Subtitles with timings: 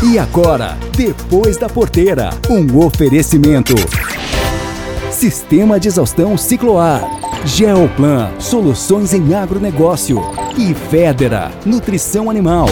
[0.00, 3.74] E agora, depois da porteira, um oferecimento.
[5.10, 7.02] Sistema de exaustão Cicloar.
[7.44, 10.20] Geoplan, soluções em agronegócio.
[10.56, 12.68] E Federa, nutrição animal.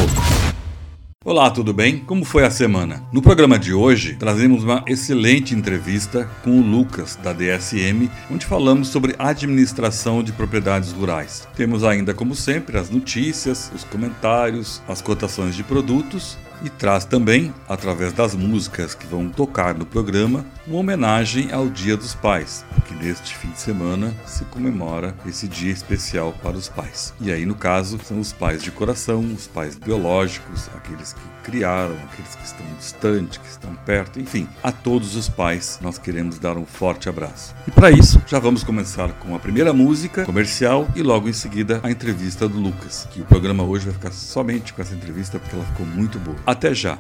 [1.24, 1.98] Olá, tudo bem?
[1.98, 3.02] Como foi a semana?
[3.12, 8.86] No programa de hoje, trazemos uma excelente entrevista com o Lucas, da DSM, onde falamos
[8.86, 11.48] sobre administração de propriedades rurais.
[11.56, 17.52] Temos ainda, como sempre, as notícias, os comentários, as cotações de produtos e traz também,
[17.68, 22.94] através das músicas que vão tocar no programa, uma homenagem ao Dia dos Pais, porque
[22.94, 27.14] neste fim de semana se comemora esse dia especial para os pais.
[27.20, 31.94] E aí, no caso, são os pais de coração, os pais biológicos, aqueles que criaram,
[32.10, 36.56] aqueles que estão distantes, que estão perto, enfim, a todos os pais nós queremos dar
[36.56, 37.54] um forte abraço.
[37.68, 41.78] E para isso, já vamos começar com a primeira música comercial e logo em seguida
[41.84, 45.54] a entrevista do Lucas, que o programa hoje vai ficar somente com essa entrevista porque
[45.54, 46.36] ela ficou muito boa.
[46.44, 46.98] Até já!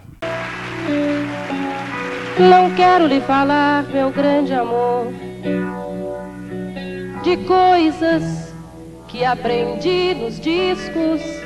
[2.38, 5.12] Não quero lhe falar, meu grande amor,
[7.24, 8.54] de coisas
[9.08, 11.45] que aprendi nos discos.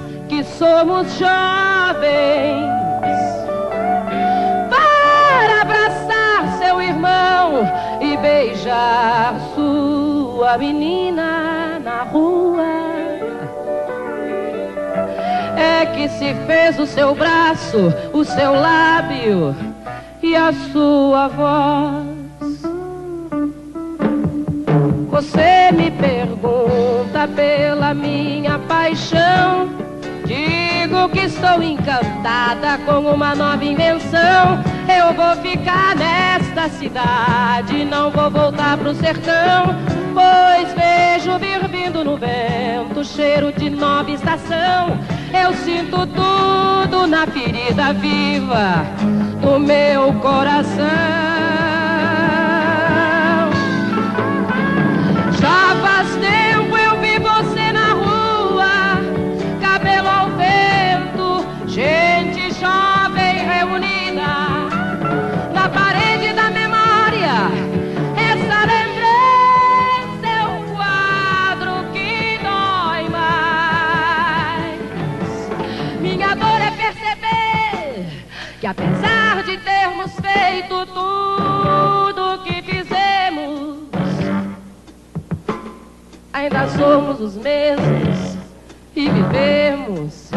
[0.31, 2.71] que somos jovens.
[4.69, 7.69] Para abraçar seu irmão
[7.99, 12.63] e beijar sua menina na rua.
[15.57, 19.53] É que se fez o seu braço, o seu lábio
[20.23, 22.21] e a sua voz.
[25.09, 29.90] Você me pergunta pela minha paixão.
[30.31, 34.63] Digo que estou encantada com uma nova invenção.
[34.87, 39.75] Eu vou ficar nesta cidade, não vou voltar pro sertão.
[40.13, 44.97] Pois vejo vir vindo no vento cheiro de nova estação.
[45.33, 48.85] Eu sinto tudo na ferida viva
[49.41, 50.87] do meu coração.
[55.41, 56.50] Já faz tempo
[78.71, 83.81] apesar de termos feito tudo que fizemos
[86.31, 88.37] ainda somos os mesmos
[88.95, 90.31] e vivemos.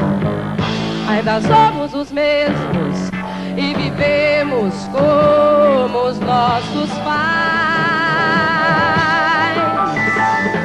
[1.08, 3.10] Ainda somos os mesmos
[3.56, 7.14] e vivemos como os nossos pais.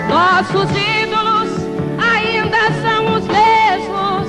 [0.09, 1.51] Nossos ídolos
[1.97, 4.27] ainda são os mesmos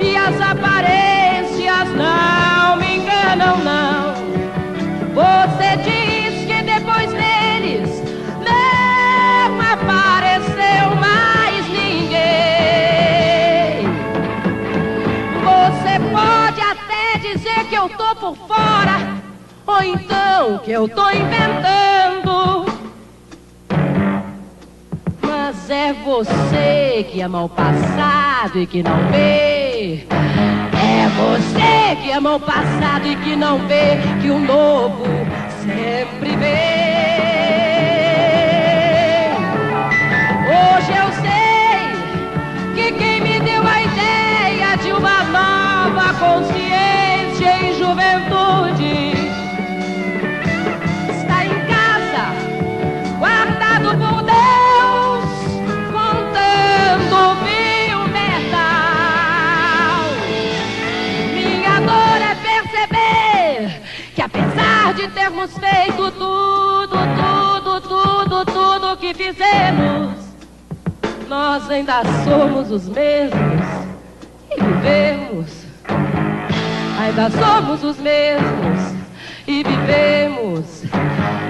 [0.00, 2.53] e as aparências não
[3.34, 4.14] enganam, não.
[5.14, 8.02] Você diz que depois deles
[8.40, 12.14] não apareceu mais ninguém.
[15.42, 19.00] Você pode até dizer que eu tô por fora,
[19.66, 22.64] ou então que eu tô inventando.
[25.20, 29.53] Mas é você que ama o passado e que não vê.
[31.14, 35.04] É você que ama o passado e que não vê que o novo
[35.64, 36.73] sempre vem.
[64.94, 70.14] De termos feito tudo, tudo, tudo, tudo que fizemos,
[71.28, 73.60] nós ainda somos os mesmos
[74.50, 75.64] e vivemos.
[77.00, 78.94] Ainda somos os mesmos
[79.48, 80.84] e vivemos.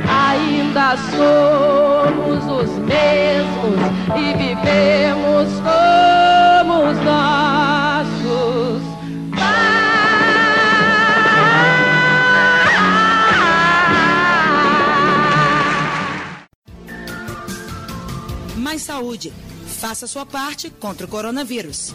[0.09, 3.79] Ainda somos os mesmos
[4.17, 6.99] e vivemos como os
[18.75, 19.33] Mais saúde.
[19.79, 21.95] Faça sua parte contra o coronavírus.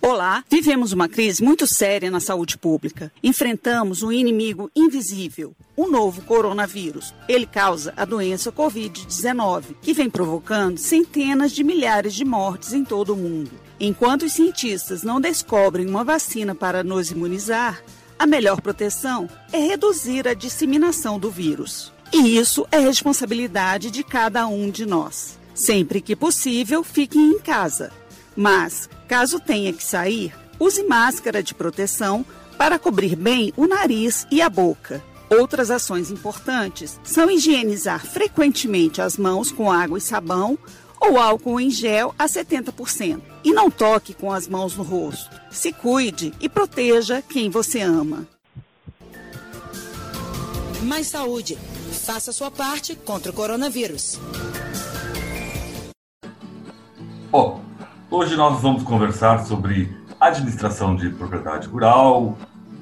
[0.00, 3.12] Olá, vivemos uma crise muito séria na saúde pública.
[3.22, 7.12] Enfrentamos um inimigo invisível, o novo coronavírus.
[7.28, 13.12] Ele causa a doença Covid-19, que vem provocando centenas de milhares de mortes em todo
[13.12, 13.50] o mundo.
[13.78, 17.84] Enquanto os cientistas não descobrem uma vacina para nos imunizar,
[18.18, 21.92] a melhor proteção é reduzir a disseminação do vírus.
[22.12, 25.38] E isso é responsabilidade de cada um de nós.
[25.54, 27.90] Sempre que possível, fique em casa.
[28.36, 32.24] Mas, caso tenha que sair, use máscara de proteção
[32.58, 35.02] para cobrir bem o nariz e a boca.
[35.30, 40.58] Outras ações importantes são higienizar frequentemente as mãos com água e sabão
[41.00, 43.20] ou álcool em gel a 70%.
[43.42, 45.30] E não toque com as mãos no rosto.
[45.50, 48.28] Se cuide e proteja quem você ama.
[50.82, 51.58] Mais saúde.
[52.04, 54.20] Faça sua parte contra o coronavírus.
[57.30, 57.60] Bom,
[58.10, 62.36] hoje nós vamos conversar sobre administração de propriedade rural,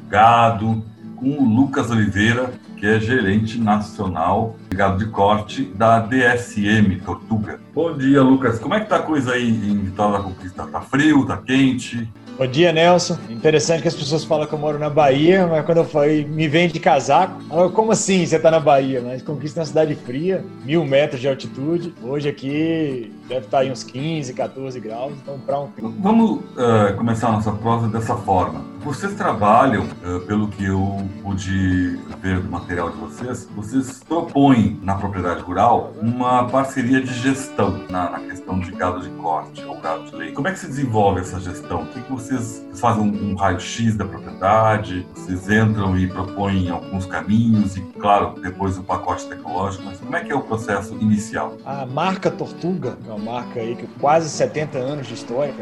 [0.09, 0.83] gado,
[1.17, 7.61] com o Lucas Oliveira, que é gerente nacional de gado de corte da DSM Tortuga.
[7.75, 8.59] Bom dia, Lucas.
[8.59, 10.67] Como é que tá a coisa aí em Vitória da Conquista?
[10.67, 12.11] Tá frio, tá quente?
[12.41, 13.19] Bom dia, Nelson.
[13.29, 16.49] Interessante que as pessoas falam que eu moro na Bahia, mas quando eu falei, me
[16.49, 17.39] vem de casaco.
[17.75, 19.03] Como assim você está na Bahia?
[19.03, 21.93] Mas Conquista uma cidade fria, mil metros de altitude.
[22.03, 27.29] Hoje aqui deve estar em uns 15, 14 graus, então para um Vamos uh, começar
[27.29, 28.65] a nossa prosa dessa forma.
[28.81, 34.95] Vocês trabalham, uh, pelo que eu pude ver do material de vocês, vocês propõem na
[34.95, 40.05] propriedade rural uma parceria de gestão na, na questão de gado de corte ou gado
[40.05, 40.35] de leite.
[40.35, 41.83] Como é que se desenvolve essa gestão?
[41.83, 46.71] O que, que você vocês fazem um, um raio-x da propriedade, vocês entram e propõem
[46.71, 50.95] alguns caminhos e, claro, depois o pacote tecnológico, mas como é que é o processo
[50.95, 51.57] inicial?
[51.65, 55.55] A marca Tortuga, é marca aí que quase 70 anos de história,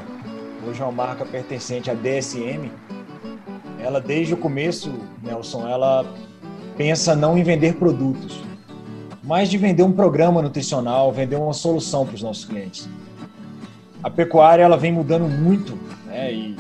[0.66, 2.70] hoje é uma marca pertencente à DSM,
[3.80, 6.04] ela desde o começo, Nelson, ela
[6.76, 8.40] pensa não em vender produtos,
[9.22, 12.88] mas de vender um programa nutricional, vender uma solução para os nossos clientes.
[14.02, 16.56] A pecuária ela vem mudando muito né, e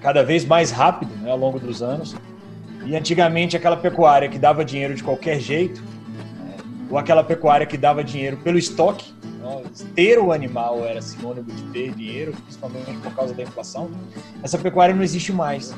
[0.00, 2.16] cada vez mais rápido né, ao longo dos anos.
[2.86, 5.82] E antigamente aquela pecuária que dava dinheiro de qualquer jeito,
[6.90, 9.62] ou aquela pecuária que dava dinheiro pelo estoque, né,
[9.94, 13.90] ter o animal era sinônimo de ter dinheiro, principalmente por causa da inflação,
[14.42, 15.74] essa pecuária não existe mais.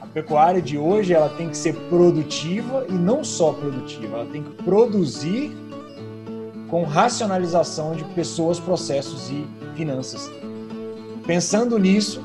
[0.00, 4.42] A pecuária de hoje ela tem que ser produtiva e não só produtiva, ela tem
[4.42, 5.56] que produzir
[6.68, 10.30] com racionalização de pessoas, processos e finanças.
[11.26, 12.22] Pensando nisso,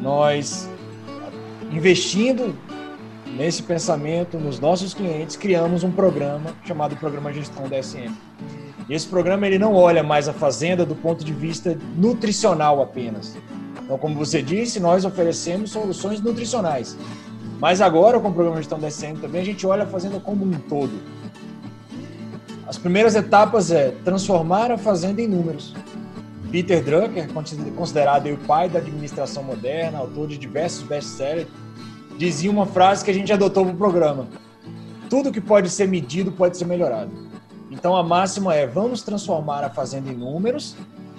[0.00, 0.68] nós
[1.70, 2.54] investindo
[3.36, 8.12] nesse pensamento nos nossos clientes, criamos um programa chamado Programa Gestão DSM.
[8.88, 13.36] E esse programa ele não olha mais a fazenda do ponto de vista nutricional apenas.
[13.82, 16.96] Então, como você disse, nós oferecemos soluções nutricionais.
[17.58, 20.52] Mas agora, com o Programa Gestão DSM também, a gente olha a fazenda como um
[20.52, 20.92] todo.
[22.66, 25.74] As primeiras etapas é transformar a fazenda em números.
[26.50, 27.28] Peter Drucker,
[27.74, 31.48] considerado o pai da administração moderna, autor de diversos best-sellers,
[32.22, 34.28] dizia uma frase que a gente adotou para o programa:
[35.10, 37.10] tudo que pode ser medido pode ser melhorado.
[37.70, 40.76] Então a máxima é: vamos transformar a fazenda em números,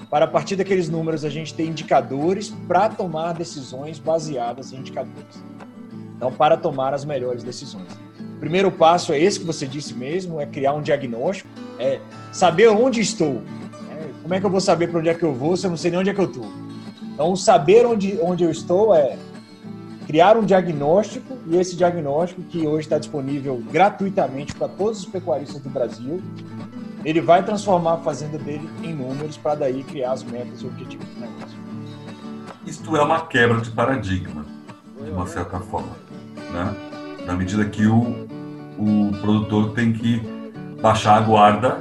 [0.09, 5.43] para a partir daqueles números a gente ter indicadores para tomar decisões baseadas em indicadores.
[6.15, 7.91] Então, para tomar as melhores decisões.
[8.35, 11.99] O primeiro passo é esse que você disse mesmo, é criar um diagnóstico, é
[12.31, 13.41] saber onde estou,
[14.23, 15.77] como é que eu vou saber para onde é que eu vou se eu não
[15.77, 16.45] sei nem onde é que eu estou?
[17.13, 19.17] Então, saber onde, onde eu estou é
[20.05, 25.61] criar um diagnóstico e esse diagnóstico que hoje está disponível gratuitamente para todos os pecuaristas
[25.61, 26.21] do Brasil,
[27.05, 31.05] ele vai transformar a fazenda dele em números para daí criar as metas e objetivos
[31.07, 31.57] do negócio.
[32.65, 34.45] Isto é uma quebra de paradigma,
[35.03, 35.95] de uma certa forma,
[36.35, 36.75] né?
[37.25, 38.27] Na medida que o,
[38.77, 40.21] o produtor tem que
[40.81, 41.77] baixar a guarda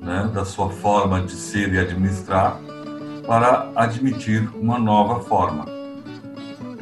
[0.00, 2.58] né, da sua forma de ser e administrar
[3.26, 5.71] para admitir uma nova forma.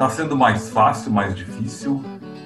[0.01, 2.03] Está sendo mais fácil, mais difícil?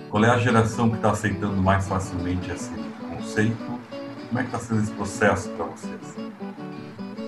[0.10, 2.70] Qual é a geração que está aceitando mais facilmente esse
[3.10, 3.80] conceito?
[4.28, 6.16] Como é que está sendo esse processo para vocês?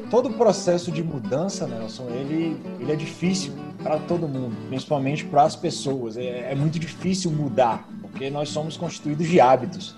[0.09, 5.43] todo o processo de mudança, Nelson, ele, ele é difícil para todo mundo, principalmente para
[5.43, 6.17] as pessoas.
[6.17, 9.95] É, é muito difícil mudar, porque nós somos constituídos de hábitos.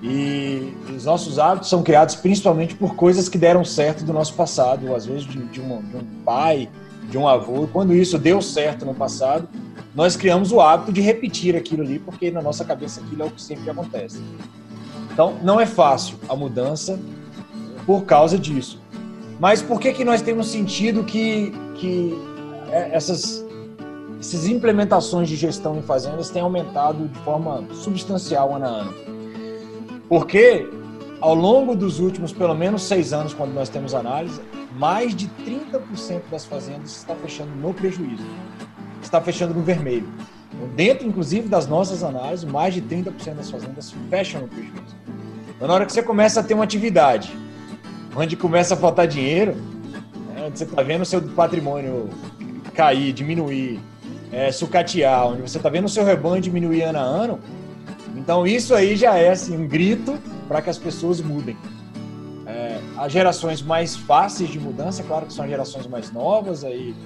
[0.00, 4.94] E os nossos hábitos são criados principalmente por coisas que deram certo do nosso passado,
[4.94, 6.68] às vezes de, de, de um pai,
[7.08, 7.64] de um avô.
[7.64, 9.48] E quando isso deu certo no passado,
[9.94, 13.30] nós criamos o hábito de repetir aquilo ali, porque na nossa cabeça aquilo é o
[13.30, 14.20] que sempre acontece.
[15.12, 16.98] Então, não é fácil a mudança
[17.84, 18.80] por causa disso.
[19.40, 22.16] Mas por que, que nós temos sentido que, que
[22.70, 23.44] é, essas,
[24.20, 28.94] essas implementações de gestão em fazendas têm aumentado de forma substancial ano a ano?
[30.08, 30.68] Porque
[31.20, 34.40] ao longo dos últimos pelo menos seis anos, quando nós temos análise,
[34.78, 38.24] mais de 30% das fazendas está fechando no prejuízo,
[39.02, 40.08] está fechando no vermelho.
[40.76, 44.96] Dentro, inclusive, das nossas análises, mais de 30% das fazendas fecham no prejuízo.
[45.56, 47.36] Então, na hora que você começa a ter uma atividade
[48.14, 49.56] onde começa a faltar dinheiro,
[50.34, 52.08] né, onde você está vendo o seu patrimônio
[52.72, 53.80] cair, diminuir,
[54.30, 57.40] é, sucatear, onde você está vendo o seu rebanho diminuir ano a ano,
[58.16, 60.16] então isso aí já é assim, um grito
[60.46, 61.56] para que as pessoas mudem.
[62.98, 66.96] As gerações mais fáceis de mudança, claro que são as gerações mais novas, aí,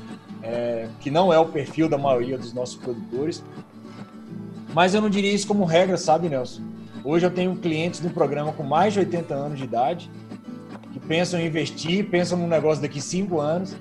[0.43, 3.45] é, que não é o perfil da maioria dos nossos produtores,
[4.73, 6.63] mas eu não diria isso como regra, sabe, Nelson?
[7.05, 10.11] Hoje eu tenho clientes no programa com mais de 80 anos de idade
[10.95, 13.77] que pensam em investir, pensam num negócio daqui cinco anos,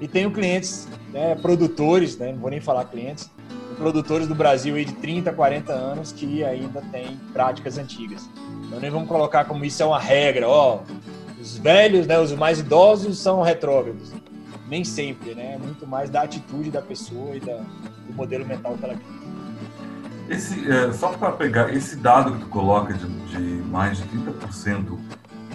[0.00, 3.30] e tenho clientes, né, produtores, né, não vou nem falar clientes,
[3.76, 8.28] produtores do Brasil aí de 30, 40 anos que ainda têm práticas antigas.
[8.66, 10.80] Então nem vamos colocar como isso é uma regra, ó,
[11.40, 14.12] os velhos, né, os mais idosos são retrógrados.
[14.68, 15.54] Nem sempre, né?
[15.54, 17.56] É muito mais da atitude da pessoa e da,
[18.06, 19.20] do modelo mental que ela cria.
[20.28, 24.96] Esse, é, só para pegar esse dado que tu coloca de, de mais de 30%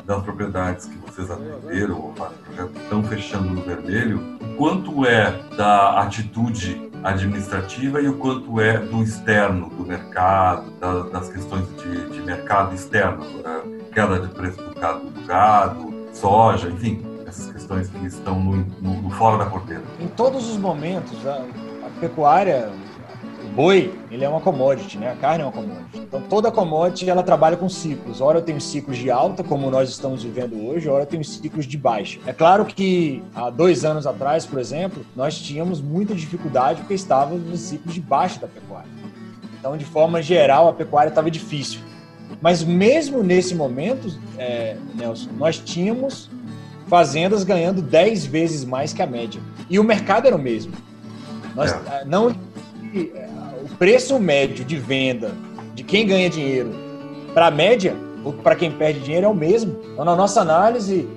[0.06, 2.14] das propriedades que vocês atenderam ou
[2.56, 8.78] já estão fechando no vermelho, o quanto é da atitude administrativa e o quanto é
[8.78, 13.75] do externo, do mercado, da, das questões de, de mercado externo, né?
[13.96, 19.02] Queda de preço do gado, do gado, soja, enfim, essas questões que estão no, no,
[19.04, 19.84] no fora da porteira.
[20.02, 21.46] Em todos os momentos, a,
[21.86, 22.70] a pecuária
[23.56, 25.10] boi, ele é uma commodity, né?
[25.14, 25.98] A carne é uma commodity.
[25.98, 28.20] Então toda commodity ela trabalha com ciclos.
[28.20, 31.66] Ora eu tenho ciclos de alta, como nós estamos vivendo hoje, ora eu tenho ciclos
[31.66, 32.20] de baixa.
[32.26, 37.48] É claro que há dois anos atrás, por exemplo, nós tínhamos muita dificuldade porque estávamos
[37.48, 38.90] no ciclo de baixa da pecuária.
[39.58, 41.80] Então, de forma geral, a pecuária estava difícil.
[42.42, 46.30] Mas mesmo nesse momento, é, Nelson, nós tínhamos
[46.88, 49.42] fazendas ganhando 10 vezes mais que a média.
[49.70, 50.74] E o mercado era o mesmo.
[51.56, 52.06] Nós, é.
[52.06, 53.30] Não é,
[53.78, 55.32] preço médio de venda
[55.74, 56.72] de quem ganha dinheiro
[57.34, 59.78] para a média, ou para quem perde dinheiro, é o mesmo.
[59.92, 61.08] Então, na nossa análise,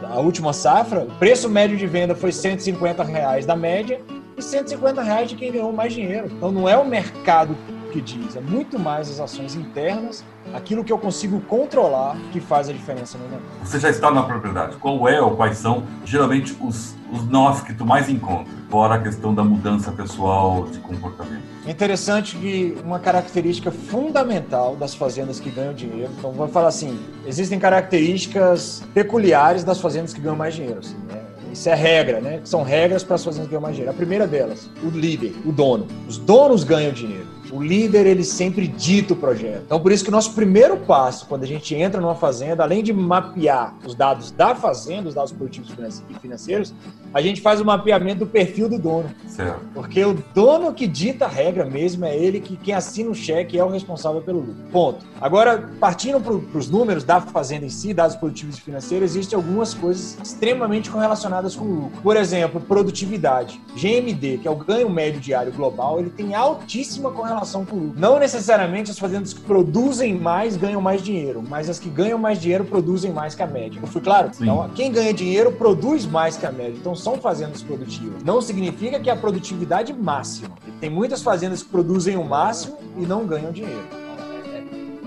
[0.00, 4.00] a, a, última safra, o preço médio de venda foi 150 reais da média
[4.36, 6.28] e 150 reais de quem ganhou mais dinheiro.
[6.32, 7.56] Então, não é o mercado
[7.96, 10.22] que diz, é muito mais as ações internas,
[10.52, 13.46] aquilo que eu consigo controlar que faz a diferença no negócio.
[13.64, 14.76] Você já está na propriedade.
[14.76, 18.98] Qual é ou quais são geralmente os, os nós que tu mais encontra, fora a
[19.00, 21.42] questão da mudança pessoal de comportamento?
[21.66, 26.98] É interessante que uma característica fundamental das fazendas que ganham dinheiro, então vou falar assim,
[27.26, 30.80] existem características peculiares das fazendas que ganham mais dinheiro.
[30.80, 31.22] Assim, né?
[31.50, 32.42] Isso é regra, né?
[32.44, 33.90] São regras para as fazendas que ganham mais dinheiro.
[33.90, 35.86] A primeira delas, o líder, o dono.
[36.06, 37.35] Os donos ganham dinheiro.
[37.56, 39.62] O líder, ele sempre dita o projeto.
[39.64, 42.82] Então, por isso que o nosso primeiro passo, quando a gente entra numa fazenda, além
[42.82, 45.74] de mapear os dados da fazenda, os dados produtivos
[46.10, 46.74] e financeiros,
[47.14, 49.08] a gente faz o mapeamento do perfil do dono.
[49.26, 49.60] Certo.
[49.72, 53.58] Porque o dono que dita a regra mesmo é ele que quem assina o cheque
[53.58, 54.54] é o responsável pelo lucro.
[54.70, 55.06] Ponto.
[55.18, 59.72] Agora, partindo para os números da fazenda em si, dados produtivos e financeiros, existem algumas
[59.72, 62.02] coisas extremamente correlacionadas com o lucro.
[62.02, 63.58] Por exemplo, produtividade.
[63.74, 67.78] GMD, que é o ganho médio diário global, ele tem altíssima correlação relação com o
[67.78, 68.00] lucro.
[68.00, 72.40] Não necessariamente as fazendas que produzem mais ganham mais dinheiro, mas as que ganham mais
[72.40, 73.80] dinheiro produzem mais que a média.
[73.80, 74.30] Eu fui claro?
[74.32, 74.44] Sim.
[74.44, 76.76] Então, quem ganha dinheiro produz mais que a média.
[76.76, 78.22] Então, são fazendas produtivas.
[78.24, 80.56] Não significa que é a produtividade máxima.
[80.80, 83.86] Tem muitas fazendas que produzem o máximo e não ganham dinheiro.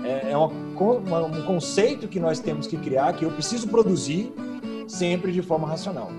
[0.02, 4.32] É, é uma, uma, um conceito que nós temos que criar que eu preciso produzir
[4.88, 6.10] sempre de forma racional.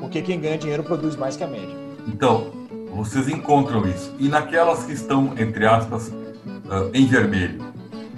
[0.00, 1.74] Porque quem ganha dinheiro produz mais que a média.
[2.06, 2.52] Então,
[2.96, 4.14] vocês encontram isso.
[4.18, 7.62] E naquelas que estão, entre aspas, uh, em vermelho,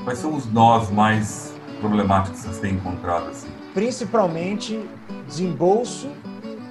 [0.05, 3.29] quais são os nós mais problemáticos que vocês têm encontrado?
[3.29, 3.49] Assim?
[3.75, 4.81] Principalmente
[5.27, 6.09] desembolso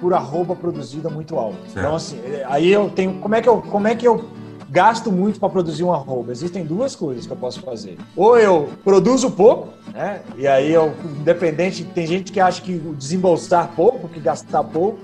[0.00, 1.58] por arroba produzida muito alto.
[1.64, 1.78] Certo.
[1.78, 3.14] Então, assim, aí eu tenho.
[3.14, 4.24] Como é que eu, como é que eu
[4.70, 6.30] gasto muito para produzir um arroba.
[6.30, 7.96] Existem duas coisas que eu posso fazer.
[8.14, 10.20] Ou eu produzo pouco, né?
[10.36, 14.98] E aí eu, independente, tem gente que acha que desembolsar pouco, porque gastar pouco,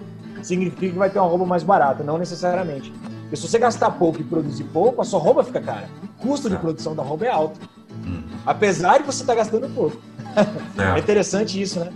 [0.47, 2.03] significa que vai ter uma roupa mais barata.
[2.03, 2.93] Não necessariamente.
[3.23, 5.89] Porque se você gastar pouco e produzir pouco, a sua roupa fica cara.
[6.03, 7.59] O custo de produção da roupa é alto.
[8.07, 8.23] Hum.
[8.45, 9.97] Apesar de você estar tá gastando pouco.
[10.77, 10.97] É.
[10.97, 11.93] é interessante isso, né?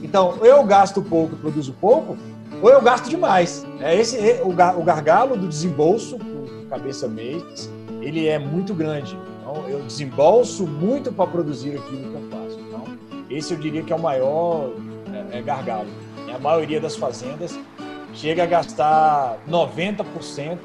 [0.00, 2.16] Então, eu gasto pouco e produzo pouco,
[2.62, 3.66] ou eu gasto demais.
[3.80, 4.52] É esse é, o,
[4.84, 6.16] gargalo do desembolso
[6.72, 7.70] cabeça mês,
[8.00, 9.14] ele é muito grande.
[9.40, 12.58] Então, eu desembolso muito para produzir aquilo que eu faço.
[12.58, 12.84] Então,
[13.28, 14.70] esse eu diria que é o maior
[15.12, 15.88] é, é gargalo.
[16.34, 17.58] a maioria das fazendas
[18.12, 20.58] chega a gastar 90%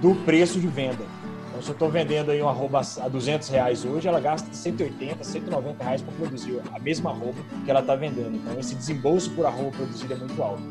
[0.00, 1.04] do preço de venda.
[1.48, 5.22] Então, se eu estou vendendo aí uma roupa a 200 reais hoje, ela gasta 180,
[5.22, 8.34] 190 reais para produzir a mesma roupa que ela está vendendo.
[8.34, 10.62] Então, esse desembolso por a roupa produzida é muito alto.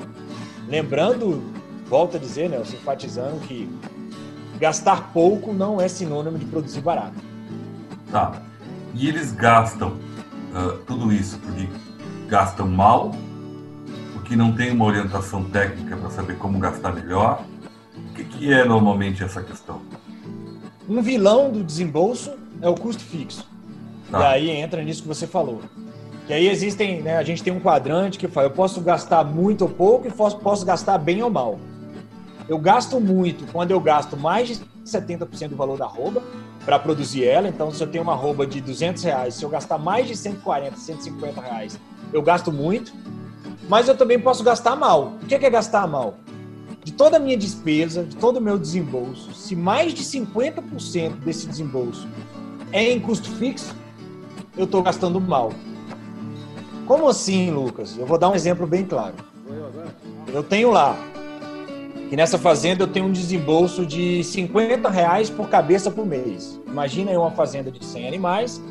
[0.68, 1.42] Lembrando,
[1.88, 3.70] volto a dizer, né, enfatizando que
[4.60, 7.16] gastar pouco não é sinônimo de produzir barato.
[8.12, 8.42] Tá.
[8.94, 9.98] E eles gastam
[10.54, 11.68] uh, tudo isso porque
[12.28, 13.12] gastam mal,
[14.24, 17.44] porque não tem uma orientação técnica para saber como gastar melhor.
[17.94, 19.82] O que, que é normalmente essa questão?
[20.88, 23.46] Um vilão do desembolso é o custo fixo.
[24.10, 24.38] Tá.
[24.38, 25.60] E aí entra nisso que você falou.
[26.26, 29.64] Que aí existem, né, a gente tem um quadrante que fala, eu posso gastar muito
[29.64, 31.60] ou pouco e posso, posso gastar bem ou mal.
[32.48, 36.24] Eu gasto muito quando eu gasto mais de 70% do valor da roupa
[36.64, 37.50] para produzir ela.
[37.50, 40.78] Então, se eu tenho uma roupa de 200 reais, se eu gastar mais de 140,
[40.78, 41.78] 150 reais,
[42.14, 42.94] eu gasto muito.
[43.70, 45.14] Mas eu também posso gastar mal.
[45.22, 46.16] O que é gastar mal?
[46.84, 51.48] de toda a minha despesa, de todo o meu desembolso, se mais de 50% desse
[51.48, 52.08] desembolso
[52.72, 53.74] é em custo fixo,
[54.58, 55.54] eu estou gastando mal.
[56.86, 57.98] Como assim, Lucas?
[57.98, 59.16] Eu vou dar um exemplo bem claro.
[60.28, 60.98] Eu tenho lá,
[62.10, 66.60] que nessa fazenda eu tenho um desembolso de 50 reais por cabeça por mês.
[66.68, 68.62] Imagina aí uma fazenda de 100 animais,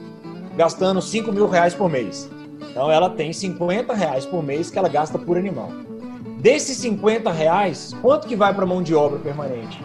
[0.57, 2.29] gastando 5 mil reais por mês.
[2.71, 5.71] Então ela tem 50 reais por mês que ela gasta por animal.
[6.39, 9.81] Desses 50 reais, quanto que vai para mão de obra permanente?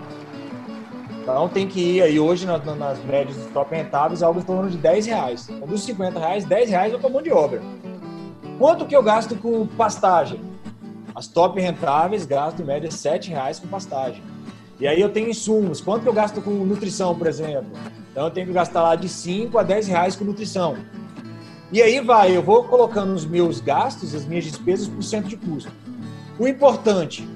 [1.22, 4.70] Então tem que ir aí hoje nas, nas médias dos top rentáveis algo em torno
[4.70, 5.50] de 10 reais.
[5.50, 7.62] Então, dos 50 reais, 10 reais vai para mão de obra.
[8.58, 10.40] Quanto que eu gasto com pastagem?
[11.14, 14.24] As top rentáveis gastam em média 7 reais com pastagem.
[14.80, 15.82] E aí eu tenho insumos.
[15.82, 17.72] Quanto que eu gasto com nutrição, por exemplo?
[18.12, 20.78] Então eu tenho que gastar lá de 5 a 10 reais com nutrição.
[21.72, 25.36] E aí vai, eu vou colocando os meus gastos, as minhas despesas por cento de
[25.36, 25.72] custo.
[26.40, 27.28] O importante,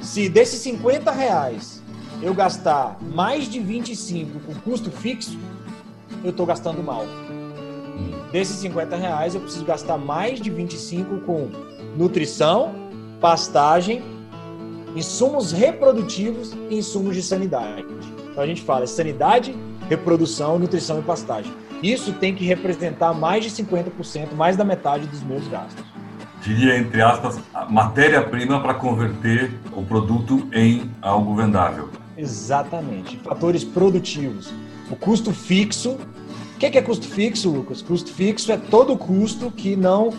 [0.00, 1.82] se desses 50 reais
[2.22, 5.38] eu gastar mais de 25 com custo fixo,
[6.24, 7.04] eu estou gastando mal.
[8.32, 11.50] Desses 50 reais eu preciso gastar mais de 25 com
[11.96, 12.74] nutrição,
[13.20, 14.02] pastagem,
[14.94, 17.84] insumos reprodutivos e insumos de sanidade.
[18.30, 19.54] Então a gente fala sanidade,
[19.86, 21.52] reprodução, nutrição e pastagem.
[21.82, 25.84] Isso tem que representar mais de 50%, mais da metade dos meus gastos
[26.46, 31.88] diria, entre aspas, matéria-prima para converter o produto em algo vendável.
[32.16, 33.18] Exatamente.
[33.18, 34.52] Fatores produtivos.
[34.90, 35.98] O custo fixo.
[36.54, 37.82] O que é custo fixo, Lucas?
[37.82, 40.10] Custo fixo é todo o custo que não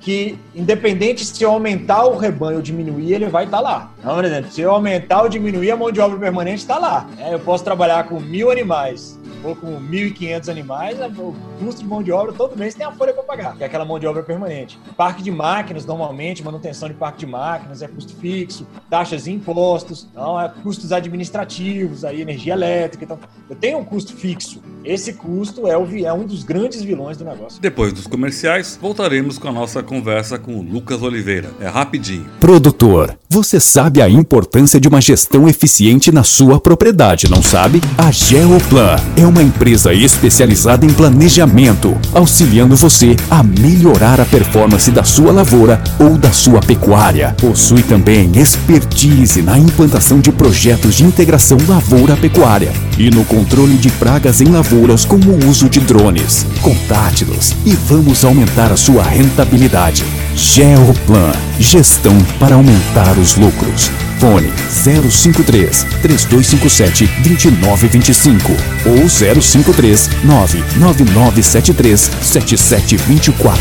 [0.00, 3.90] que, independente se eu aumentar o rebanho ou diminuir, ele vai estar tá lá.
[3.98, 7.06] Então, por exemplo, se eu aumentar ou diminuir, a mão de obra permanente está lá.
[7.18, 12.02] É, eu posso trabalhar com mil animais ou com 1.500 animais, o custo de mão
[12.02, 14.22] de obra todo mês tem a folha para pagar, que é aquela mão de obra
[14.22, 14.78] permanente.
[14.96, 20.06] Parque de máquinas, normalmente, manutenção de parque de máquinas é custo fixo, taxas e impostos,
[20.10, 23.04] então é custos administrativos, aí energia elétrica.
[23.04, 23.18] Então,
[23.48, 24.62] eu tenho um custo fixo.
[24.84, 27.60] Esse custo é, o, é um dos grandes vilões do negócio.
[27.60, 31.50] Depois dos comerciais, voltaremos com a nossa conversa com o Lucas Oliveira.
[31.60, 32.26] É rapidinho.
[32.40, 37.80] Produtor, você sabe a importância de uma gestão eficiente na sua propriedade, não sabe?
[37.98, 44.92] A Geoplan é uma uma empresa especializada em planejamento, auxiliando você a melhorar a performance
[44.92, 47.34] da sua lavoura ou da sua pecuária.
[47.40, 54.40] Possui também expertise na implantação de projetos de integração lavoura-pecuária e no controle de pragas
[54.40, 56.46] em lavouras com o uso de drones.
[56.62, 60.04] Contate-nos e vamos aumentar a sua rentabilidade.
[60.36, 63.90] Geoplan Gestão para aumentar os lucros.
[64.24, 68.52] Fone 053 3257 2925
[68.86, 73.60] ou 053 99973 7724.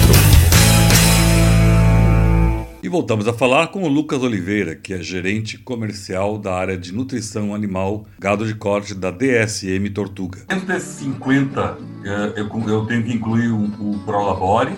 [2.81, 6.93] E voltamos a falar com o Lucas Oliveira, que é gerente comercial da área de
[6.93, 10.45] nutrição animal gado de corte da DSM Tortuga.
[10.47, 14.77] Dentro desses 50, eh, eu tenho que incluir o Prolabore,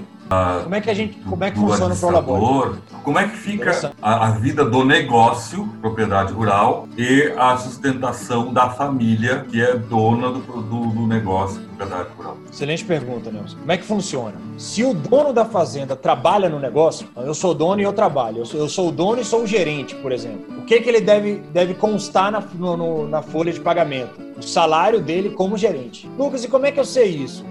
[0.63, 2.79] como é que a gente, como é que funciona o Prolabore?
[3.05, 8.71] Como é que fica a, a, vida do negócio, propriedade rural, e a sustentação da
[8.71, 12.37] família que é dona do, do, do negócio, propriedade rural?
[12.51, 13.57] Excelente pergunta, Nelson.
[13.59, 14.33] Como é que funciona?
[14.57, 18.39] Se o dono da fazenda trabalha no negócio, eu sou dono e eu trabalho.
[18.39, 20.57] Eu sou, eu sou o dono e sou o gerente, por exemplo.
[20.57, 24.19] O que, que ele deve, deve constar na, no, na folha de pagamento?
[24.35, 26.09] O salário dele como gerente.
[26.17, 27.45] Lucas, e como é que eu sei isso?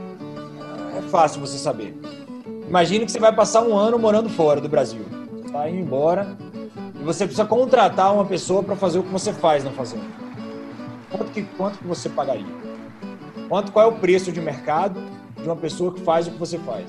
[0.98, 1.96] É fácil você saber.
[2.68, 5.23] Imagine que você vai passar um ano morando fora do Brasil.
[5.54, 6.36] Vai indo embora
[7.00, 10.04] e você precisa contratar uma pessoa para fazer o que você faz na fazenda.
[11.08, 12.44] Quanto que, quanto que você pagaria?
[13.48, 15.00] Quanto, qual é o preço de mercado
[15.36, 16.86] de uma pessoa que faz o que você faz?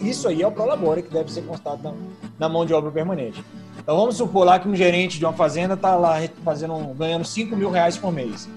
[0.00, 1.92] Isso aí é o Prolabore que deve ser constado na,
[2.38, 3.44] na mão de obra permanente.
[3.78, 7.54] Então vamos supor lá que um gerente de uma fazenda está lá fazendo, ganhando 5
[7.54, 8.48] mil reais por mês.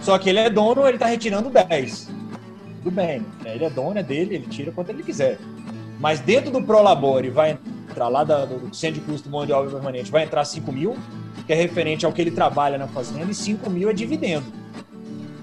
[0.00, 2.10] Só que ele é dono, ele está retirando 10.
[2.82, 3.54] Tudo bem, né?
[3.54, 5.38] ele é dono, é dele, ele tira quanto ele quiser.
[6.00, 7.56] Mas dentro do Prolabore vai
[7.90, 10.96] entrar lá do centro de custo de mão de obra permanente, vai entrar 5 mil,
[11.46, 14.46] que é referente ao que ele trabalha na fazenda, e 5 mil é dividendo.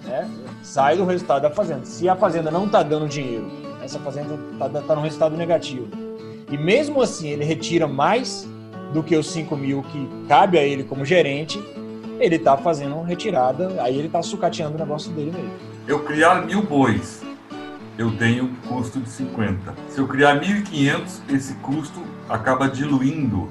[0.06, 0.30] Né?
[0.64, 1.86] Sai do resultado da fazenda.
[1.86, 3.52] Se a fazenda não está dando dinheiro,
[3.84, 5.88] essa fazenda está tá no resultado negativo,
[6.50, 8.48] e mesmo assim ele retira mais
[8.94, 11.62] do que os 5 mil que cabe a ele como gerente,
[12.20, 15.52] ele está fazendo retirada, aí ele está sucateando o negócio dele mesmo.
[15.88, 17.22] Eu criar mil bois
[17.98, 19.74] eu tenho custo de 50.
[19.90, 23.50] Se eu criar 1.500, esse custo acaba diluindo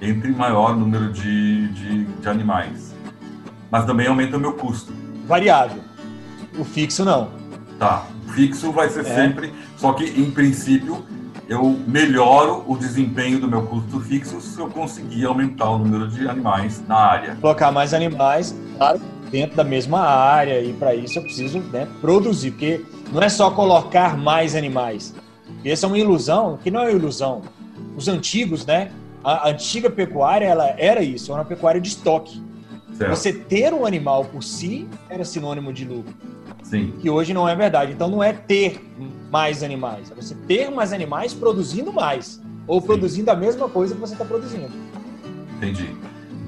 [0.00, 2.94] entre maior número de, de, de animais.
[3.70, 4.92] Mas também aumenta o meu custo.
[5.26, 5.82] Variável.
[6.58, 7.30] O fixo não.
[7.78, 8.04] Tá.
[8.26, 9.14] O fixo vai ser é.
[9.14, 9.52] sempre.
[9.76, 11.04] Só que, em princípio,
[11.48, 16.28] eu melhoro o desempenho do meu custo fixo se eu conseguir aumentar o número de
[16.28, 17.36] animais na área.
[17.36, 22.50] Colocar mais animais, claro, dentro da mesma área, e para isso eu preciso né, produzir,
[22.52, 25.14] porque não é só colocar mais animais.
[25.64, 27.42] Essa é uma ilusão, que não é ilusão.
[27.98, 28.92] Os antigos, né?
[29.24, 32.40] A antiga pecuária, ela era isso, era uma pecuária de estoque.
[32.96, 33.10] Certo.
[33.10, 36.14] Você ter um animal por si era sinônimo de lucro.
[36.62, 36.94] Sim.
[37.00, 37.92] Que hoje não é verdade.
[37.92, 38.80] Então não é ter
[39.32, 42.40] mais animais, é você ter mais animais produzindo mais.
[42.68, 42.86] Ou Sim.
[42.86, 44.70] produzindo a mesma coisa que você está produzindo.
[45.56, 45.90] Entendi.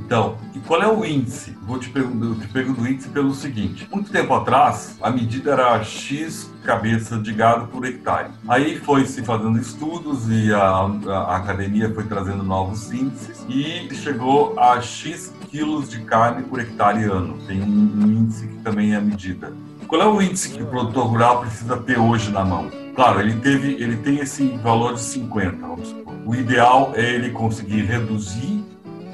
[0.07, 1.57] Então, e qual é o índice?
[1.63, 5.83] Vou te perguntar, te pergunto o índice pelo seguinte: muito tempo atrás, a medida era
[5.83, 8.31] X cabeça de gado por hectare.
[8.49, 14.57] Aí foi se fazendo estudos e a, a, academia foi trazendo novos índices e chegou
[14.57, 17.39] a X quilos de carne por hectare ano.
[17.45, 19.53] Tem um, índice que também é medida.
[19.89, 22.71] Qual é o índice que o produtor rural precisa ter hoje na mão?
[22.95, 26.15] Claro, ele teve, ele tem esse valor de 50, vamos supor.
[26.25, 28.65] O ideal é ele conseguir reduzir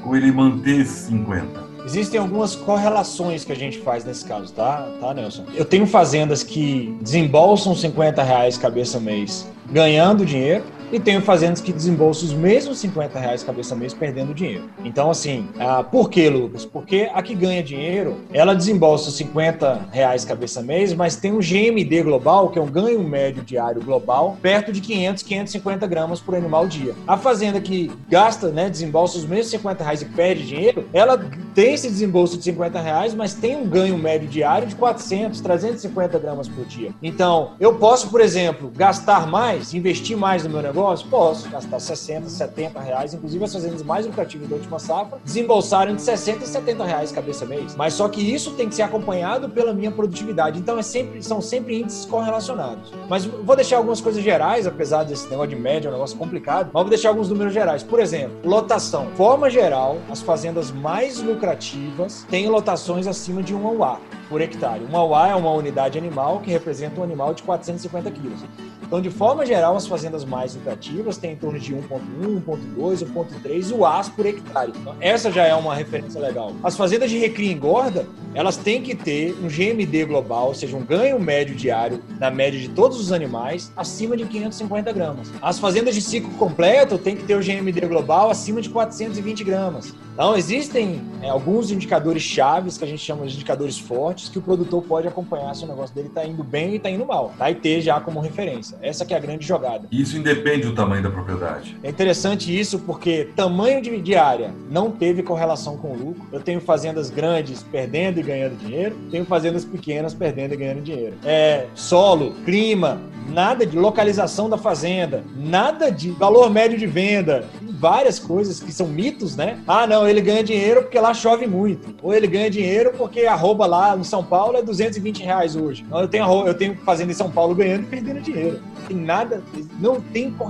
[0.04, 1.65] ou ele manter esses 50?
[1.86, 5.44] Existem algumas correlações que a gente faz nesse caso, tá, tá Nelson?
[5.54, 11.72] Eu tenho fazendas que desembolsam 50 reais cabeça mês ganhando dinheiro e tenho fazendas que
[11.72, 14.68] desembolsam os mesmos 50 reais cabeça mês perdendo dinheiro.
[14.84, 16.64] Então, assim, ah, por que, Lucas?
[16.64, 22.02] Porque a que ganha dinheiro, ela desembolsa 50 reais cabeça mês, mas tem um GMD
[22.02, 26.66] global, que é um ganho médio diário global, perto de 500, 550 gramas por animal
[26.66, 26.94] dia.
[27.06, 31.18] A fazenda que gasta, né, desembolsa os mesmos 50 reais e perde dinheiro, ela
[31.54, 36.18] tem esse desembolso de 50 reais, mas tem um ganho médio diário de 400, 350
[36.18, 36.92] gramas por dia.
[37.02, 41.08] Então, eu posso, por exemplo, gastar mais, investir mais no meu negócio, negócio?
[41.08, 43.14] Posso gastar 60, 70 reais.
[43.14, 47.46] Inclusive, as fazendas mais lucrativas da última safra desembolsaram de 60 e 70 reais cabeça
[47.46, 47.74] mês.
[47.74, 50.58] Mas só que isso tem que ser acompanhado pela minha produtividade.
[50.58, 52.92] Então, é sempre, são sempre índices correlacionados.
[53.08, 56.70] Mas vou deixar algumas coisas gerais, apesar desse negócio de média, é um negócio complicado.
[56.72, 57.82] Mas vou deixar alguns números gerais.
[57.82, 59.06] Por exemplo, lotação.
[59.16, 64.84] Forma geral, as fazendas mais lucrativas têm lotações acima de 1 UA por hectare.
[64.84, 68.40] Uma UA é uma unidade animal que representa um animal de 450 quilos.
[68.82, 73.72] Então, de forma geral, as fazendas mais lucrativas têm em torno de 1,1, 1,2, 1,3
[73.72, 74.72] UAs por hectare.
[74.74, 76.52] Então, essa já é uma referência legal.
[76.62, 80.76] As fazendas de recria e engorda, elas têm que ter um GMD global, ou seja,
[80.76, 85.32] um ganho médio diário, na média de todos os animais, acima de 550 gramas.
[85.40, 89.94] As fazendas de ciclo completo têm que ter o GMD global acima de 420 gramas.
[90.16, 94.42] Então, existem é, alguns indicadores chaves que a gente chama de indicadores fortes que o
[94.42, 97.34] produtor pode acompanhar se o negócio dele está indo bem e está indo mal.
[97.36, 97.50] Tá?
[97.50, 98.78] E ter já como referência.
[98.80, 99.86] Essa que é a grande jogada.
[99.92, 101.76] Isso independe do tamanho da propriedade.
[101.82, 106.22] É interessante isso porque tamanho de, área não teve correlação com o lucro.
[106.32, 111.16] Eu tenho fazendas grandes perdendo e ganhando dinheiro, tenho fazendas pequenas perdendo e ganhando dinheiro.
[111.24, 117.44] É, solo, clima, nada de localização da fazenda, nada de valor médio de venda,
[117.78, 119.58] várias coisas que são mitos, né?
[119.66, 121.94] Ah, não, ele ganha dinheiro porque lá chove muito.
[122.02, 125.84] Ou ele ganha dinheiro porque arroba lá em São Paulo é 220 reais hoje.
[125.86, 128.60] Então, eu tenho, eu tenho fazenda em São Paulo ganhando e perdendo dinheiro.
[128.88, 129.42] tem nada,
[129.78, 130.45] não tem correlação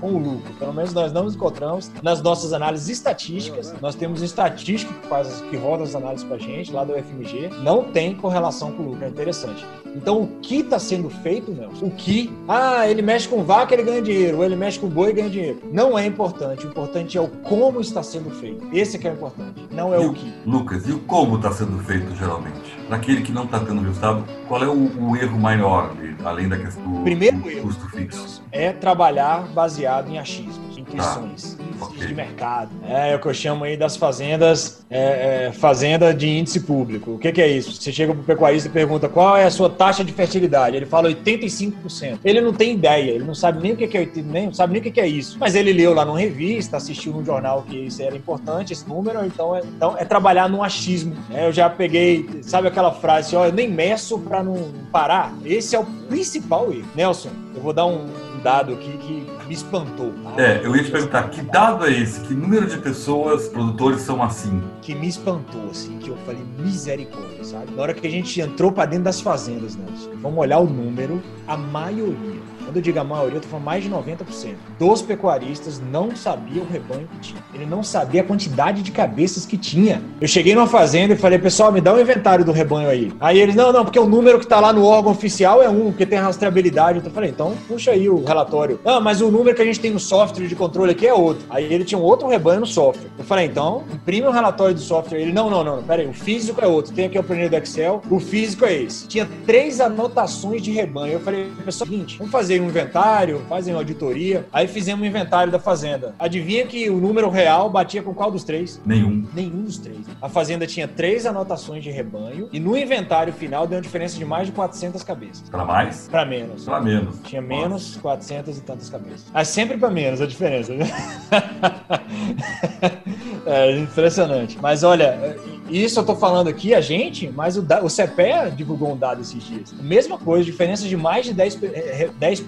[0.00, 0.52] com o lucro.
[0.58, 3.74] Pelo menos nós não encontramos nas nossas análises estatísticas.
[3.80, 6.92] Nós temos um estatístico que faz que roda as análises para a gente lá do
[6.92, 7.50] FMG.
[7.62, 9.04] Não tem correlação com o lucro.
[9.04, 9.64] É interessante.
[9.94, 11.86] Então, o que está sendo feito, Nelson?
[11.86, 12.32] O que?
[12.46, 14.38] Ah, ele mexe com vaca, ele ganha dinheiro.
[14.38, 15.60] Ou ele mexe com boi, e ganha dinheiro.
[15.72, 16.66] Não é importante.
[16.66, 18.66] O importante é o como está sendo feito.
[18.72, 19.66] Esse é que é o importante.
[19.70, 20.32] Não é e o que.
[20.46, 22.78] Lucas, e o como está sendo feito geralmente?
[22.88, 25.92] Naquele que não está tendo resultado, qual é o, o erro maior,
[26.24, 28.42] além da questão do, Primeiro do custo fixo?
[28.50, 31.54] É trabalhar baseado em achismos, intuições.
[31.54, 31.68] Tá.
[31.80, 32.08] Okay.
[32.08, 32.70] de mercado.
[32.82, 37.12] É, é o que eu chamo aí das fazendas, é, é, fazenda de índice público.
[37.12, 37.72] O que, que, é isso?
[37.72, 40.76] Você chega para o pecuarista e pergunta qual é a sua taxa de fertilidade.
[40.76, 42.18] Ele fala 85%.
[42.24, 44.80] Ele não tem ideia, ele não sabe nem o que, que é, nem sabe nem
[44.80, 45.38] o que, que é isso.
[45.38, 49.24] Mas ele leu lá numa revista, assistiu num jornal que isso era importante, esse número,
[49.24, 51.16] então é, então é trabalhar no achismo.
[51.32, 55.32] É, eu já peguei, sabe aquela frase, ó, eu nem meço para não parar.
[55.44, 56.88] Esse é o principal erro.
[56.94, 60.12] Nelson, eu vou dar um dado aqui que me espantou.
[60.22, 60.42] Tá?
[60.42, 62.20] É, eu ia te perguntar, que dado é esse?
[62.20, 64.62] Que número de pessoas, produtores são assim?
[64.82, 67.72] Que me espantou, assim, que eu falei misericórdia, sabe?
[67.74, 71.22] Na hora que a gente entrou para dentro das fazendas, Nelson, vamos olhar o número,
[71.46, 74.54] a maioria quando eu digo a maioria, eu tô falando mais de 90%.
[74.78, 77.42] Dos pecuaristas não sabia o rebanho que tinha.
[77.54, 80.02] Ele não sabia a quantidade de cabeças que tinha.
[80.20, 83.10] Eu cheguei numa fazenda e falei, pessoal, me dá um inventário do rebanho aí.
[83.20, 85.86] Aí eles, não, não, porque o número que tá lá no órgão oficial é um,
[85.86, 87.00] porque tem rastreabilidade.
[87.02, 88.78] Eu falei, então puxa aí o relatório.
[88.84, 91.46] Não, mas o número que a gente tem no software de controle aqui é outro.
[91.48, 93.08] Aí ele tinha um outro rebanho no software.
[93.16, 95.20] Eu falei, então, imprime o relatório do software.
[95.20, 96.92] Ele, não, não, não, pera aí, o físico é outro.
[96.92, 99.08] Tem aqui o planilha do Excel, o físico é esse.
[99.08, 101.14] Tinha três anotações de rebanho.
[101.14, 104.46] Eu falei, pessoal, seguinte, vamos fazer um inventário, fazem uma auditoria.
[104.52, 106.14] Aí fizemos um inventário da fazenda.
[106.18, 108.80] Adivinha que o número real batia com qual dos três?
[108.84, 109.26] Nenhum.
[109.34, 109.98] Nenhum dos três.
[110.20, 114.24] A fazenda tinha três anotações de rebanho e no inventário final deu uma diferença de
[114.24, 115.48] mais de 400 cabeças.
[115.48, 116.08] Para mais?
[116.08, 116.64] Para menos.
[116.64, 117.20] Para menos.
[117.24, 118.00] Tinha menos Nossa.
[118.00, 119.24] 400 e tantas cabeças.
[119.32, 120.86] É sempre para menos a diferença, né?
[123.46, 124.58] é impressionante.
[124.60, 125.36] Mas olha,
[125.68, 129.42] isso eu tô falando aqui, a gente, mas o, o CPE divulgou um dado esses
[129.42, 129.72] dias.
[129.72, 132.44] Mesma coisa, diferença de mais de 10%, 10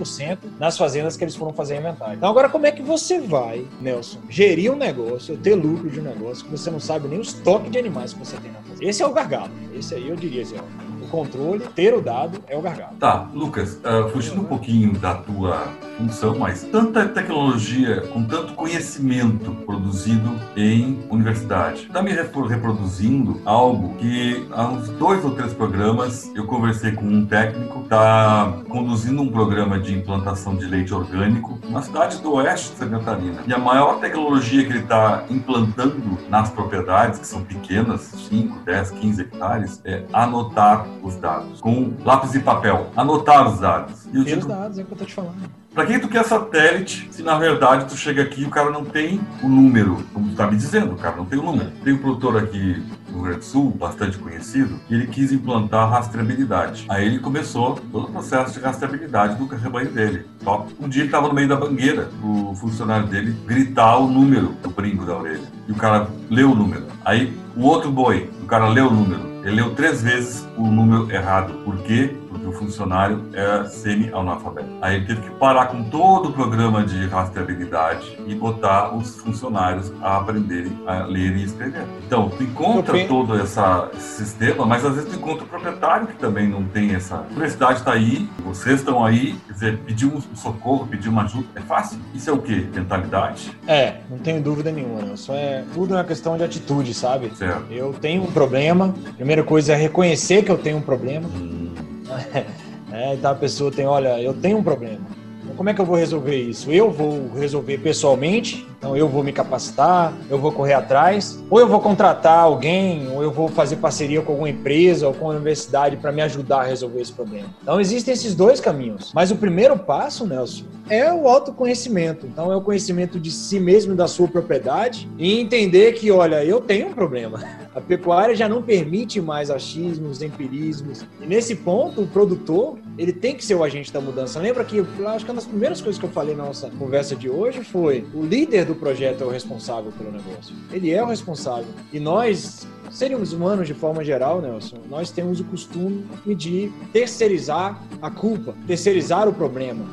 [0.59, 2.17] nas fazendas que eles foram fazer inventário.
[2.17, 6.05] Então, agora, como é que você vai, Nelson, gerir um negócio, ter lucro de um
[6.05, 8.85] negócio que você não sabe nem o estoque de animais que você tem na fazenda?
[8.85, 9.51] Esse é o gargalo.
[9.75, 12.97] Esse aí eu diria ó controle, ter o dado é o gargalo.
[12.99, 15.69] Tá, Lucas, uh, fugindo um pouquinho da tua
[15.99, 24.47] função, mas tanta tecnologia, com tanto conhecimento produzido em universidade, está me reproduzindo algo que
[24.53, 29.79] há uns dois ou três programas eu conversei com um técnico, está conduzindo um programa
[29.79, 33.43] de implantação de leite orgânico na cidade do oeste de Santa Catarina.
[33.47, 38.91] E a maior tecnologia que ele está implantando nas propriedades, que são pequenas, 5, 10,
[38.91, 42.91] 15 hectares, é anotar os dados com lápis e papel.
[42.97, 44.07] Anotar os dados.
[44.13, 45.61] E os dados, é o que eu tô te falando.
[45.73, 48.85] Pra quem tu quer satélite, se na verdade tu chega aqui e o cara não
[48.85, 51.71] tem o número, como tu tá me dizendo, o cara não tem o número.
[51.85, 55.89] Tem um produtor aqui no Rio Grande do Sul, bastante conhecido, e ele quis implantar
[55.89, 56.87] rastreabilidade.
[56.89, 60.27] Aí ele começou todo o processo de rastreabilidade do rebanho dele.
[60.43, 60.75] Top.
[60.81, 64.71] Um dia ele tava no meio da bangueira, o funcionário dele gritar o número do
[64.71, 65.49] brinco da orelha.
[65.69, 66.87] E o cara leu o número.
[67.05, 69.30] Aí o outro boi, o cara leu o número.
[69.43, 71.55] Ele leu três vezes o número errado.
[71.65, 72.15] Por quê?
[72.51, 74.69] O funcionário era semi-analfabeto.
[74.83, 79.93] Aí ele teve que parar com todo o programa de rastreabilidade e botar os funcionários
[80.03, 81.85] a aprenderem a ler e escrever.
[82.05, 86.17] Então, tu encontra todo essa, esse sistema, mas às vezes tu encontra o proprietário que
[86.17, 87.19] também não tem essa.
[87.19, 91.47] A universidade está aí, vocês estão aí, quer dizer, pedir um socorro, pedir uma ajuda,
[91.55, 92.01] é fácil.
[92.13, 92.67] Isso é o quê?
[92.75, 93.57] Mentalidade?
[93.69, 95.17] É, não tenho dúvida nenhuma.
[95.17, 97.31] Só é tudo é uma questão de atitude, sabe?
[97.37, 97.67] Certo.
[97.71, 101.29] Eu tenho um problema, primeira coisa é reconhecer que eu tenho um problema.
[101.29, 101.90] Hum.
[102.93, 104.99] É, então a pessoa tem, olha, eu tenho um problema.
[105.43, 106.71] Então, como é que eu vou resolver isso?
[106.73, 111.69] Eu vou resolver pessoalmente, então eu vou me capacitar, eu vou correr atrás, ou eu
[111.69, 115.97] vou contratar alguém, ou eu vou fazer parceria com alguma empresa ou com a universidade
[115.99, 117.49] para me ajudar a resolver esse problema.
[117.63, 119.13] Então existem esses dois caminhos.
[119.15, 122.27] Mas o primeiro passo, Nelson, é o autoconhecimento.
[122.27, 126.61] Então é o conhecimento de si mesmo, da sua propriedade e entender que, olha, eu
[126.61, 127.41] tenho um problema.
[127.75, 131.05] A pecuária já não permite mais achismos, empirismos.
[131.21, 134.41] E nesse ponto, o produtor, ele tem que ser o agente da mudança.
[134.41, 137.31] Lembra que, acho que uma das primeiras coisas que eu falei na nossa conversa de
[137.31, 140.55] hoje foi o líder do projeto é o responsável pelo negócio.
[140.73, 141.69] Ele é o responsável.
[141.93, 148.11] E nós, seres humanos de forma geral, Nelson, nós temos o costume de terceirizar a
[148.11, 149.85] culpa, terceirizar o problema.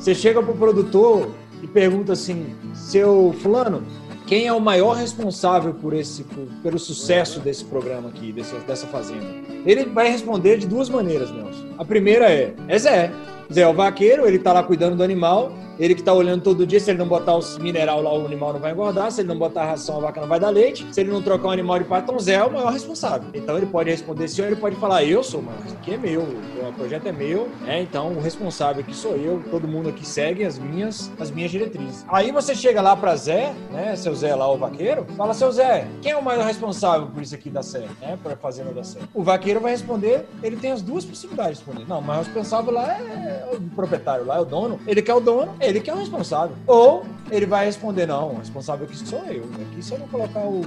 [0.00, 1.30] Você chega para o produtor
[1.62, 3.84] e pergunta assim: seu fulano,
[4.30, 8.86] quem é o maior responsável por esse, por, pelo sucesso desse programa aqui, desse, dessa
[8.86, 9.26] fazenda?
[9.66, 11.66] Ele vai responder de duas maneiras, Nelson.
[11.76, 13.10] A primeira é: é Zé.
[13.52, 16.66] Zé é o vaqueiro, ele tá lá cuidando do animal, ele que tá olhando todo
[16.66, 19.28] dia, se ele não botar os mineral lá, o animal não vai engordar, se ele
[19.28, 21.50] não botar a ração, a vaca não vai dar leite, se ele não trocar um
[21.50, 23.28] animal de pato, Zé é o maior responsável.
[23.32, 26.22] Então ele pode responder sim ou ele pode falar, eu sou, mas aqui é meu,
[26.22, 30.44] o projeto é meu, é, então o responsável aqui sou eu, todo mundo aqui segue
[30.44, 32.04] as minhas, as minhas diretrizes.
[32.08, 35.86] Aí você chega lá para Zé, né, seu Zé lá, o vaqueiro, fala, seu Zé,
[36.02, 38.84] quem é o maior responsável por isso aqui dar certo, né, para fazer não dar
[38.84, 39.08] certo?
[39.14, 41.88] O vaqueiro vai responder, ele tem as duas possibilidades de responder.
[41.88, 45.20] Não, mas o responsável lá é o proprietário, lá é o dono, ele quer o
[45.20, 46.56] dono, ele que é o responsável.
[46.66, 49.44] Ou ele vai responder, não, o responsável aqui sou eu.
[49.70, 50.62] Aqui se eu não colocar o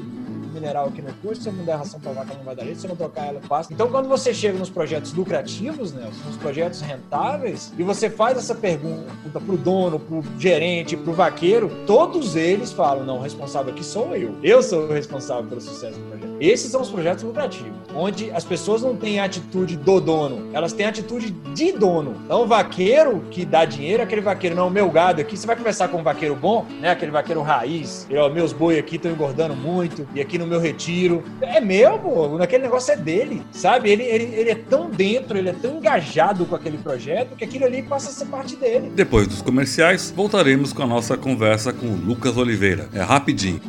[0.53, 2.79] mineral aqui no curso, se eu não der ração para vaca, não vai dar leite,
[2.79, 3.73] se eu não trocar ela, passa.
[3.73, 8.55] Então, quando você chega nos projetos lucrativos, né, nos projetos rentáveis, e você faz essa
[8.55, 14.15] pergunta pro dono, pro gerente, pro vaqueiro, todos eles falam, não, o responsável aqui sou
[14.15, 14.35] eu.
[14.43, 16.33] Eu sou o responsável pelo sucesso do projeto.
[16.39, 20.73] Esses são os projetos lucrativos, onde as pessoas não têm a atitude do dono, elas
[20.73, 22.15] têm a atitude de dono.
[22.25, 25.87] Então, o vaqueiro que dá dinheiro, aquele vaqueiro, não, meu gado aqui, você vai conversar
[25.87, 29.55] com um vaqueiro bom, né, aquele vaqueiro raiz, ele, ó, meus boi aqui estão engordando
[29.55, 31.23] muito, e aqui no meu retiro.
[31.41, 32.37] É meu, pô.
[32.41, 33.89] Aquele negócio é dele, sabe?
[33.89, 37.65] Ele, ele, ele é tão dentro, ele é tão engajado com aquele projeto que aquilo
[37.65, 38.91] ali passa a ser parte dele.
[38.95, 42.87] Depois dos comerciais, voltaremos com a nossa conversa com o Lucas Oliveira.
[42.93, 43.59] É rapidinho.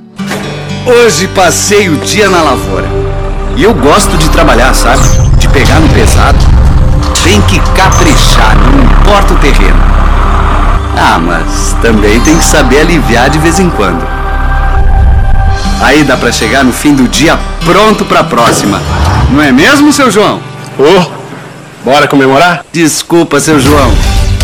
[0.87, 2.87] Hoje passei o dia na lavoura.
[3.56, 5.02] E eu gosto de trabalhar, sabe?
[5.38, 6.38] De pegar no pesado.
[7.22, 9.78] Tem que caprichar, não importa o terreno.
[10.96, 14.13] Ah, mas também tem que saber aliviar de vez em quando.
[15.80, 18.80] Aí dá para chegar no fim do dia pronto para a próxima.
[19.30, 20.40] Não é mesmo, seu João?
[20.78, 22.64] Ô, oh, bora comemorar?
[22.72, 23.92] Desculpa, seu João.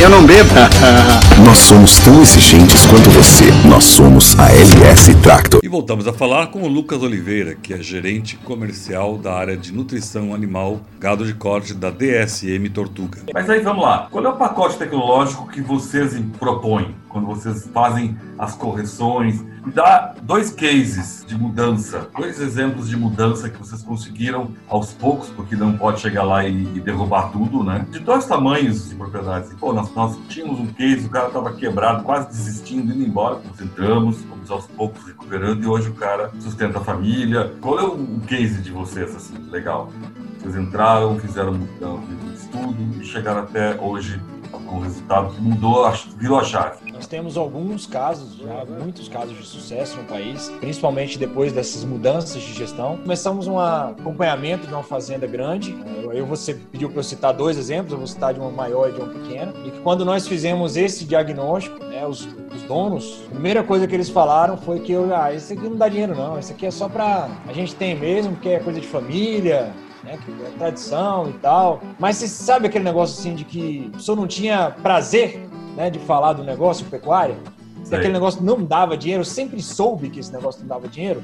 [0.00, 0.48] Eu não bebo.
[1.44, 3.50] Nós somos tão exigentes quanto você.
[3.68, 5.60] Nós somos a LS Tractor.
[5.62, 9.74] E voltamos a falar com o Lucas Oliveira, que é gerente comercial da área de
[9.74, 13.18] nutrição animal, gado de corte da DSM Tortuga.
[13.34, 14.08] Mas aí vamos lá.
[14.10, 19.42] Qual é o pacote tecnológico que vocês propõem quando vocês fazem as correções?
[19.64, 25.28] Me dá dois cases de mudança, dois exemplos de mudança que vocês conseguiram aos poucos,
[25.28, 27.86] porque não pode chegar lá e, derrubar tudo, né?
[27.90, 29.52] De dois tamanhos de propriedades.
[29.54, 33.40] Pô, nós, nós tínhamos um case, o cara estava quebrado, quase desistindo, indo embora.
[33.46, 37.52] Nós entramos, fomos aos poucos recuperando e hoje o cara sustenta a família.
[37.60, 39.90] Qual é o case de vocês, assim, legal?
[40.38, 44.18] Vocês entraram, fizeram um estudo e chegaram até hoje
[44.56, 46.92] um resultado mudou, virou a chave.
[46.92, 52.42] Nós temos alguns casos, já muitos casos de sucesso no país, principalmente depois dessas mudanças
[52.42, 52.96] de gestão.
[52.98, 55.76] Começamos um acompanhamento de uma fazenda grande.
[56.12, 58.92] Eu você pediu para eu citar dois exemplos, eu vou citar de uma maior e
[58.92, 59.52] de uma pequena.
[59.64, 64.08] E quando nós fizemos esse diagnóstico, né, os, os donos, a primeira coisa que eles
[64.08, 66.88] falaram foi que eu, ah, esse aqui não dá dinheiro não, esse aqui é só
[66.88, 69.72] para a gente tem mesmo, porque é coisa de família,
[70.04, 71.82] né, que é tradição e tal.
[71.98, 76.32] Mas você sabe aquele negócio assim de que senhor não tinha prazer né, de falar
[76.32, 77.36] do negócio pecuária,
[77.84, 81.22] se aquele negócio não dava dinheiro, eu sempre soube que esse negócio não dava dinheiro,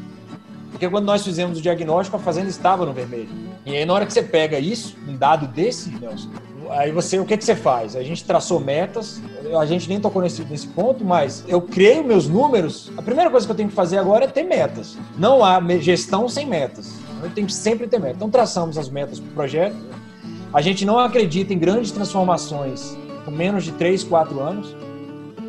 [0.70, 3.28] porque quando nós fizemos o diagnóstico, a fazenda estava no vermelho.
[3.64, 6.28] E aí, na hora que você pega isso, um dado desse, Nelson,
[6.70, 7.96] aí você, o que, que você faz?
[7.96, 9.20] A gente traçou metas,
[9.58, 12.90] a gente nem tocou nesse, nesse ponto, mas eu creio meus números.
[12.96, 14.98] A primeira coisa que eu tenho que fazer agora é ter metas.
[15.16, 16.94] Não há gestão sem metas.
[17.22, 18.16] Eu tenho sempre ter metas.
[18.16, 19.76] Então, traçamos as metas para o projeto.
[20.52, 24.76] A gente não acredita em grandes transformações com menos de 3, 4 anos.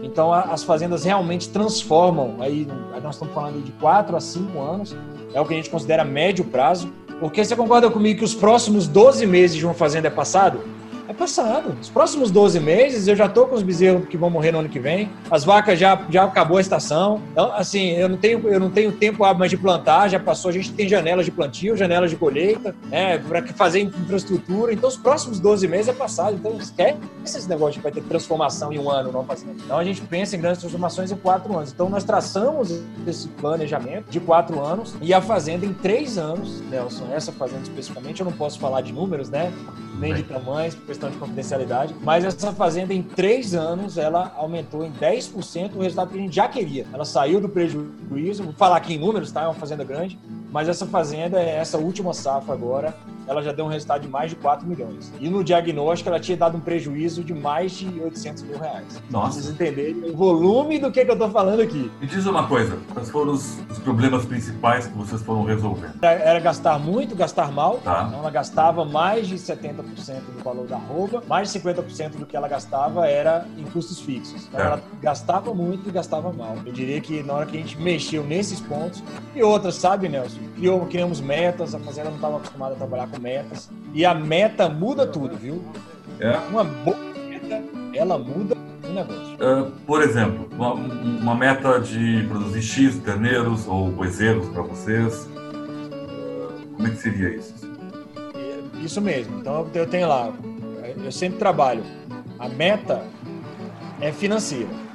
[0.04, 2.68] Então as fazendas realmente transformam, aí
[3.04, 4.96] nós estamos falando de 4 a 5 anos,
[5.34, 6.92] é o que a gente considera médio prazo.
[7.20, 10.60] Porque você concorda comigo que os próximos 12 meses de uma fazenda é passado?
[11.08, 11.76] É passado.
[11.82, 14.68] Os próximos 12 meses eu já tô com os bezerros que vão morrer no ano
[14.68, 15.10] que vem.
[15.32, 17.22] As vacas já, já acabou a estação.
[17.32, 20.50] Então, assim, eu não tenho, eu não tenho tempo mais de plantar, já passou.
[20.50, 24.74] A gente tem janelas de plantio, janelas de colheita, né, para fazer infraestrutura.
[24.74, 26.36] Então, os próximos 12 meses é passado.
[26.36, 29.56] Então, esquece esse negócio de vai ter transformação em um ano, não fazendo.
[29.64, 31.72] Então, a gente pensa em grandes transformações em quatro anos.
[31.72, 37.08] Então, nós traçamos esse planejamento de quatro anos e a fazenda em três anos, Nelson,
[37.14, 39.54] essa fazenda especificamente, eu não posso falar de números, né?
[39.98, 44.92] Nem de tamanhos, questão de confidencialidade, mas essa fazenda em três anos ela aumentou em
[44.92, 46.86] 10% o resultado que a gente já queria.
[46.94, 49.44] Ela saiu do prejuízo, vou falar aqui em números, tá?
[49.44, 50.18] É uma fazenda grande,
[50.52, 52.96] mas essa fazenda, essa última safra agora,
[53.28, 55.12] ela já deu um resultado de mais de 4 milhões.
[55.20, 59.02] E no diagnóstico, ela tinha dado um prejuízo de mais de 800 mil reais.
[59.10, 59.34] Nossa.
[59.34, 61.92] Pra vocês entenderem o volume do que, que eu tô falando aqui.
[62.00, 65.92] Me diz uma coisa, quais foram os, os problemas principais que vocês foram resolver?
[66.02, 67.80] Era, era gastar muito, gastar mal.
[67.84, 68.06] Tá.
[68.08, 72.36] Então, ela gastava mais de 70% do valor da roupa, mais de 50% do que
[72.36, 74.48] ela gastava era em custos fixos.
[74.48, 74.64] Então, É.
[74.64, 76.56] ela gastava muito e gastava mal.
[76.66, 79.04] Eu diria que na hora que a gente mexeu nesses pontos,
[79.36, 80.40] e outras, sabe, Nelson?
[80.56, 83.70] Criou, criamos metas, a fazenda não estava acostumada a trabalhar com metas.
[83.94, 85.64] E a meta muda tudo, viu?
[86.20, 86.38] É?
[86.50, 86.98] Uma boa
[87.30, 87.64] meta
[87.94, 89.36] ela muda o negócio.
[89.36, 96.68] Uh, por exemplo, uma, uma, meta de produzir X terneiros ou boizeiros para vocês, uh,
[96.76, 97.57] como é que seria isso?
[98.84, 99.40] Isso mesmo.
[99.40, 100.34] Então eu tenho lá,
[101.04, 101.84] eu sempre trabalho.
[102.40, 103.04] A meta
[104.00, 104.88] é financeira.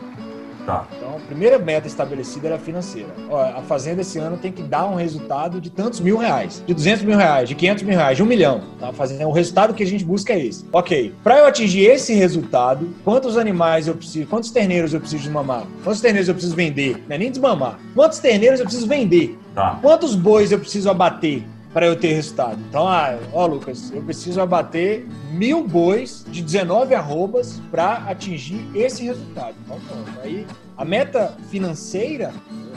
[0.66, 0.86] Tá.
[0.96, 3.08] Então, a primeira meta estabelecida era financeira.
[3.28, 6.72] Ó, a fazenda esse ano tem que dar um resultado de tantos mil reais, de
[6.72, 8.62] 200 mil reais, de 500 mil reais, de um milhão.
[8.78, 8.92] Tá?
[8.92, 10.64] Fazendo, o resultado que a gente busca é esse.
[10.72, 11.12] Ok.
[11.22, 15.64] Para eu atingir esse resultado, quantos animais eu preciso, quantos terneiros eu preciso desmamar?
[15.82, 17.02] Quantos terneiros eu preciso vender?
[17.08, 17.78] Não é nem desmamar.
[17.94, 19.36] Quantos terneiros eu preciso vender?
[19.54, 19.78] Tá.
[19.82, 21.42] Quantos bois eu preciso abater?
[21.72, 22.60] Para eu ter resultado.
[22.68, 29.04] Então, ah, ó, Lucas, eu preciso abater mil bois de 19 arrobas para atingir esse
[29.04, 29.54] resultado.
[29.64, 30.20] Então, pronto.
[30.22, 30.46] Aí,
[30.76, 32.32] a meta financeira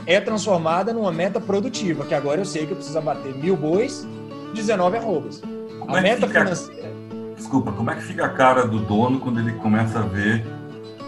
[0.06, 4.08] é transformada numa meta produtiva, que agora eu sei que eu preciso abater mil bois,
[4.54, 5.42] 19 arrobas.
[5.80, 6.40] Como a é meta fica...
[6.40, 6.96] financeira.
[7.36, 10.46] Desculpa, como é que fica a cara do dono quando ele começa a ver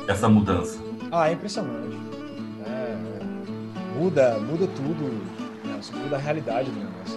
[0.07, 0.77] essa mudança?
[1.09, 1.97] Ah, é impressionante.
[2.65, 2.95] É,
[3.97, 5.03] muda, muda tudo.
[5.63, 5.79] Né?
[6.03, 7.16] Muda a realidade do negócio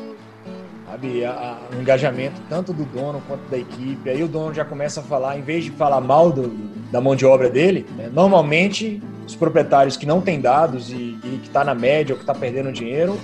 [0.90, 1.24] sabe?
[1.24, 4.10] A, a, o engajamento tanto do dono quanto da equipe.
[4.10, 6.48] Aí o dono já começa a falar, em vez de falar mal do,
[6.90, 8.10] da mão de obra dele, né?
[8.12, 12.22] normalmente os proprietários que não têm dados e, e que está na média ou que
[12.22, 13.18] está perdendo dinheiro,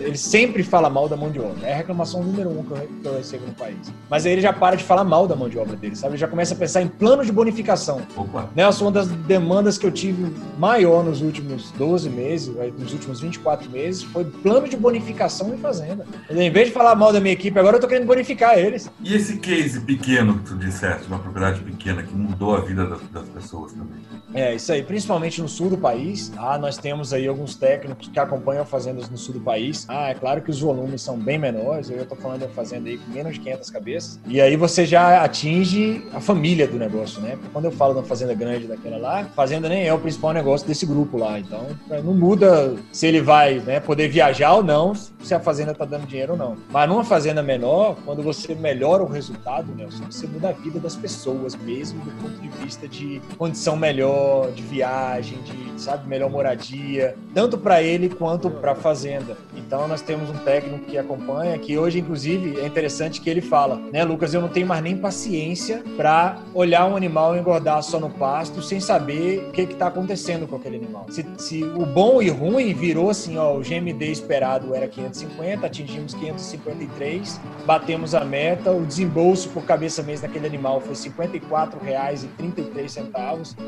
[0.00, 1.66] ele sempre fala mal da mão de obra.
[1.66, 3.92] É a reclamação número um que eu, que eu, recebo no país.
[4.10, 6.14] Mas aí ele já para de falar mal da mão de obra dele, sabe?
[6.14, 8.02] Ele já começa a pensar em plano de bonificação.
[8.16, 8.50] Opa.
[8.56, 13.70] Nelson, uma das demandas que eu tive maior nos últimos 12 meses, nos últimos 24
[13.70, 16.04] meses, foi plano de bonificação em fazenda.
[16.28, 18.90] Em vez de falar mal da minha equipe, agora eu tô querendo bonificar eles.
[19.00, 23.08] E esse case pequeno que tu disseste, uma propriedade pequena que mudou a vida das,
[23.10, 24.00] das pessoas também?
[24.34, 26.32] É, isso aí, principalmente no sul do país.
[26.36, 29.86] Ah, nós temos aí alguns técnicos que acompanham fazendas no sul do país.
[29.88, 31.90] Ah, é claro que os volumes são bem menores.
[31.90, 34.20] Eu estou falando de uma fazenda aí com menos de 500 cabeças.
[34.26, 37.38] E aí você já atinge a família do negócio, né?
[37.52, 40.66] Quando eu falo de uma fazenda grande daquela lá, fazenda nem é o principal negócio
[40.66, 41.38] desse grupo lá.
[41.38, 41.66] Então,
[42.04, 46.06] não muda se ele vai né, poder viajar ou não, se a fazenda está dando
[46.06, 46.56] dinheiro ou não.
[46.70, 50.96] Mas numa fazenda menor, quando você melhora o resultado, Nelson, você muda a vida das
[50.96, 57.14] pessoas mesmo, do ponto de vista de condição melhor, de viagem, de, sabe, melhor moradia,
[57.34, 59.36] tanto para ele quanto para a fazenda.
[59.56, 63.76] Então nós temos um técnico que acompanha, que hoje inclusive é interessante que ele fala,
[63.92, 68.10] né, Lucas, eu não tenho mais nem paciência para olhar um animal engordar só no
[68.10, 71.06] pasto sem saber o que está acontecendo com aquele animal.
[71.10, 76.14] Se, se, o bom e ruim virou assim, ó, o GMD esperado era 550, atingimos
[76.14, 82.75] 553, batemos a meta, o desembolso por cabeça mês daquele animal foi R$ 54,33.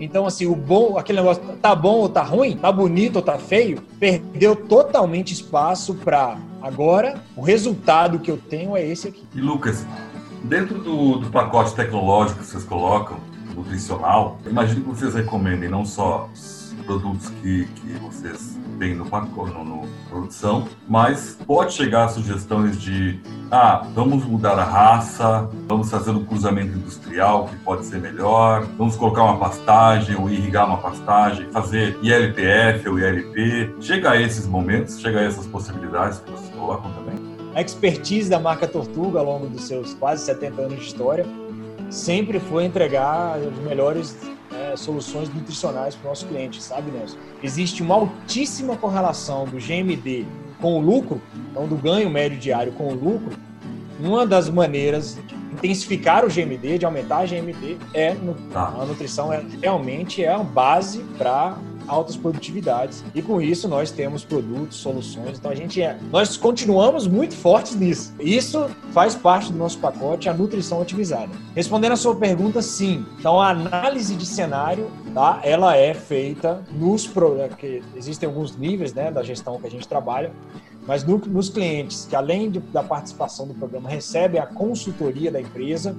[0.01, 3.39] Então assim, o bom, aquele negócio tá bom ou tá ruim, tá bonito ou tá
[3.39, 7.21] feio, perdeu totalmente espaço para agora.
[7.37, 9.25] O resultado que eu tenho é esse aqui.
[9.35, 9.87] E Lucas,
[10.45, 13.19] dentro do, do pacote tecnológico que vocês colocam,
[13.55, 16.29] nutricional, imagino que vocês recomendem não só
[16.89, 23.21] produtos que, que vocês bem no pacote, no, produção, mas pode chegar sugestões de
[23.51, 28.97] ah, vamos mudar a raça, vamos fazer um cruzamento industrial que pode ser melhor, vamos
[28.97, 33.75] colocar uma pastagem ou irrigar uma pastagem, fazer ILPF ou ILP.
[33.81, 37.19] Chega a esses momentos, chega a essas possibilidades que vocês colocam também.
[37.55, 41.27] A expertise da marca Tortuga ao longo dos seus quase 70 anos de história
[41.91, 44.17] sempre foi entregar os melhores
[44.59, 47.17] é, soluções nutricionais para o nosso cliente, sabe, Nelson?
[47.43, 50.27] Existe uma altíssima correlação do GMD
[50.61, 53.37] com o lucro, então do ganho médio diário com o lucro.
[54.01, 58.17] Uma das maneiras de intensificar o GMD, de aumentar a GMD, é
[58.53, 58.75] tá.
[58.79, 61.57] a nutrição é, realmente é a base para
[61.89, 63.05] altas produtividades.
[63.15, 65.39] E com isso nós temos produtos, soluções.
[65.39, 68.15] Então a gente é, nós continuamos muito fortes nisso.
[68.21, 71.31] Isso faz parte do nosso pacote, a nutrição otimizada.
[71.55, 73.05] Respondendo a sua pergunta, sim.
[73.19, 75.41] Então a análise de cenário, tá?
[75.43, 80.31] Ela é feita nos porque existem alguns níveis, né, da gestão que a gente trabalha.
[80.87, 85.41] Mas no, nos clientes que, além de, da participação do programa, recebem a consultoria da
[85.41, 85.95] empresa,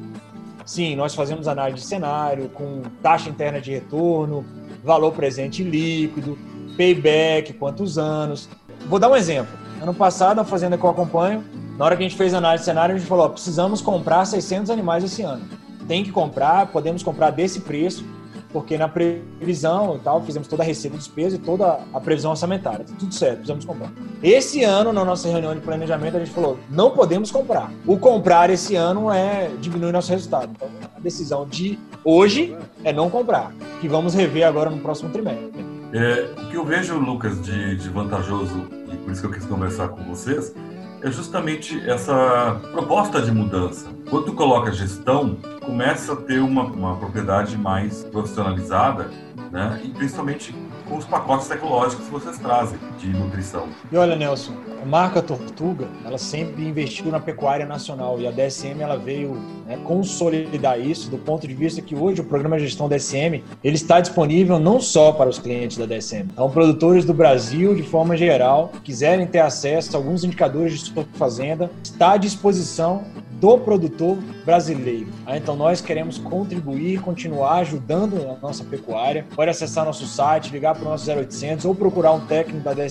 [0.66, 4.46] sim, nós fazemos análise de cenário com taxa interna de retorno,
[4.84, 6.38] valor presente líquido,
[6.78, 8.50] payback, quantos anos.
[8.88, 9.58] Vou dar um exemplo.
[9.82, 11.44] Ano passado, na fazenda que eu acompanho,
[11.78, 13.82] na hora que a gente fez a análise de cenário, a gente falou: ó, precisamos
[13.82, 15.44] comprar 600 animais esse ano.
[15.88, 18.06] Tem que comprar, podemos comprar desse preço,
[18.52, 22.32] porque na previsão e tal, fizemos toda a receita de despesa e toda a previsão
[22.32, 22.86] orçamentária.
[22.86, 23.92] Tá tudo certo, precisamos comprar.
[24.24, 27.72] Esse ano, na nossa reunião de planejamento, a gente falou: não podemos comprar.
[27.86, 30.52] O comprar esse ano é diminuir nosso resultado.
[30.56, 35.66] Então, a decisão de hoje é não comprar, que vamos rever agora no próximo trimestre.
[35.94, 39.46] É, o que eu vejo, Lucas, de, de vantajoso, e por isso que eu quis
[39.46, 40.54] conversar com vocês,
[41.02, 43.88] é justamente essa proposta de mudança.
[44.10, 49.10] Quando tu coloca gestão, começa a ter uma, uma propriedade mais profissionalizada,
[49.52, 49.82] né?
[49.84, 50.54] E principalmente
[50.88, 53.68] com os pacotes tecnológicos que vocês trazem de nutrição.
[53.92, 58.82] E olha, Nelson, a marca Tortuga, ela sempre investiu na pecuária nacional e a DSM
[58.82, 59.34] ela veio
[59.66, 63.76] né, consolidar isso do ponto de vista que hoje o programa de gestão DSM ele
[63.76, 68.16] está disponível não só para os clientes da DSM, então produtores do Brasil de forma
[68.16, 73.04] geral quiserem ter acesso a alguns indicadores de sua fazenda está à disposição
[73.40, 75.08] do produtor brasileiro.
[75.26, 79.26] Ah, então nós queremos contribuir, continuar ajudando a nossa pecuária.
[79.34, 82.89] Pode acessar nosso site, ligar para o nosso 0800 ou procurar um técnico da DSM.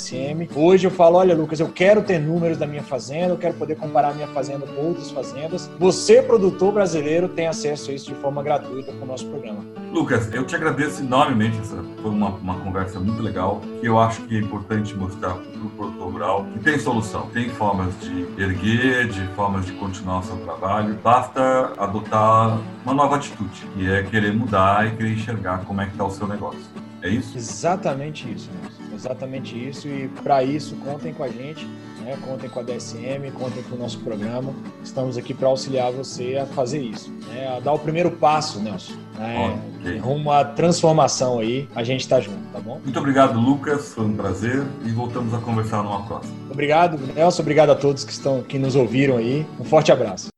[0.55, 3.77] Hoje eu falo, olha Lucas, eu quero ter números da minha fazenda, eu quero poder
[3.77, 5.71] comparar minha fazenda com outras fazendas.
[5.79, 9.65] Você, produtor brasileiro, tem acesso a isso de forma gratuita com o nosso programa.
[9.93, 11.59] Lucas, eu te agradeço enormemente.
[11.59, 15.61] Essa foi uma, uma conversa muito legal que eu acho que é importante mostrar para
[15.61, 20.23] o produtor rural que tem solução, tem formas de erguer, de formas de continuar o
[20.23, 20.99] seu trabalho.
[21.03, 25.93] Basta adotar uma nova atitude, que é querer mudar e querer enxergar como é que
[25.93, 26.61] está o seu negócio.
[27.03, 27.37] É isso?
[27.37, 28.78] Exatamente isso, Nelson.
[28.99, 29.87] Exatamente isso.
[29.87, 31.65] E para isso, contem com a gente,
[32.03, 32.19] né?
[32.27, 34.53] contem com a DSM, contem com o nosso programa.
[34.83, 37.57] Estamos aqui para auxiliar você a fazer isso, né?
[37.57, 38.95] a dar o primeiro passo, Nelson.
[39.17, 39.57] Né?
[39.79, 39.99] Okay.
[39.99, 42.81] Rumo à transformação aí, a gente está junto, tá bom?
[42.83, 43.95] Muito obrigado, Lucas.
[43.95, 46.35] Foi um prazer e voltamos a conversar numa próxima.
[46.51, 47.43] Obrigado, Nelson.
[47.43, 49.47] Obrigado a todos que estão que nos ouviram aí.
[49.61, 50.38] Um forte abraço.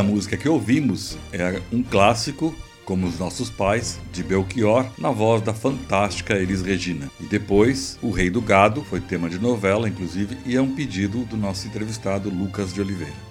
[0.00, 5.42] Primeira música que ouvimos é um clássico, como os nossos pais, de Belchior, na voz
[5.42, 7.10] da fantástica Elis Regina.
[7.20, 11.24] E depois, O Rei do Gado, foi tema de novela, inclusive, e é um pedido
[11.24, 13.29] do nosso entrevistado Lucas de Oliveira.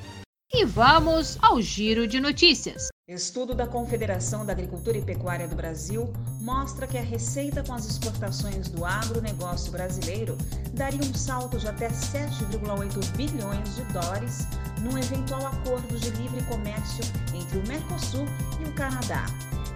[0.51, 2.87] E vamos ao giro de notícias.
[3.07, 7.85] Estudo da Confederação da Agricultura e Pecuária do Brasil mostra que a receita com as
[7.85, 10.35] exportações do agronegócio brasileiro
[10.73, 14.47] daria um salto de até 7,8 bilhões de dólares
[14.81, 17.03] num eventual acordo de livre comércio
[17.35, 18.25] entre o Mercosul
[18.59, 19.27] e o Canadá.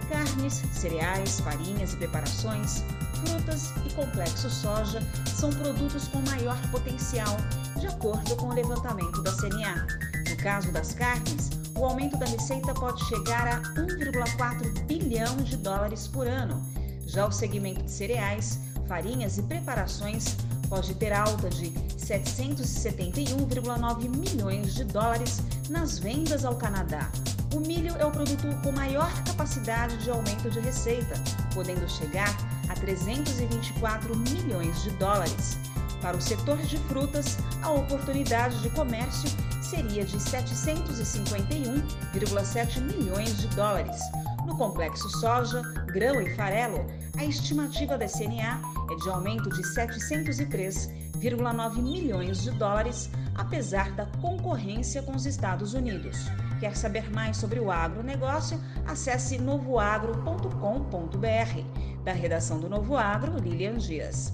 [0.10, 2.84] Carnes, cereais, farinhas e preparações,
[3.24, 7.38] frutas e complexo soja são produtos com maior potencial,
[7.80, 10.13] de acordo com o levantamento da CNA.
[10.44, 16.28] Caso das carnes, o aumento da receita pode chegar a 1,4 bilhão de dólares por
[16.28, 16.62] ano.
[17.08, 20.36] Já o segmento de cereais, farinhas e preparações
[20.68, 27.10] pode ter alta de 771,9 milhões de dólares nas vendas ao Canadá.
[27.56, 31.16] O milho é o produto com maior capacidade de aumento de receita,
[31.54, 32.36] podendo chegar
[32.68, 35.58] a 324 milhões de dólares.
[36.04, 39.30] Para o setor de frutas, a oportunidade de comércio
[39.62, 44.02] seria de 751,7 milhões de dólares.
[44.46, 45.62] No complexo soja,
[45.94, 46.86] grão e farelo,
[47.18, 55.02] a estimativa da SNA é de aumento de 703,9 milhões de dólares, apesar da concorrência
[55.04, 56.26] com os Estados Unidos.
[56.60, 58.60] Quer saber mais sobre o agronegócio?
[58.86, 62.04] Acesse novoagro.com.br.
[62.04, 64.34] Da redação do Novo Agro, Lilian Dias.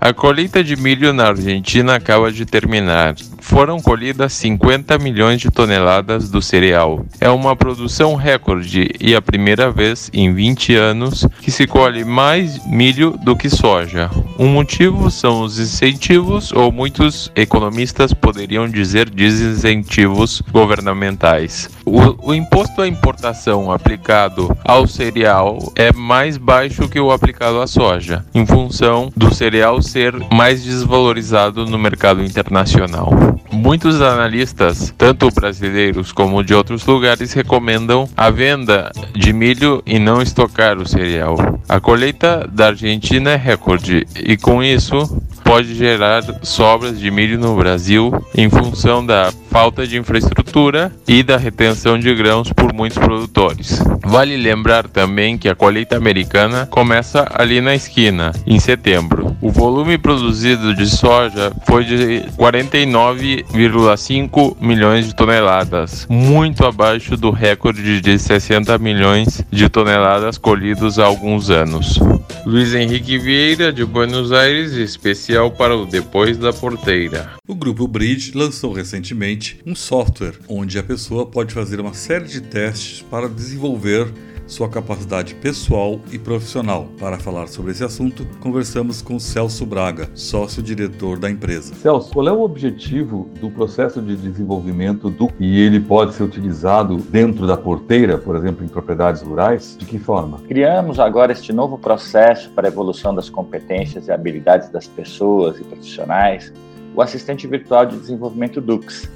[0.00, 3.14] A colheita de milho na Argentina acaba de terminar.
[3.40, 7.04] Foram colhidas 50 milhões de toneladas do cereal.
[7.20, 12.64] É uma produção recorde e a primeira vez em 20 anos que se colhe mais
[12.66, 14.10] milho do que soja.
[14.38, 21.70] Um motivo são os incentivos, ou muitos economistas poderiam dizer desincentivos governamentais.
[21.88, 27.66] O, o imposto à importação aplicado ao cereal é mais baixo que o aplicado à
[27.68, 33.10] soja, em função do cereal ser mais desvalorizado no mercado internacional.
[33.52, 40.20] Muitos analistas, tanto brasileiros como de outros lugares, recomendam a venda de milho e não
[40.20, 41.36] estocar o cereal.
[41.68, 47.54] A colheita da Argentina é recorde e com isso pode gerar sobras de milho no
[47.54, 53.80] Brasil em função da falta de infraestrutura e da retenção de grãos por muitos produtores.
[54.04, 59.36] Vale lembrar também que a colheita americana começa ali na esquina, em setembro.
[59.40, 68.00] O volume produzido de soja foi de 49,5 milhões de toneladas, muito abaixo do recorde
[68.00, 72.00] de 60 milhões de toneladas colhidos há alguns anos.
[72.44, 77.32] Luiz Henrique Vieira, de Buenos Aires, especial para o Depois da Porteira.
[77.46, 82.40] O grupo Bridge lançou recentemente um software onde a pessoa pode fazer uma série de
[82.40, 84.10] testes para desenvolver
[84.46, 86.88] sua capacidade pessoal e profissional.
[86.98, 91.74] Para falar sobre esse assunto, conversamos com Celso Braga, sócio-diretor da empresa.
[91.74, 96.96] Celso, qual é o objetivo do processo de desenvolvimento do e ele pode ser utilizado
[96.96, 99.76] dentro da porteira, por exemplo, em propriedades rurais?
[99.78, 100.38] De que forma?
[100.46, 105.64] Criamos agora este novo processo para a evolução das competências e habilidades das pessoas e
[105.64, 106.52] profissionais,
[106.94, 109.08] o assistente virtual de desenvolvimento Dux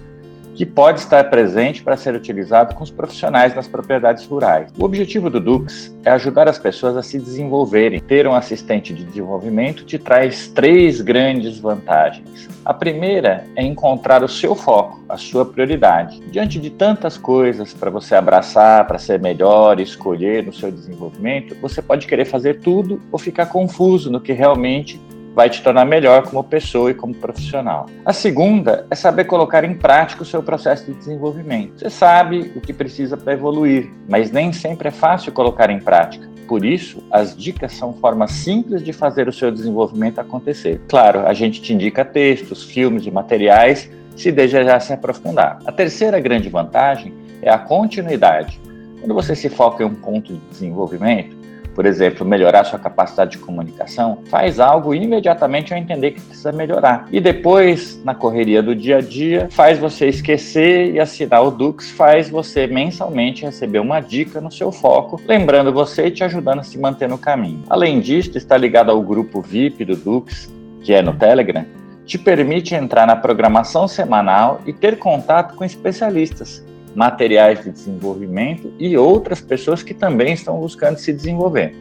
[0.60, 4.70] que pode estar presente para ser utilizado com os profissionais das propriedades rurais.
[4.78, 7.98] O objetivo do Dux é ajudar as pessoas a se desenvolverem.
[7.98, 12.46] Ter um assistente de desenvolvimento te traz três grandes vantagens.
[12.62, 16.20] A primeira é encontrar o seu foco, a sua prioridade.
[16.30, 21.80] Diante de tantas coisas para você abraçar, para ser melhor, escolher no seu desenvolvimento, você
[21.80, 25.00] pode querer fazer tudo ou ficar confuso no que realmente
[25.34, 27.86] vai te tornar melhor como pessoa e como profissional.
[28.04, 31.78] A segunda é saber colocar em prática o seu processo de desenvolvimento.
[31.78, 36.28] Você sabe o que precisa para evoluir, mas nem sempre é fácil colocar em prática.
[36.48, 40.80] Por isso, as dicas são formas simples de fazer o seu desenvolvimento acontecer.
[40.88, 45.60] Claro, a gente te indica textos, filmes e materiais se desejar se aprofundar.
[45.64, 48.60] A terceira grande vantagem é a continuidade.
[49.00, 51.39] Quando você se foca em um ponto de desenvolvimento,
[51.74, 57.08] por exemplo, melhorar sua capacidade de comunicação, faz algo imediatamente ao entender que precisa melhorar.
[57.10, 61.90] E depois, na correria do dia a dia, faz você esquecer e assinar o Dux
[61.90, 66.62] faz você mensalmente receber uma dica no seu foco, lembrando você e te ajudando a
[66.62, 67.62] se manter no caminho.
[67.68, 70.52] Além disso, está ligado ao grupo VIP do Dux,
[70.82, 71.64] que é no Telegram,
[72.04, 76.64] te permite entrar na programação semanal e ter contato com especialistas
[76.94, 81.74] materiais de desenvolvimento e outras pessoas que também estão buscando se desenvolver.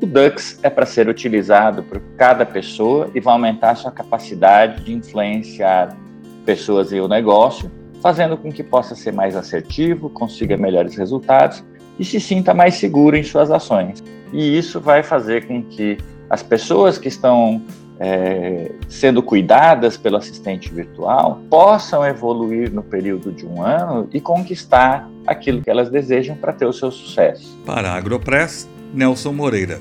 [0.00, 4.92] O Dux é para ser utilizado por cada pessoa e vai aumentar sua capacidade de
[4.92, 5.96] influenciar
[6.44, 7.70] pessoas e o negócio,
[8.02, 11.64] fazendo com que possa ser mais assertivo, consiga melhores resultados
[11.98, 14.02] e se sinta mais seguro em suas ações.
[14.32, 15.96] E isso vai fazer com que
[16.28, 17.62] as pessoas que estão
[17.98, 25.08] é, sendo cuidadas pelo assistente virtual possam evoluir no período de um ano e conquistar
[25.26, 27.56] aquilo que elas desejam para ter o seu sucesso.
[27.64, 29.80] Para a Agropress, Nelson Moreira.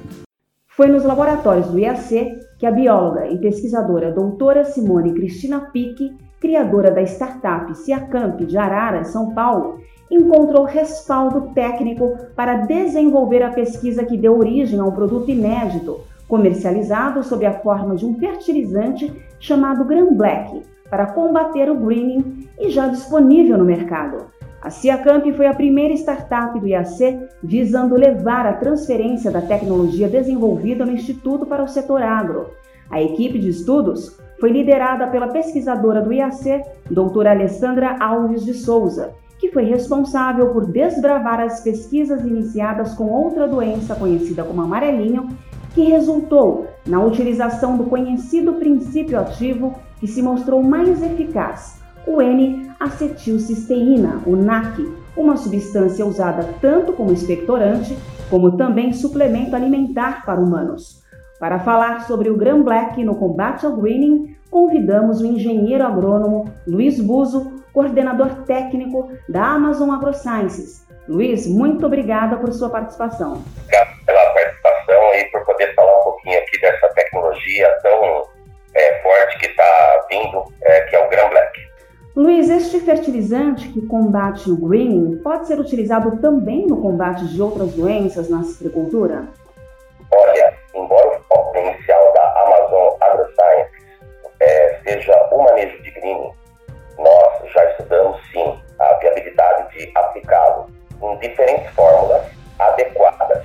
[0.67, 6.91] Foi nos laboratórios do IAC que a bióloga e pesquisadora doutora Simone Cristina Pique, criadora
[6.91, 14.17] da startup Ciacamp de Arara, São Paulo, encontrou respaldo técnico para desenvolver a pesquisa que
[14.17, 16.01] deu origem a um produto inédito
[16.33, 22.71] comercializado sob a forma de um fertilizante chamado Gran Black para combater o greening e
[22.71, 24.25] já disponível no mercado.
[24.59, 30.83] A Ciacamp foi a primeira startup do IAC visando levar a transferência da tecnologia desenvolvida
[30.83, 32.47] no Instituto para o Setor Agro.
[32.89, 39.13] A equipe de estudos foi liderada pela pesquisadora do IAC, doutora Alessandra Alves de Souza,
[39.37, 45.29] que foi responsável por desbravar as pesquisas iniciadas com outra doença conhecida como amarelinho,
[45.73, 54.21] que resultou na utilização do conhecido princípio ativo que se mostrou mais eficaz, o N-acetilcisteína,
[54.25, 57.97] o NAC, uma substância usada tanto como expectorante
[58.29, 61.03] como também suplemento alimentar para humanos.
[61.39, 66.99] Para falar sobre o Gram Black no combate ao greening, convidamos o engenheiro agrônomo Luiz
[66.99, 70.85] Buzo, coordenador técnico da Amazon AgroSciences.
[71.07, 73.41] Luiz, muito obrigada por sua participação.
[73.63, 74.22] Obrigado pela
[80.13, 81.59] vindo, é, que é o Gram Black.
[82.15, 87.73] Luiz, este fertilizante que combate o greening pode ser utilizado também no combate de outras
[87.73, 89.23] doenças na citricultura?
[90.11, 93.71] Olha, embora o foco inicial da Amazon AgroScience
[94.39, 96.31] é, seja o manejo de greening,
[96.99, 100.67] nós já estudamos sim a viabilidade de aplicá-lo
[101.01, 102.21] em diferentes fórmulas
[102.59, 103.43] adequadas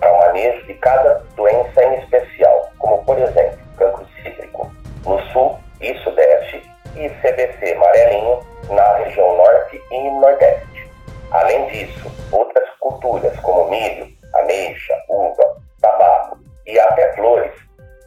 [0.00, 4.72] para o manejo de cada doença em especial, como por exemplo, cancro cítrico
[5.04, 6.62] no sul e sudeste
[6.96, 10.90] e CBC amarelinho na região norte e nordeste.
[11.30, 17.52] Além disso, outras culturas como milho, ameixa, uva, tabaco e até flores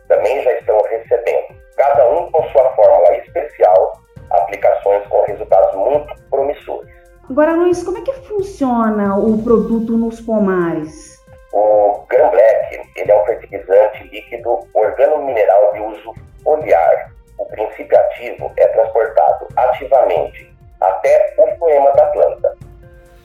[0.07, 3.93] também já estão recebendo, cada um com sua fórmula especial,
[4.31, 6.91] aplicações com resultados muito promissores.
[7.29, 11.17] Agora, Luiz, como é que funciona o produto nos pomares?
[11.53, 16.13] O Gram Black ele é um fertilizante líquido organomineral de uso
[16.43, 17.11] foliar.
[17.41, 22.55] O princípio ativo é transportado ativamente até o floema da planta.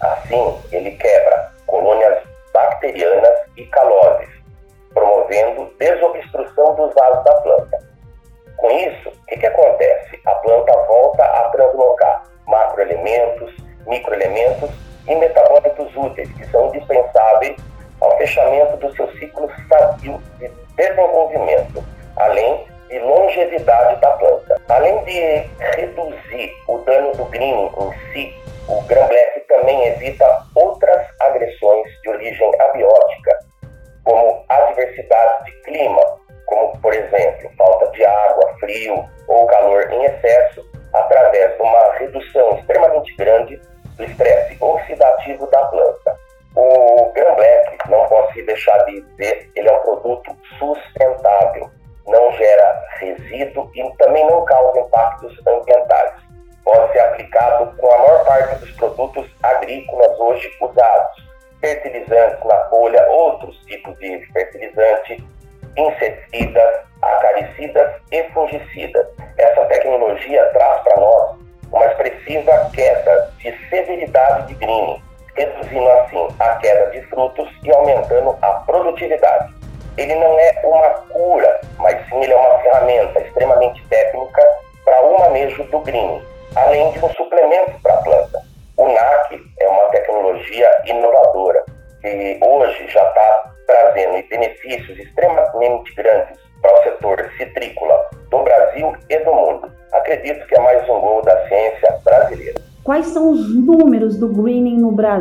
[0.00, 4.30] Assim, ele quebra colônias bacterianas e caloses,
[4.94, 7.78] promovendo desobstrução dos vasos da planta.
[8.56, 10.18] Com isso, o que, que acontece?
[10.24, 13.54] A planta volta a translocar macroelementos,
[13.86, 14.70] microelementos
[15.06, 17.56] e metabólitos úteis, que são indispensáveis
[18.00, 21.84] ao fechamento do seu ciclo sadio de desenvolvimento,
[22.16, 24.60] além de longevidade da planta.
[24.68, 28.34] Além de reduzir o dano do green em si,
[28.68, 30.35] o Gram Black também evita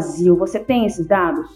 [0.06, 0.36] Brasil?
[0.38, 1.48] Você tem esses dados?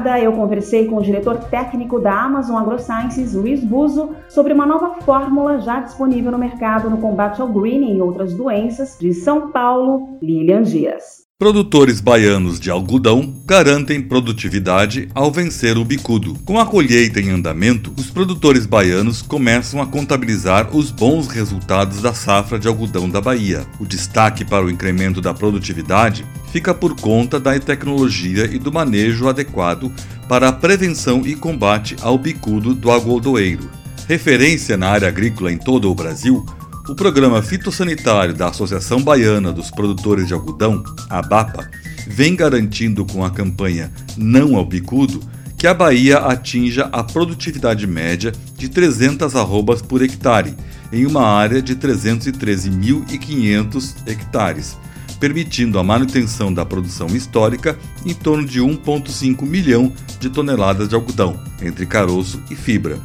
[0.00, 0.18] Obrigada.
[0.18, 5.60] Eu conversei com o diretor técnico da Amazon AgroSciences, Luiz Buzo, sobre uma nova fórmula
[5.60, 10.62] já disponível no mercado no combate ao greening e outras doenças de São Paulo, Lilian
[10.62, 11.29] Dias.
[11.40, 16.34] Produtores baianos de algodão garantem produtividade ao vencer o bicudo.
[16.44, 22.12] Com a colheita em andamento, os produtores baianos começam a contabilizar os bons resultados da
[22.12, 23.66] safra de algodão da Bahia.
[23.80, 29.26] O destaque para o incremento da produtividade fica por conta da tecnologia e do manejo
[29.26, 29.90] adequado
[30.28, 33.66] para a prevenção e combate ao bicudo do algodoeiro.
[34.06, 36.44] Referência na área agrícola em todo o Brasil,
[36.88, 41.70] o programa fitossanitário da Associação Baiana dos Produtores de Algodão, ABAPA,
[42.06, 45.20] vem garantindo com a campanha Não ao Bicudo
[45.56, 50.56] que a Bahia atinja a produtividade média de 300 arrobas por hectare,
[50.90, 54.78] em uma área de 313.500 hectares,
[55.20, 61.38] permitindo a manutenção da produção histórica em torno de 1,5 milhão de toneladas de algodão,
[61.60, 62.98] entre caroço e fibra.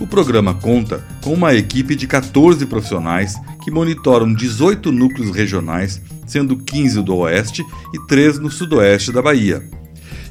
[0.00, 6.56] O programa conta com uma equipe de 14 profissionais que monitoram 18 núcleos regionais, sendo
[6.56, 9.62] 15 do Oeste e 3 no Sudoeste da Bahia.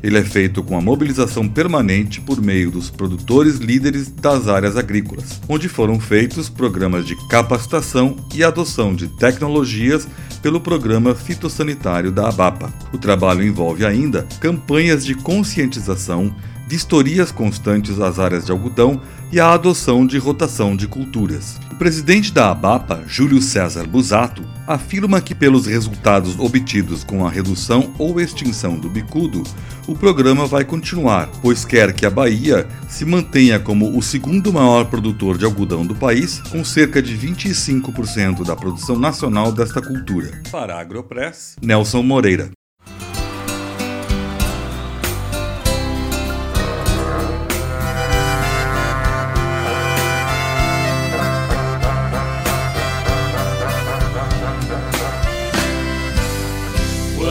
[0.03, 5.39] Ele é feito com a mobilização permanente por meio dos produtores líderes das áreas agrícolas,
[5.47, 10.05] onde foram feitos programas de capacitação e adoção de tecnologias
[10.41, 12.71] pelo programa fitossanitário da ABAPA.
[12.91, 16.35] O trabalho envolve ainda campanhas de conscientização,
[16.73, 18.99] vistorias constantes às áreas de algodão
[19.31, 21.59] e a adoção de rotação de culturas.
[21.71, 27.93] O presidente da ABAPA, Júlio César Busato, afirma que pelos resultados obtidos com a redução
[27.99, 29.43] ou extinção do bicudo,
[29.87, 34.85] o programa vai continuar, pois quer que a Bahia se mantenha como o segundo maior
[34.85, 40.41] produtor de algodão do país, com cerca de 25% da produção nacional desta cultura.
[40.51, 42.49] Para a Agropress, Nelson Moreira.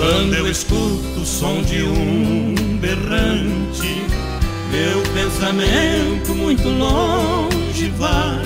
[0.03, 4.03] Quando eu escuto o som de um berrante,
[4.73, 8.43] meu pensamento muito longe vai.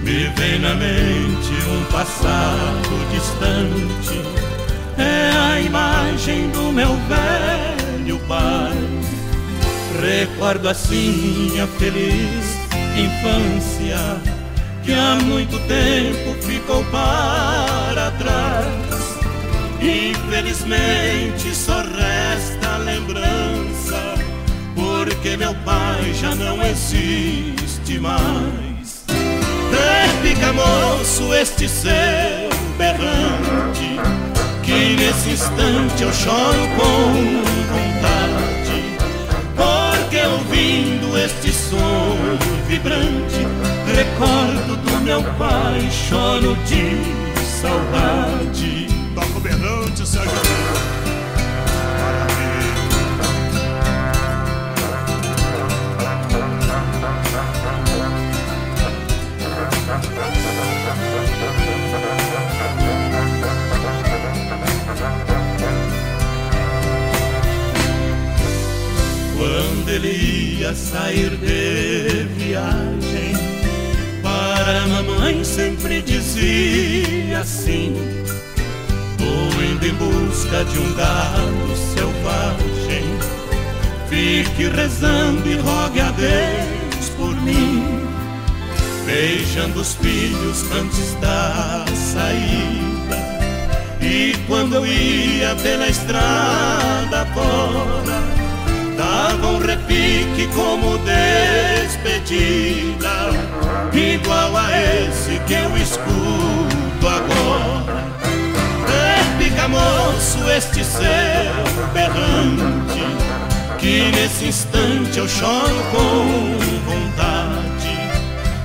[0.00, 4.18] Me vem na mente um passado distante,
[4.96, 8.72] é a imagem do meu velho pai.
[10.00, 12.56] Recordo assim a feliz
[12.96, 14.16] infância
[14.82, 18.79] que há muito tempo ficou para trás.
[19.82, 24.14] Infelizmente só resta lembrança,
[24.74, 29.06] porque meu pai já não existe mais.
[29.70, 31.90] Repica, moço, este seu
[32.76, 33.98] berrante,
[34.62, 38.84] que nesse instante eu choro com vontade,
[39.56, 42.18] porque ouvindo este som
[42.68, 43.46] vibrante,
[43.96, 47.00] recordo do meu pai, choro de
[47.42, 48.89] saudade
[49.20, 50.30] toca o berrante, Sérgio
[69.36, 73.32] Quando ele ia sair de viagem,
[74.22, 78.29] para a mamãe sempre dizia assim
[79.82, 83.02] Em busca de um galo selvagem.
[84.10, 87.82] Fique rezando e rogue a Deus por mim.
[89.06, 93.16] Beijando os filhos antes da saída.
[94.02, 98.22] E quando eu ia pela estrada fora,
[98.98, 100.98] dava um repique como
[101.78, 102.50] despedida,
[103.94, 108.09] igual a esse que eu escuto agora
[109.80, 111.02] moço, este seu
[111.92, 113.04] berrante,
[113.78, 116.58] que nesse instante eu choro com
[116.90, 117.98] vontade,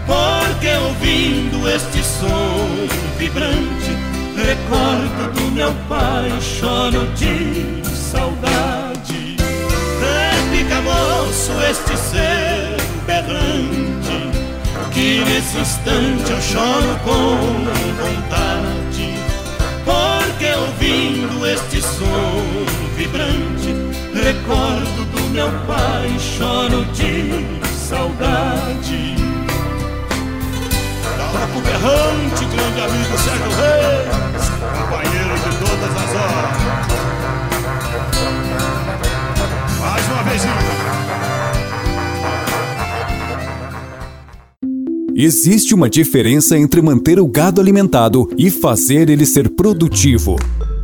[0.06, 2.68] porque ouvindo este som
[3.18, 3.96] vibrante,
[4.36, 9.38] recordo do meu pai, choro de saudade.
[10.02, 14.30] Repica, moço, este seu berrante,
[14.92, 17.38] que nesse instante eu choro com
[18.04, 19.14] vontade,
[20.36, 22.44] porque ouvindo este som
[22.98, 23.74] vibrante,
[24.14, 29.16] recordo do meu pai, choro de saudade.
[31.32, 36.56] Papo berrante, grande amigo Sérgio Reis, companheiro de todas as horas.
[39.80, 41.05] Mais uma vez.
[45.18, 50.36] Existe uma diferença entre manter o gado alimentado e fazer ele ser produtivo.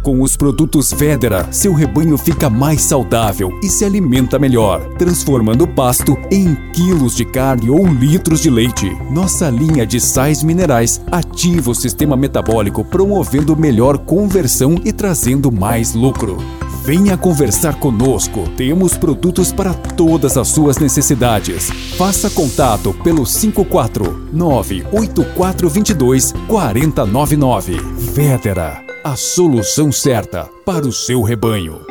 [0.01, 5.67] Com os produtos Vedera, seu rebanho fica mais saudável e se alimenta melhor, transformando o
[5.67, 8.89] pasto em quilos de carne ou litros de leite.
[9.11, 15.93] Nossa linha de sais minerais ativa o sistema metabólico, promovendo melhor conversão e trazendo mais
[15.93, 16.37] lucro.
[16.83, 18.49] Venha conversar conosco.
[18.57, 21.69] Temos produtos para todas as suas necessidades.
[21.95, 27.77] Faça contato pelo 549 8422 4099.
[28.13, 31.85] Vedera a solução certa para o seu rebanho.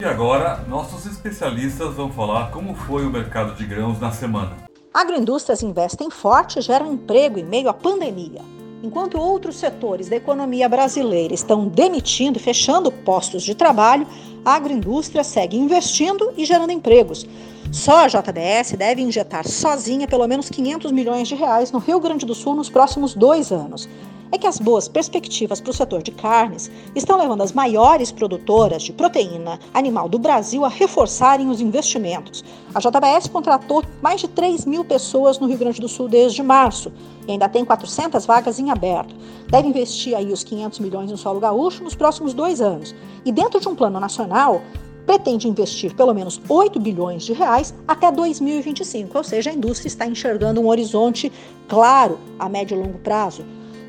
[0.00, 4.52] E agora, nossos especialistas vão falar como foi o mercado de grãos na semana.
[4.94, 8.40] Agroindústrias investem forte e geram emprego em meio à pandemia.
[8.82, 14.06] Enquanto outros setores da economia brasileira estão demitindo e fechando postos de trabalho,
[14.44, 17.26] a agroindústria segue investindo e gerando empregos.
[17.72, 22.26] Só a JBS deve injetar sozinha pelo menos 500 milhões de reais no Rio Grande
[22.26, 23.88] do Sul nos próximos dois anos
[24.32, 28.82] é que as boas perspectivas para o setor de carnes estão levando as maiores produtoras
[28.82, 32.44] de proteína animal do Brasil a reforçarem os investimentos.
[32.74, 36.92] A JBS contratou mais de 3 mil pessoas no Rio Grande do Sul desde março
[37.26, 39.14] e ainda tem 400 vagas em aberto.
[39.48, 42.94] Deve investir aí os 500 milhões no solo gaúcho nos próximos dois anos.
[43.24, 44.62] E dentro de um plano nacional,
[45.06, 50.06] pretende investir pelo menos 8 bilhões de reais até 2025, ou seja, a indústria está
[50.06, 51.32] enxergando um horizonte
[51.68, 53.44] claro a médio e longo prazo.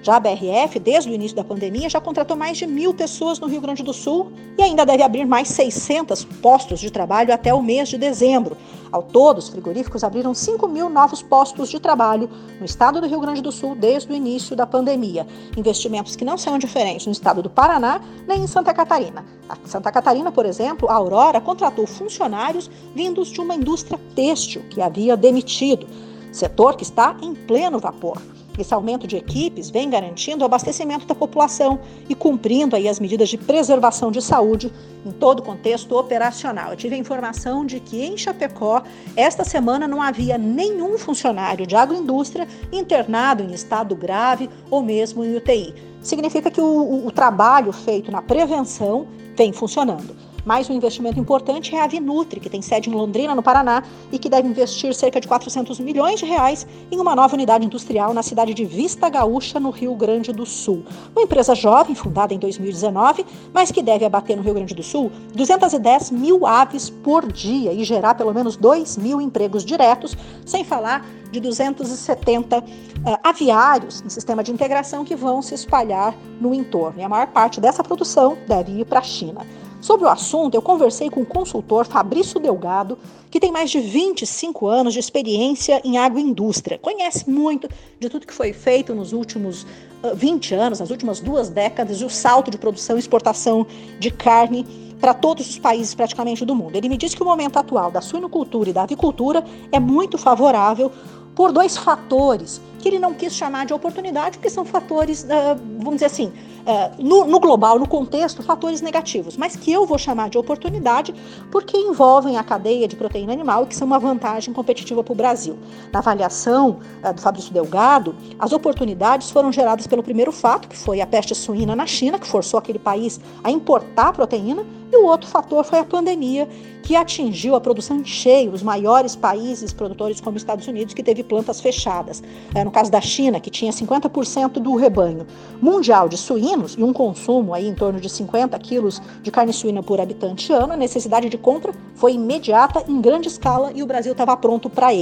[0.07, 3.47] Já a BRF, desde o início da pandemia, já contratou mais de mil pessoas no
[3.47, 7.61] Rio Grande do Sul e ainda deve abrir mais 600 postos de trabalho até o
[7.61, 8.55] mês de dezembro.
[8.89, 13.19] Ao todo, os frigoríficos abriram 5 mil novos postos de trabalho no estado do Rio
[13.19, 15.27] Grande do Sul desde o início da pandemia.
[15.57, 19.25] Investimentos que não são diferentes no estado do Paraná nem em Santa Catarina.
[19.61, 24.81] Em Santa Catarina, por exemplo, a Aurora contratou funcionários vindos de uma indústria têxtil que
[24.81, 25.85] havia demitido,
[26.31, 28.21] setor que está em pleno vapor.
[28.57, 31.79] Esse aumento de equipes vem garantindo o abastecimento da população
[32.09, 34.71] e cumprindo aí as medidas de preservação de saúde
[35.05, 36.71] em todo o contexto operacional.
[36.71, 38.81] Eu tive a informação de que em Chapecó,
[39.15, 45.35] esta semana não havia nenhum funcionário de agroindústria internado em estado grave ou mesmo em
[45.35, 45.73] UTI.
[46.01, 50.26] Significa que o, o, trabalho feito na prevenção vem funcionando.
[50.47, 54.17] Mais um investimento importante é a Vinutri, que tem sede em Londrina, no Paraná, e
[54.17, 58.23] que deve investir cerca de 400 milhões de reais em uma nova unidade industrial na
[58.23, 60.85] cidade de Vista Gaúcha, no Rio Grande do Sul.
[61.13, 65.11] Uma empresa jovem, fundada em 2019, mas que deve abater no Rio Grande do Sul
[65.35, 71.05] 210 mil aves por dia e gerar pelo menos 2 mil empregos diretos, sem falar
[71.29, 72.63] de 270 uh,
[73.05, 77.01] eh, aviários em sistema de integração que vão se espalhar no entorno.
[77.01, 79.45] E a maior parte dessa produção deve ir para a China.
[79.79, 82.97] Sobre o assunto, eu conversei com o consultor Fabrício Delgado,
[83.29, 86.79] que tem mais de 25 anos de experiência em agroindústria.
[86.79, 87.69] Conhece muito
[87.99, 89.63] de tudo que foi feito nos últimos
[90.03, 93.67] uh, 20 anos, nas últimas duas décadas, e o salto de produção e exportação
[93.99, 94.65] de carne
[94.99, 96.75] para todos os países praticamente do mundo.
[96.75, 100.91] Ele me disse que o momento atual da suinocultura e da avicultura é muito favorável
[101.35, 105.95] por dois fatores que ele não quis chamar de oportunidade, porque são fatores, uh, vamos
[105.95, 110.29] dizer assim, uh, no, no, global, no contexto, fatores negativos, mas que eu vou chamar
[110.29, 111.13] de oportunidade
[111.51, 115.15] porque envolvem a cadeia de proteína animal e que são uma vantagem competitiva para o
[115.15, 115.57] Brasil.
[115.91, 121.01] Na avaliação uh, do Fabrício Delgado, as oportunidades foram geradas pelo primeiro fato, que foi
[121.01, 125.29] a peste suína na China, que forçou aquele país a importar proteína, e o outro
[125.29, 126.47] fator foi a pandemia,
[126.81, 131.03] que atingiu a produção em cheio os maiores países produtores como os Estados Unidos, que
[131.03, 132.23] teve plantas fechadas.
[132.55, 135.25] É, no caso da China, que tinha 50% do rebanho
[135.59, 139.81] mundial de suínos e um consumo aí em torno de 50 quilos de carne suína
[139.81, 144.11] por habitante ano, a necessidade de compra foi imediata, em grande escala, e o Brasil
[144.11, 144.93] estava pronto para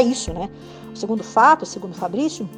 [0.00, 0.32] isso.
[0.32, 0.48] Né?
[0.94, 2.48] O segundo fato, segundo Fabrício,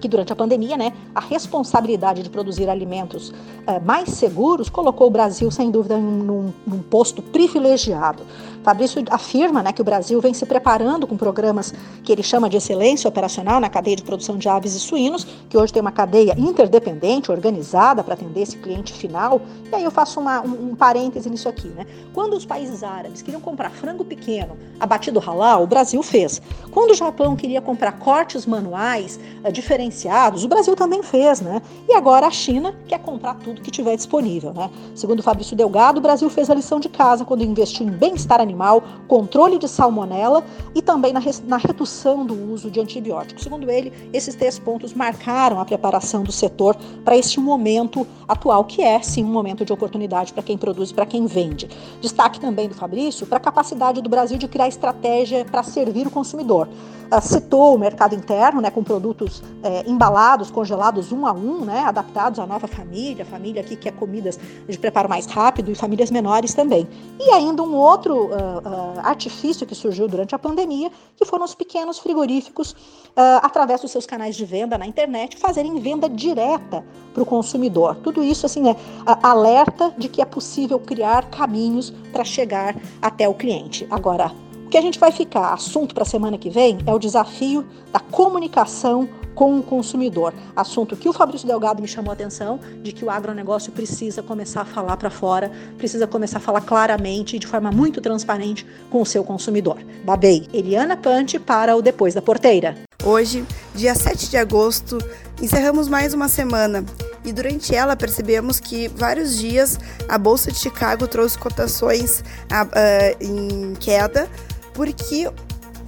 [0.00, 3.32] que durante a pandemia, né, a responsabilidade de produzir alimentos
[3.66, 8.22] é, mais seguros colocou o Brasil, sem dúvida, num, num posto privilegiado.
[8.62, 12.56] Fabrício afirma né, que o Brasil vem se preparando com programas que ele chama de
[12.56, 16.34] excelência operacional na cadeia de produção de aves e suínos, que hoje tem uma cadeia
[16.38, 19.42] interdependente, organizada para atender esse cliente final.
[19.70, 21.68] E aí eu faço uma, um, um parêntese nisso aqui.
[21.68, 21.86] Né?
[22.14, 26.40] Quando os países árabes queriam comprar frango pequeno abatido halal, o Brasil fez.
[26.70, 31.40] Quando o Japão queria comprar cortes manuais uh, diferenciados, o Brasil também fez.
[31.40, 31.60] Né?
[31.88, 34.52] E agora a China quer comprar tudo que tiver disponível.
[34.52, 34.70] Né?
[34.94, 38.51] Segundo Fabrício Delgado, o Brasil fez a lição de casa quando investiu em bem-estar animal
[38.52, 40.44] animal, controle de salmonela
[40.74, 43.42] e também na, na redução do uso de antibióticos.
[43.42, 48.82] Segundo ele, esses três pontos marcaram a preparação do setor para este momento atual, que
[48.82, 51.68] é sim um momento de oportunidade para quem produz e para quem vende.
[52.00, 56.10] Destaque também do Fabrício para a capacidade do Brasil de criar estratégia para servir o
[56.10, 56.68] consumidor.
[57.12, 61.80] Uh, citou o mercado interno, né, com produtos é, embalados, congelados um a um, né,
[61.80, 64.38] adaptados à nova família, família aqui que quer comidas
[64.68, 66.88] de preparo mais rápido e famílias menores também.
[67.20, 71.54] E ainda um outro uh, uh, artifício que surgiu durante a pandemia, que foram os
[71.54, 76.84] pequenos frigoríficos, uh, através dos seus canais de venda na internet, fazerem venda direta
[77.14, 77.96] para o consumidor.
[77.96, 78.76] Tudo isso assim é
[79.22, 83.86] alerta de que é possível criar caminhos para chegar até o cliente.
[83.90, 84.32] Agora,
[84.66, 87.66] o que a gente vai ficar assunto para a semana que vem é o desafio
[87.92, 90.32] da comunicação com o consumidor.
[90.54, 94.62] Assunto que o Fabrício Delgado me chamou a atenção, de que o agronegócio precisa começar
[94.62, 99.00] a falar para fora, precisa começar a falar claramente e de forma muito transparente com
[99.02, 99.78] o seu consumidor.
[100.04, 102.76] Babei, Eliana Pante para o Depois da Porteira.
[103.04, 104.98] Hoje, dia 7 de agosto,
[105.40, 106.84] encerramos mais uma semana
[107.24, 109.78] e durante ela percebemos que vários dias
[110.08, 114.28] a Bolsa de Chicago trouxe cotações uh, em queda
[114.72, 115.28] porque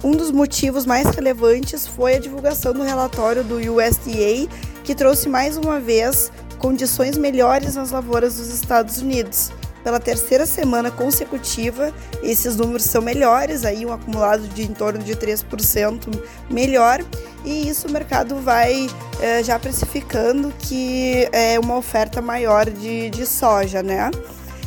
[0.05, 4.47] um dos motivos mais relevantes foi a divulgação do relatório do USDA,
[4.83, 9.51] que trouxe mais uma vez condições melhores nas lavouras dos Estados Unidos.
[9.83, 11.91] Pela terceira semana consecutiva,
[12.21, 17.03] esses números são melhores, aí um acumulado de em torno de 3% melhor,
[17.43, 18.87] e isso o mercado vai
[19.19, 24.11] é, já precificando que é uma oferta maior de, de soja, né?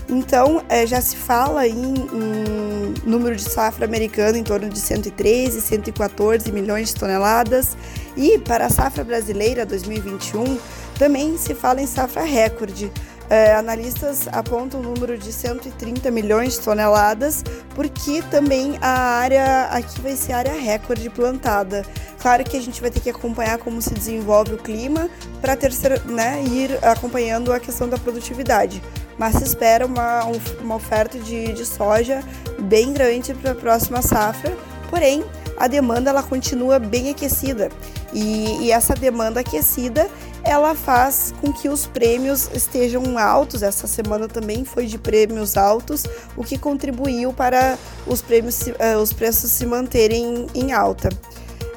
[0.08, 5.60] Então, é, já se fala em, em, número de safra americano em torno de 113,
[5.60, 7.76] 114 milhões de toneladas.
[8.16, 10.58] E para a safra brasileira 2021,
[10.98, 12.90] também se fala em safra recorde.
[13.30, 17.44] É, analistas apontam o número de 130 milhões de toneladas,
[17.74, 21.84] porque também a área aqui vai ser área recorde plantada.
[22.18, 25.10] Claro que a gente vai ter que acompanhar como se desenvolve o clima
[25.42, 25.58] para
[26.06, 28.80] né, ir acompanhando a questão da produtividade
[29.18, 30.24] mas se espera uma,
[30.60, 32.22] uma oferta de, de soja
[32.60, 34.56] bem grande para a próxima safra.
[34.88, 35.24] Porém,
[35.58, 37.68] a demanda ela continua bem aquecida
[38.12, 40.08] e, e, essa demanda aquecida
[40.44, 43.62] ela faz com que os prêmios estejam altos.
[43.62, 46.04] Essa semana também foi de prêmios altos,
[46.36, 51.08] o que contribuiu para os prêmios, uh, os preços se manterem em alta.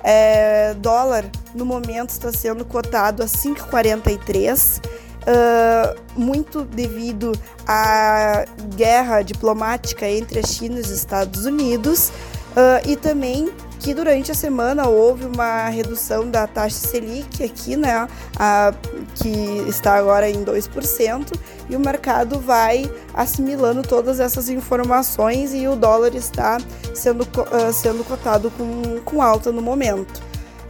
[0.04, 4.82] É, dólar no momento está sendo cotado a 5,43
[5.22, 7.32] Uh, muito devido
[7.68, 8.44] à
[8.76, 12.12] guerra diplomática entre a China e os Estados Unidos
[12.52, 13.52] uh, e também
[13.82, 18.08] que durante a semana houve uma redução da taxa Selic aqui, né,
[18.38, 18.74] a,
[19.16, 21.34] que está agora em 2%,
[21.68, 26.60] e o mercado vai assimilando todas essas informações e o dólar está
[26.94, 30.22] sendo, uh, sendo cotado com, com alta no momento.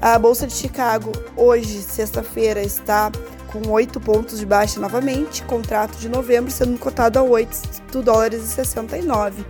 [0.02, 3.12] A Bolsa de Chicago, hoje, sexta-feira, está
[3.52, 8.48] com 8 pontos de baixa novamente, contrato de novembro sendo cotado a 8 dólares e
[8.48, 9.46] 69.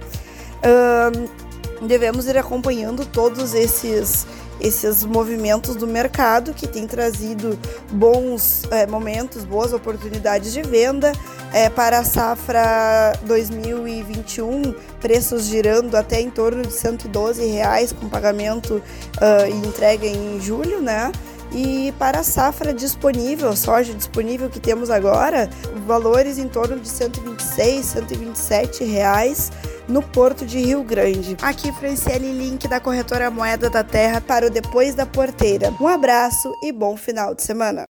[0.64, 4.26] Um, devemos ir acompanhando todos esses
[4.62, 7.58] esses movimentos do mercado que tem trazido
[7.92, 11.12] bons é, momentos, boas oportunidades de venda.
[11.54, 18.76] É, para a safra 2021, preços girando até em torno de 112 reais com pagamento
[18.76, 21.12] uh, e entrega em julho, né?
[21.54, 25.50] E para a safra disponível, soja disponível que temos agora,
[25.86, 29.52] valores em torno de 126, 127 reais
[29.88, 31.36] no porto de Rio Grande.
[31.42, 35.74] Aqui Franciele Link da corretora Moeda da Terra para o Depois da Porteira.
[35.80, 37.84] Um abraço e bom final de semana.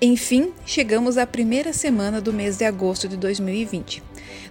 [0.00, 4.02] Enfim, chegamos à primeira semana do mês de agosto de 2020.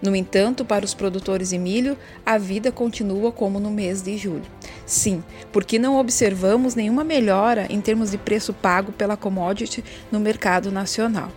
[0.01, 4.45] No entanto, para os produtores de milho, a vida continua como no mês de julho.
[4.85, 10.71] Sim, porque não observamos nenhuma melhora em termos de preço pago pela commodity no mercado
[10.71, 11.31] nacional.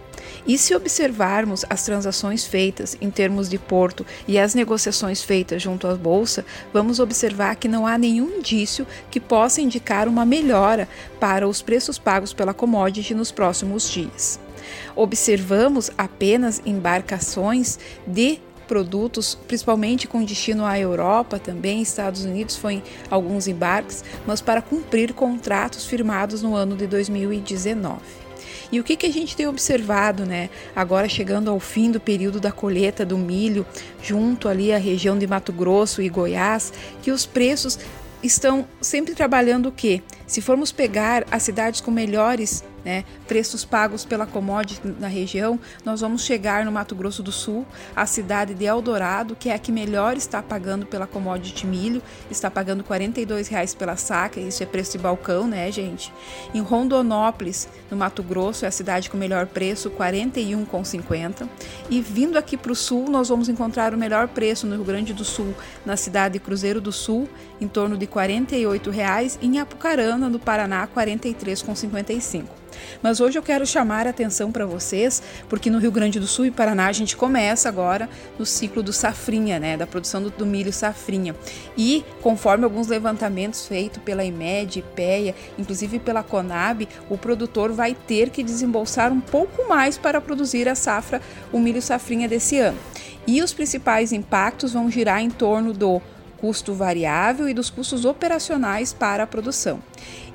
[0.46, 5.86] E se observarmos as transações feitas em termos de porto e as negociações feitas junto
[5.86, 10.88] à bolsa, vamos observar que não há nenhum indício que possa indicar uma melhora
[11.18, 14.40] para os preços pagos pela commodity nos próximos dias.
[15.00, 23.48] Observamos apenas embarcações de produtos, principalmente com destino à Europa, também Estados Unidos, foi alguns
[23.48, 28.02] embarques, mas para cumprir contratos firmados no ano de 2019.
[28.70, 30.50] E o que, que a gente tem observado, né?
[30.76, 33.66] Agora chegando ao fim do período da colheita do milho,
[34.02, 37.78] junto ali à região de Mato Grosso e Goiás, que os preços
[38.22, 40.02] estão sempre trabalhando o quê?
[40.26, 46.00] Se formos pegar as cidades com melhores né, preços pagos pela commodity na região, nós
[46.00, 49.72] vamos chegar no Mato Grosso do Sul, a cidade de Eldorado, que é a que
[49.72, 54.92] melhor está pagando pela commodity milho, está pagando R$ reais pela saca, isso é preço
[54.92, 56.12] de balcão, né, gente?
[56.54, 61.48] Em Rondonópolis, no Mato Grosso, é a cidade com melhor preço, R$ 41,50.
[61.88, 65.12] E vindo aqui para o sul, nós vamos encontrar o melhor preço no Rio Grande
[65.12, 65.54] do Sul,
[65.84, 67.28] na cidade de Cruzeiro do Sul,
[67.60, 72.44] em torno de R$ reais, e em Apucarana, no Paraná, R$ 43,55.
[73.02, 76.46] Mas hoje eu quero chamar a atenção para vocês, porque no Rio Grande do Sul
[76.46, 78.08] e Paraná a gente começa agora
[78.38, 81.34] no ciclo do safrinha, né, da produção do, do milho safrinha.
[81.76, 88.30] E conforme alguns levantamentos feitos pela IMED, IPEA, inclusive pela Conab, o produtor vai ter
[88.30, 91.20] que desembolsar um pouco mais para produzir a safra,
[91.52, 92.78] o milho safrinha desse ano.
[93.26, 96.00] E os principais impactos vão girar em torno do
[96.38, 99.80] custo variável e dos custos operacionais para a produção.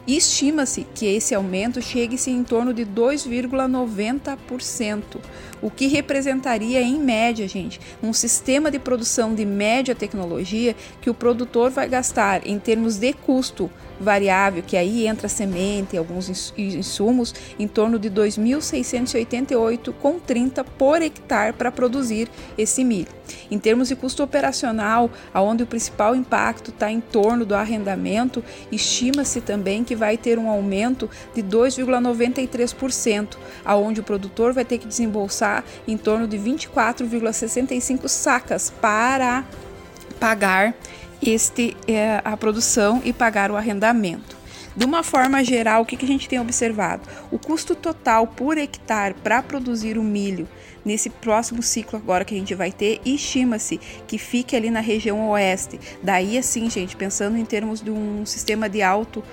[0.07, 5.17] Estima-se que esse aumento chegue-se em torno de 2,90%,
[5.63, 11.13] o que representaria em média, gente, um sistema de produção de média tecnologia que o
[11.13, 17.33] produtor vai gastar em termos de custo variável, que aí entra semente e alguns insumos,
[17.57, 23.07] em torno de 2.688,30 por hectare para produzir esse milho.
[23.49, 29.41] Em termos de custo operacional, aonde o principal impacto está em torno do arrendamento, estima-se
[29.41, 35.63] também que vai ter um aumento de 2,93%, aonde o produtor vai ter que desembolsar
[35.87, 39.43] em torno de 24,65 sacas para
[40.19, 40.75] pagar
[41.21, 44.35] este é, a produção e pagar o arrendamento.
[44.75, 47.07] De uma forma geral, o que, que a gente tem observado?
[47.31, 50.47] O custo total por hectare para produzir o milho
[50.83, 55.29] nesse próximo ciclo agora que a gente vai ter, estima-se que fique ali na região
[55.29, 55.79] oeste.
[56.03, 59.23] Daí, assim, gente, pensando em termos de um sistema de alto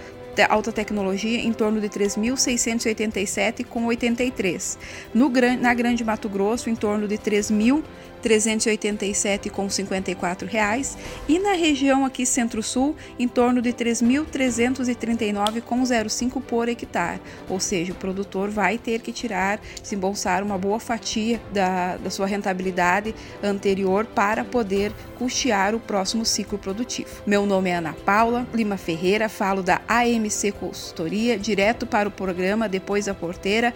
[0.48, 4.78] alta tecnologia em torno de 3.687,83.
[5.12, 5.30] No,
[5.60, 7.82] na Grande Mato Grosso, em torno de 3.000
[8.22, 10.96] 387,54 reais
[11.28, 17.20] e na região aqui Centro-Sul em torno de 3.339,05 por hectare.
[17.48, 22.26] Ou seja, o produtor vai ter que tirar, desembolsar uma boa fatia da, da sua
[22.26, 27.10] rentabilidade anterior para poder custear o próximo ciclo produtivo.
[27.26, 32.68] Meu nome é Ana Paula Lima Ferreira, falo da AMC Consultoria, direto para o programa
[32.68, 33.74] Depois da Porteira.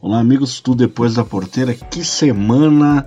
[0.00, 1.74] Olá, amigos do Depois da Porteira.
[1.74, 3.06] Que semana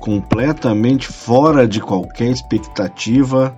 [0.00, 3.56] completamente fora de qualquer expectativa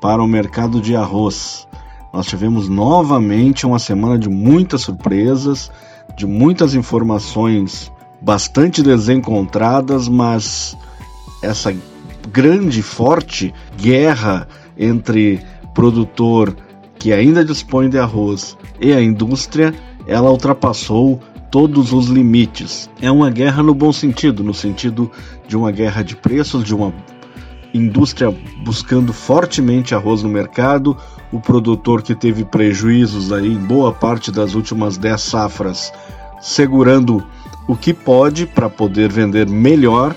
[0.00, 1.66] para o mercado de arroz.
[2.12, 5.70] Nós tivemos novamente uma semana de muitas surpresas,
[6.16, 7.90] de muitas informações
[8.20, 10.76] bastante desencontradas, mas
[11.42, 11.74] essa
[12.30, 14.46] grande, forte guerra
[14.76, 15.40] entre
[15.74, 16.54] produtor
[16.98, 19.72] que ainda dispõe de arroz e a indústria,
[20.06, 21.20] ela ultrapassou
[21.50, 22.90] todos os limites.
[23.00, 25.10] É uma guerra no bom sentido, no sentido
[25.48, 26.92] de uma guerra de preços, de uma
[27.72, 30.96] indústria buscando fortemente arroz no mercado,
[31.32, 35.92] o produtor que teve prejuízos aí em boa parte das últimas 10 safras,
[36.40, 37.24] segurando
[37.66, 40.14] o que pode para poder vender melhor.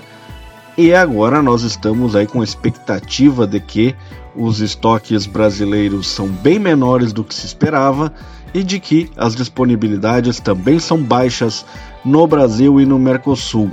[0.76, 3.94] E agora nós estamos aí com a expectativa de que
[4.34, 8.12] os estoques brasileiros são bem menores do que se esperava
[8.54, 11.64] e de que as disponibilidades também são baixas
[12.02, 13.70] no Brasil e no Mercosul.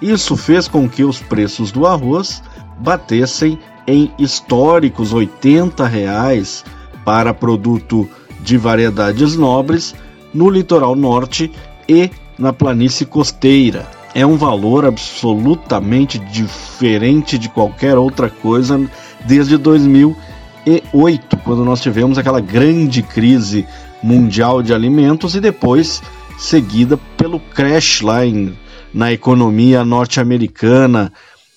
[0.00, 2.42] Isso fez com que os preços do arroz
[2.78, 6.64] batessem em históricos 80 reais
[7.04, 8.08] para produto
[8.40, 9.94] de variedades nobres
[10.34, 11.50] no litoral norte
[11.88, 13.88] e na planície costeira.
[14.14, 18.80] É um valor absolutamente diferente de qualquer outra coisa
[19.24, 23.66] desde 2008, quando nós tivemos aquela grande crise
[24.02, 26.02] mundial de alimentos e depois
[26.38, 28.56] seguida pelo crash lá em,
[28.96, 31.12] na economia norte-americana,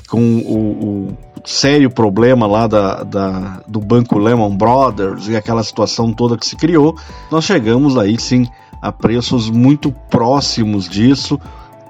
[0.09, 6.11] com o, o, sério problema lá da, da, do banco Lehman Brothers e aquela situação
[6.11, 6.97] toda que se criou,
[7.31, 8.45] nós chegamos aí sim
[8.81, 11.39] a preços muito próximos disso,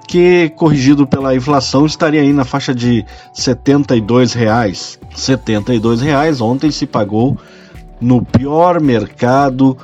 [0.06, 5.00] que corrigido pela inflação estaria aí na faixa de 72 reais.
[5.16, 7.36] 72 reais ontem se pagou
[8.00, 9.76] no pior mercado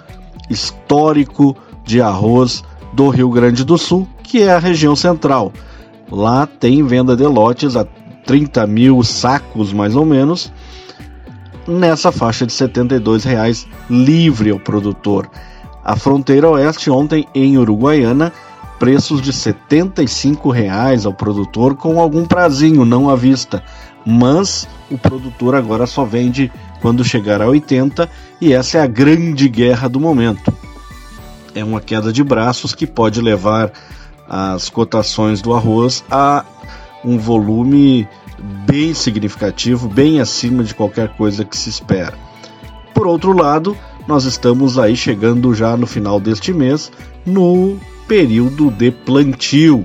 [0.49, 2.63] histórico de arroz
[2.97, 5.53] do Rio Grande do Sul, que é a região central.
[6.11, 7.85] Lá tem venda de lotes a
[8.25, 10.51] 30 mil sacos mais ou menos,
[11.69, 15.31] nessa faixa de 72 reais livre ao produtor.
[15.85, 18.33] A fronteira oeste ontem em Uruguaiana
[18.79, 23.63] preços de 75 reais ao produtor com algum prazinho, não à vista.
[24.07, 26.51] Mas o produtor agora só vende
[26.81, 28.09] quando chegar a 80
[28.41, 30.53] e essa é a grande guerra do momento.
[31.57, 33.73] É uma queda de braços que pode levar
[34.29, 36.45] as cotações do arroz a
[37.03, 38.07] um volume
[38.67, 42.13] bem significativo, bem acima de qualquer coisa que se espera.
[42.93, 43.75] Por outro lado,
[44.07, 46.93] nós estamos aí chegando já no final deste mês
[47.25, 49.83] no período de plantio.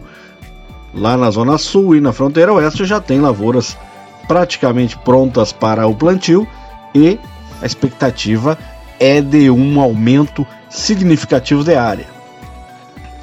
[0.94, 3.78] Lá na Zona Sul e na fronteira oeste já tem lavouras
[4.28, 6.46] praticamente prontas para o plantio
[6.94, 7.18] e
[7.62, 8.58] a expectativa
[9.02, 12.06] é de um aumento significativo de área.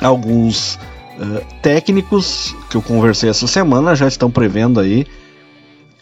[0.02, 5.06] Alguns uh, técnicos que eu conversei essa semana já estão prevendo aí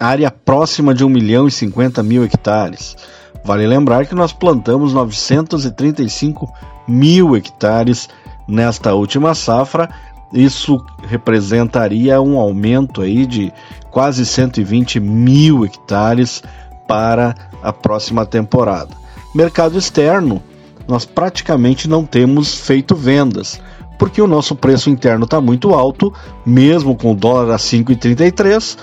[0.00, 2.96] área próxima de 1 milhão e 50 mil hectares.
[3.44, 6.50] Vale lembrar que nós plantamos 935
[6.88, 8.08] mil hectares
[8.48, 9.90] nesta última safra.
[10.32, 13.52] Isso representaria um aumento aí de
[13.90, 16.42] quase 120 mil hectares
[16.88, 19.05] para a próxima temporada.
[19.36, 20.42] Mercado externo,
[20.88, 23.60] nós praticamente não temos feito vendas,
[23.98, 26.10] porque o nosso preço interno está muito alto,
[26.46, 28.78] mesmo com o dólar a 5,33,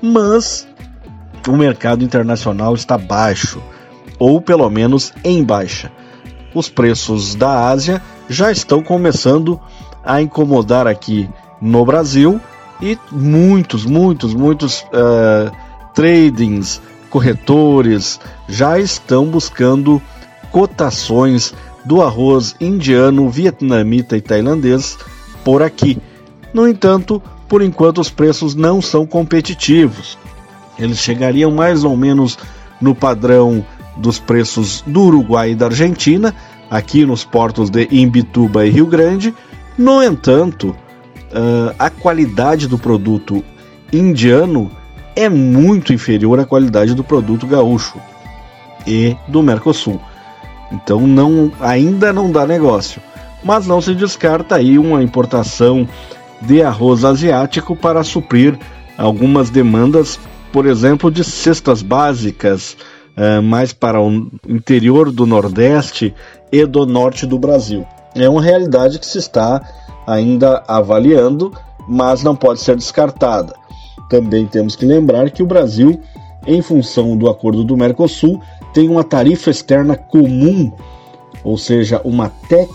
[0.00, 0.66] mas
[1.46, 3.60] o mercado internacional está baixo,
[4.18, 5.92] ou pelo menos em baixa.
[6.54, 9.60] Os preços da Ásia já estão começando
[10.02, 11.28] a incomodar aqui
[11.60, 12.40] no Brasil
[12.80, 15.54] e muitos, muitos, muitos uh,
[15.92, 16.80] tradings,
[17.10, 20.00] corretores já estão buscando
[20.50, 21.54] cotações
[21.84, 24.98] do arroz indiano, vietnamita e tailandês
[25.44, 25.98] por aqui.
[26.52, 30.18] No entanto, por enquanto os preços não são competitivos.
[30.78, 32.38] Eles chegariam mais ou menos
[32.80, 33.64] no padrão
[33.96, 36.34] dos preços do Uruguai e da Argentina,
[36.70, 39.34] aqui nos portos de Imbituba e Rio Grande.
[39.76, 43.42] No entanto, uh, a qualidade do produto
[43.92, 44.70] indiano
[45.18, 47.98] é muito inferior à qualidade do produto gaúcho
[48.86, 50.00] e do Mercosul.
[50.70, 53.02] Então não, ainda não dá negócio.
[53.42, 55.88] Mas não se descarta aí uma importação
[56.40, 58.56] de arroz asiático para suprir
[58.96, 60.20] algumas demandas,
[60.52, 62.76] por exemplo, de cestas básicas,
[63.16, 66.14] uh, mais para o interior do Nordeste
[66.52, 67.84] e do Norte do Brasil.
[68.14, 69.60] É uma realidade que se está
[70.06, 71.52] ainda avaliando,
[71.88, 73.52] mas não pode ser descartada.
[74.08, 76.00] Também temos que lembrar que o Brasil,
[76.46, 78.40] em função do acordo do Mercosul,
[78.72, 80.72] tem uma tarifa externa comum,
[81.44, 82.70] ou seja, uma TEC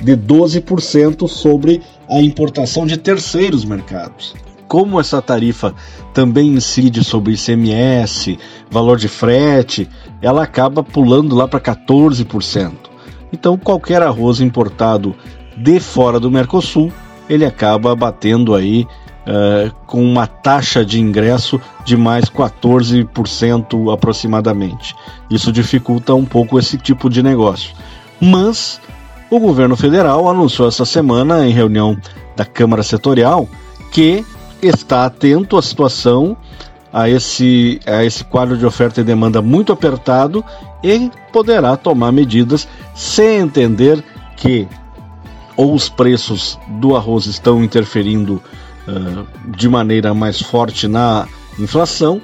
[0.00, 4.34] de 12% sobre a importação de terceiros mercados.
[4.68, 5.74] Como essa tarifa
[6.12, 8.38] também incide sobre ICMS,
[8.70, 9.88] valor de frete,
[10.20, 12.72] ela acaba pulando lá para 14%.
[13.32, 15.14] Então, qualquer arroz importado
[15.56, 16.92] de fora do Mercosul,
[17.28, 18.86] ele acaba batendo aí
[19.26, 24.94] uh, com uma taxa de ingresso de mais 14% aproximadamente.
[25.30, 27.74] Isso dificulta um pouco esse tipo de negócio.
[28.20, 28.80] Mas
[29.30, 31.96] o governo federal anunciou essa semana, em reunião
[32.36, 33.48] da Câmara Setorial,
[33.90, 34.24] que
[34.62, 36.36] está atento à situação,
[36.92, 40.44] a esse, a esse quadro de oferta e demanda muito apertado
[40.82, 44.02] e poderá tomar medidas sem entender
[44.36, 44.68] que
[45.56, 48.40] ou os preços do arroz estão interferindo
[48.88, 51.26] uh, de maneira mais forte na
[51.58, 52.20] inflação,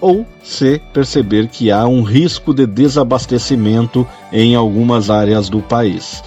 [0.00, 6.22] ou se perceber que há um risco de desabastecimento em algumas áreas do país.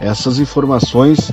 [0.00, 1.30] Essas informações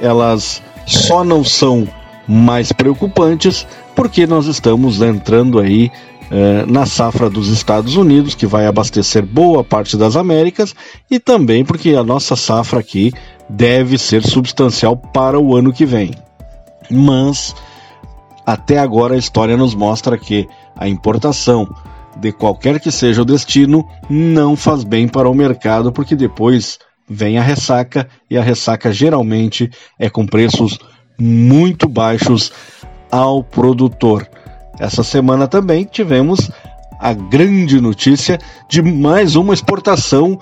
[0.00, 1.88] elas só não são
[2.26, 5.90] mais preocupantes porque nós estamos entrando aí
[6.30, 10.74] eh, na safra dos Estados Unidos, que vai abastecer boa parte das Américas,
[11.10, 13.12] e também porque a nossa safra aqui
[13.48, 16.12] deve ser substancial para o ano que vem.
[16.90, 17.54] Mas
[18.46, 21.68] até agora a história nos mostra que a importação
[22.16, 26.78] de qualquer que seja o destino não faz bem para o mercado, porque depois
[27.08, 30.78] vem a ressaca e a ressaca geralmente é com preços
[31.18, 32.52] muito baixos
[33.10, 34.28] ao produtor.
[34.78, 36.50] Essa semana também tivemos
[36.98, 38.38] a grande notícia
[38.68, 40.38] de mais uma exportação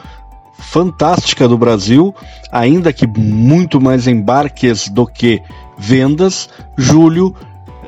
[0.59, 2.15] fantástica do Brasil,
[2.51, 5.43] ainda que muito mais embarques do que
[5.79, 7.35] vendas, julho,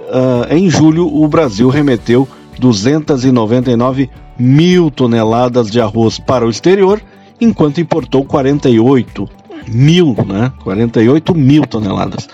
[0.08, 2.28] uh, em julho o Brasil remeteu
[2.58, 7.00] 299 mil toneladas de arroz para o exterior,
[7.40, 9.28] enquanto importou 48
[9.68, 10.52] mil, né?
[10.62, 12.28] 48 mil toneladas.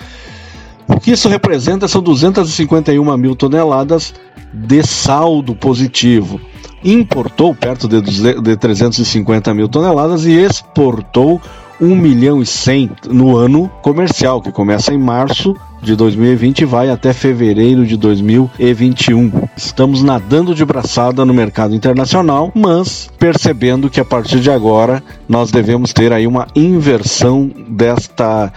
[0.88, 4.12] O que isso representa são 251 mil toneladas
[4.52, 6.40] de saldo positivo.
[6.82, 11.40] Importou perto de, de 350 mil toneladas e exportou
[11.80, 16.90] 1 milhão e 100 no ano comercial, que começa em março de 2020 e vai
[16.90, 19.48] até fevereiro de 2021.
[19.56, 25.50] Estamos nadando de braçada no mercado internacional, mas percebendo que a partir de agora nós
[25.50, 28.52] devemos ter aí uma inversão desta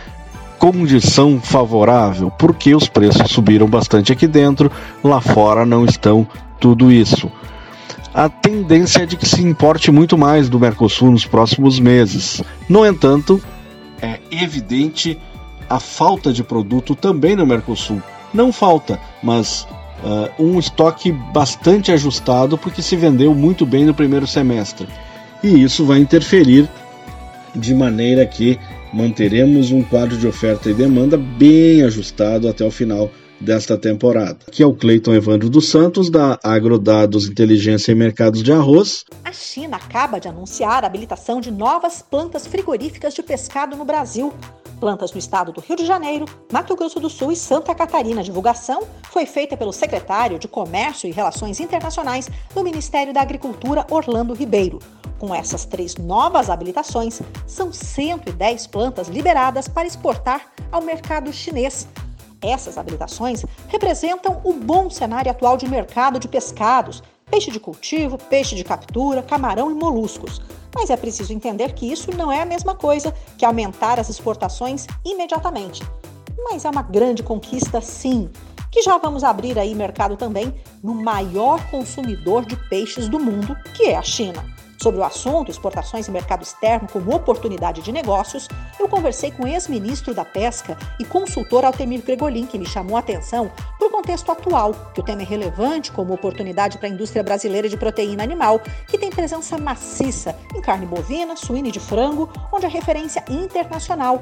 [0.60, 4.72] condição favorável, porque os preços subiram bastante aqui dentro,
[5.04, 6.28] lá fora não estão
[6.60, 7.30] tudo isso
[8.14, 12.44] a tendência é de que se importe muito mais do Mercosul nos próximos meses.
[12.70, 13.42] No entanto,
[14.02, 15.18] é evidente
[15.68, 18.02] a falta de produto também no Mercosul.
[18.32, 19.68] Não falta, mas
[20.04, 24.88] uh, um estoque bastante ajustado porque se vendeu muito bem no primeiro semestre.
[25.44, 26.70] E isso vai interferir
[27.56, 28.60] de maneira que
[28.94, 33.10] manteremos um quadro de oferta e demanda bem ajustado até o final
[33.44, 38.52] desta temporada, que é o Cleiton Evandro dos Santos, da Agrodados Inteligência e Mercados de
[38.52, 39.06] Arroz.
[39.24, 44.34] A China acaba de anunciar a habilitação de novas plantas frigoríficas de pescado no Brasil.
[44.80, 48.22] Plantas no estado do Rio de Janeiro, Mato Grosso do Sul e Santa Catarina.
[48.22, 53.86] A divulgação foi feita pelo secretário de Comércio e Relações Internacionais do Ministério da Agricultura,
[53.90, 54.80] Orlando Ribeiro.
[55.20, 61.88] Com essas três novas habilitações, são 110 plantas liberadas para exportar ao mercado chinês,
[62.44, 68.56] essas habilitações representam o bom cenário atual de mercado de pescados, peixe de cultivo, peixe
[68.56, 70.42] de captura, camarão e moluscos.
[70.76, 74.88] Mas é preciso entender que isso não é a mesma coisa que aumentar as exportações
[75.06, 75.84] imediatamente.
[76.38, 78.30] Mas é uma grande conquista, sim,
[78.72, 80.54] que já vamos abrir aí mercado também
[80.84, 84.44] no maior consumidor de peixes do mundo, que é a China.
[84.84, 89.48] Sobre o assunto, exportações e mercado externo como oportunidade de negócios, eu conversei com o
[89.48, 93.50] ex-ministro da Pesca e consultor Altemir Gregolin, que me chamou a atenção
[93.80, 97.70] para o contexto atual, que o tema é relevante como oportunidade para a indústria brasileira
[97.70, 102.66] de proteína animal, que tem presença maciça em carne bovina, suína e de frango, onde
[102.66, 104.22] é referência internacional.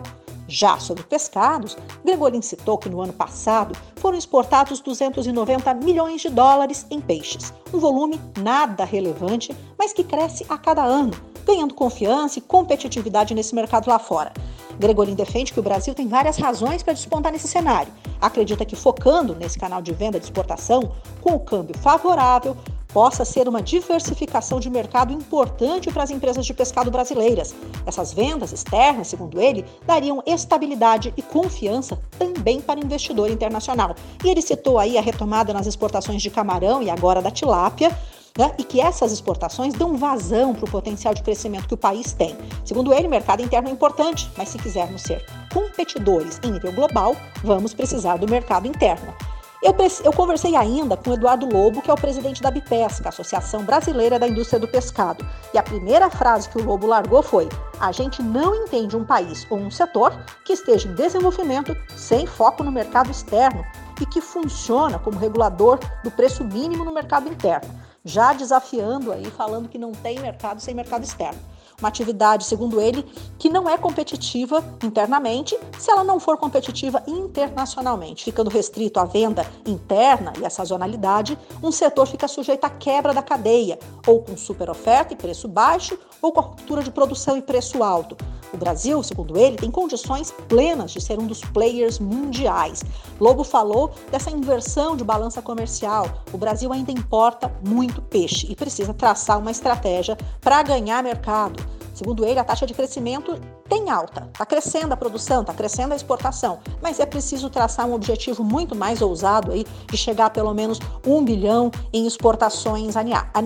[0.51, 6.85] Já sobre pescados, Gregolin citou que no ano passado foram exportados 290 milhões de dólares
[6.91, 11.13] em peixes, um volume nada relevante, mas que cresce a cada ano,
[11.45, 14.33] ganhando confiança e competitividade nesse mercado lá fora.
[14.77, 17.93] Gregolin defende que o Brasil tem várias razões para despontar nesse cenário.
[18.19, 20.91] Acredita que focando nesse canal de venda de exportação,
[21.21, 22.57] com o câmbio favorável,
[22.93, 27.55] possa ser uma diversificação de mercado importante para as empresas de pescado brasileiras.
[27.85, 33.95] Essas vendas externas, segundo ele, dariam estabilidade e confiança também para o investidor internacional.
[34.23, 37.97] E ele citou aí a retomada nas exportações de camarão e agora da tilápia,
[38.37, 42.13] né, e que essas exportações dão vazão para o potencial de crescimento que o país
[42.13, 42.35] tem.
[42.63, 47.15] Segundo ele, o mercado interno é importante, mas se quisermos ser competidores em nível global,
[47.43, 49.13] vamos precisar do mercado interno.
[49.61, 54.17] Eu, eu, conversei ainda com Eduardo Lobo, que é o presidente da Bipesca, Associação Brasileira
[54.17, 55.23] da Indústria do Pescado.
[55.53, 57.47] E a primeira frase que o Lobo largou foi:
[57.79, 62.63] A gente não entende um país ou um setor que esteja em desenvolvimento sem foco
[62.63, 63.63] no mercado externo
[64.01, 67.69] e que funciona como regulador do preço mínimo no mercado interno.
[68.03, 71.39] Já desafiando aí, falando que não tem mercado sem mercado externo
[71.81, 73.05] uma atividade, segundo ele,
[73.37, 78.23] que não é competitiva internamente se ela não for competitiva internacionalmente.
[78.23, 83.21] Ficando restrito à venda interna e à sazonalidade, um setor fica sujeito à quebra da
[83.21, 87.41] cadeia, ou com super oferta e preço baixo, ou com a ruptura de produção e
[87.41, 88.15] preço alto.
[88.53, 92.83] O Brasil, segundo ele, tem condições plenas de ser um dos players mundiais.
[93.19, 96.05] Lobo falou dessa inversão de balança comercial.
[96.33, 101.63] O Brasil ainda importa muito peixe e precisa traçar uma estratégia para ganhar mercado.
[102.01, 105.95] Segundo ele, a taxa de crescimento tem alta, está crescendo a produção, está crescendo a
[105.95, 110.51] exportação, mas é preciso traçar um objetivo muito mais ousado aí de chegar a pelo
[110.51, 112.95] menos um bilhão em exportações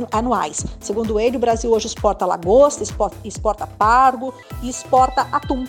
[0.09, 0.65] anuais.
[0.79, 4.33] Segundo ele, o Brasil hoje exporta lagosta, exporta, exporta pargo
[4.63, 5.65] e exporta atum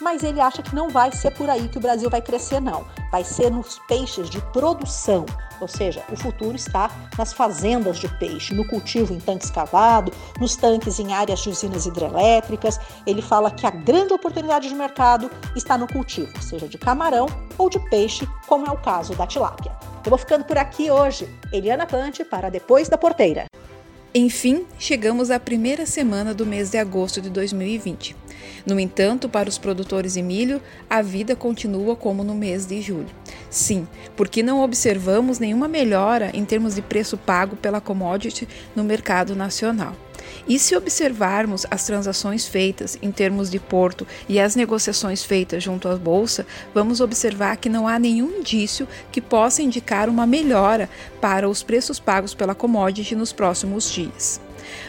[0.00, 2.84] mas ele acha que não vai ser por aí que o Brasil vai crescer, não.
[3.10, 5.26] Vai ser nos peixes de produção,
[5.60, 10.56] ou seja, o futuro está nas fazendas de peixe, no cultivo em tanque escavado, nos
[10.56, 12.80] tanques em áreas de usinas hidrelétricas.
[13.06, 17.26] Ele fala que a grande oportunidade de mercado está no cultivo, seja de camarão
[17.58, 19.76] ou de peixe, como é o caso da tilápia.
[20.04, 21.28] Eu vou ficando por aqui hoje.
[21.52, 23.44] Eliana Pante para Depois da Porteira.
[24.12, 28.16] Enfim, chegamos à primeira semana do mês de agosto de 2020.
[28.66, 33.06] No entanto, para os produtores de milho, a vida continua como no mês de julho.
[33.48, 39.36] Sim, porque não observamos nenhuma melhora em termos de preço pago pela commodity no mercado
[39.36, 39.94] nacional.
[40.46, 45.88] E se observarmos as transações feitas em termos de porto e as negociações feitas junto
[45.88, 50.88] à bolsa, vamos observar que não há nenhum indício que possa indicar uma melhora
[51.20, 54.40] para os preços pagos pela commodity nos próximos dias.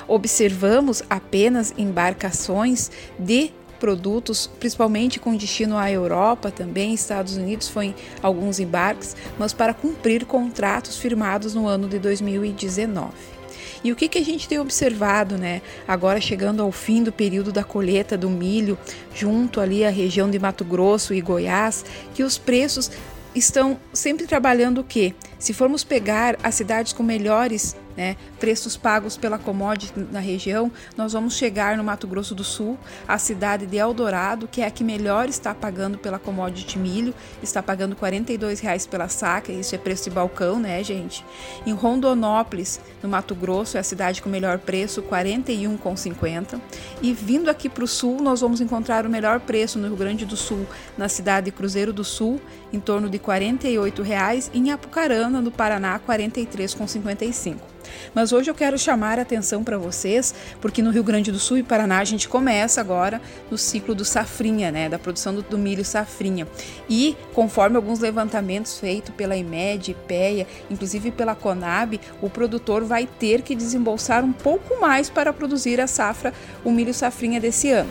[0.07, 3.51] Observamos apenas embarcações de
[3.81, 10.23] produtos, principalmente com destino à Europa também, Estados Unidos foi alguns embarques, mas para cumprir
[10.25, 13.40] contratos firmados no ano de 2019.
[13.83, 15.61] E o que, que a gente tem observado, né?
[15.87, 18.77] Agora chegando ao fim do período da colheita do milho,
[19.13, 21.83] junto ali à região de Mato Grosso e Goiás,
[22.13, 22.91] que os preços
[23.33, 25.13] estão sempre trabalhando o quê?
[25.39, 31.13] Se formos pegar as cidades com melhores né, preços pagos pela commodity na região, nós
[31.13, 32.77] vamos chegar no Mato Grosso do Sul,
[33.07, 37.61] a cidade de Eldorado, que é a que melhor está pagando pela commodity milho, está
[37.61, 41.25] pagando R$ 42,00 pela saca, isso é preço de balcão, né, gente?
[41.65, 46.59] Em Rondonópolis, no Mato Grosso, é a cidade com melhor preço, R$ 41,50.
[47.01, 50.25] E vindo aqui para o sul, nós vamos encontrar o melhor preço no Rio Grande
[50.25, 50.65] do Sul,
[50.97, 52.39] na cidade de Cruzeiro do Sul,
[52.71, 57.71] em torno de R$ 48,00, e em Apucarana, no Paraná, R$ 43,55.
[58.13, 61.57] Mas hoje eu quero chamar a atenção para vocês, porque no Rio Grande do Sul
[61.57, 65.57] e Paraná a gente começa agora no ciclo do safrinha, né, da produção do, do
[65.57, 66.47] milho safrinha.
[66.89, 73.41] E conforme alguns levantamentos feitos pela IMED, IPEA, inclusive pela Conab, o produtor vai ter
[73.41, 76.33] que desembolsar um pouco mais para produzir a safra,
[76.63, 77.89] o milho safrinha desse ano.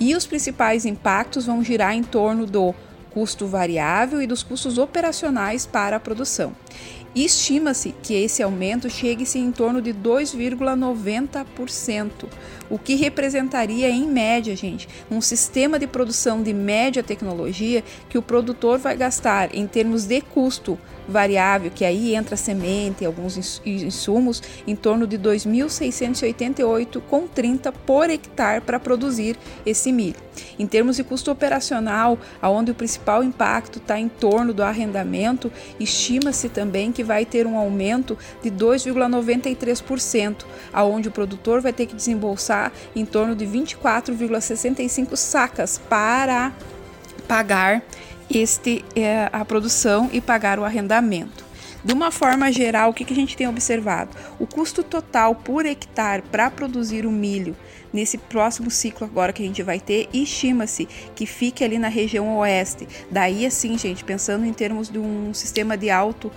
[0.00, 2.74] E os principais impactos vão girar em torno do
[3.12, 6.54] custo variável e dos custos operacionais para a produção.
[7.14, 12.10] Estima-se que esse aumento chegue-se em torno de 2,90%,
[12.70, 18.22] o que representaria, em média, gente, um sistema de produção de média tecnologia que o
[18.22, 20.78] produtor vai gastar em termos de custo
[21.12, 28.80] variável, que aí entra semente e alguns insumos, em torno de 2.688,30 por hectare para
[28.80, 30.16] produzir esse milho.
[30.58, 36.48] Em termos de custo operacional, aonde o principal impacto está em torno do arrendamento, estima-se
[36.48, 42.72] também que vai ter um aumento de 2,93%, aonde o produtor vai ter que desembolsar
[42.96, 46.52] em torno de 24,65 sacas para
[47.28, 47.82] pagar
[48.32, 51.52] este, é, a produção e pagar o arrendamento.
[51.84, 54.10] De uma forma geral, o que, que a gente tem observado?
[54.38, 57.56] O custo total por hectare para produzir o milho
[57.92, 62.38] nesse próximo ciclo agora que a gente vai ter, estima-se que fique ali na região
[62.38, 62.88] oeste.
[63.10, 66.30] Daí, assim, gente, pensando em termos de um sistema de alto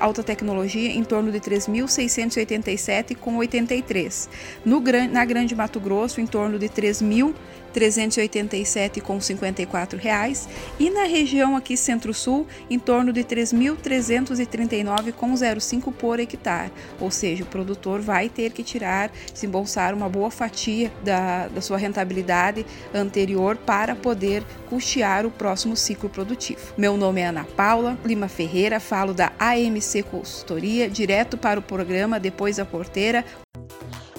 [0.00, 4.28] alta tecnologia em torno de 3.687,83.
[4.64, 7.34] No, na Grande Mato Grosso, em torno de 3.000
[7.72, 16.70] 387,54 reais e na região aqui Centro-Sul em torno de 3.339,05 por hectare.
[17.00, 21.78] Ou seja, o produtor vai ter que tirar, desembolsar uma boa fatia da, da sua
[21.78, 26.60] rentabilidade anterior para poder custear o próximo ciclo produtivo.
[26.76, 32.20] Meu nome é Ana Paula Lima Ferreira, falo da AMC Consultoria, direto para o programa
[32.20, 33.24] Depois da Porteira.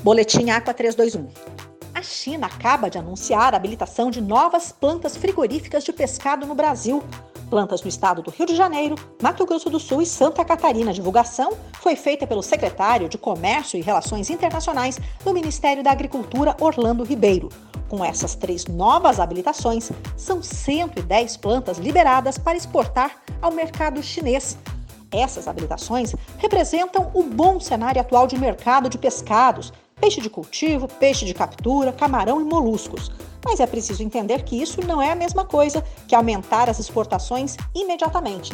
[0.04, 1.63] Boletim Aqua 321.
[1.94, 7.04] A China acaba de anunciar a habilitação de novas plantas frigoríficas de pescado no Brasil.
[7.52, 10.90] Plantas no estado do Rio de Janeiro, Mato Grosso do Sul e Santa Catarina.
[10.90, 16.58] A divulgação foi feita pelo secretário de Comércio e Relações Internacionais do Ministério da Agricultura,
[16.60, 17.50] Orlando Ribeiro.
[17.88, 24.58] Com essas três novas habilitações, são 110 plantas liberadas para exportar ao mercado chinês.
[25.12, 29.72] Essas habilitações representam o bom cenário atual de mercado de pescados,
[30.04, 33.10] peixe de cultivo, peixe de captura, camarão e moluscos.
[33.46, 37.56] Mas é preciso entender que isso não é a mesma coisa que aumentar as exportações
[37.74, 38.52] imediatamente.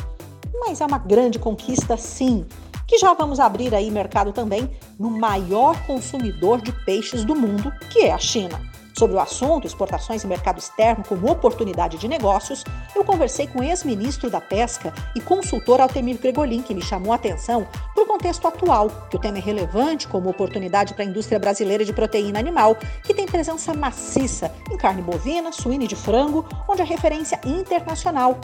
[0.54, 2.46] Mas é uma grande conquista, sim,
[2.86, 4.70] que já vamos abrir aí mercado também
[5.00, 8.62] no maior consumidor de peixes do mundo, que é a China.
[8.98, 12.64] Sobre o assunto exportações e mercado externo como oportunidade de negócios,
[12.96, 17.16] eu conversei com o ex-ministro da Pesca e consultor Altemir Gregolin, que me chamou a
[17.16, 21.40] atenção para o contexto atual, que o tema é relevante como oportunidade para a indústria
[21.40, 26.46] brasileira de proteína animal, que tem presença maciça em carne bovina, suína e de frango,
[26.68, 28.40] onde é referência internacional.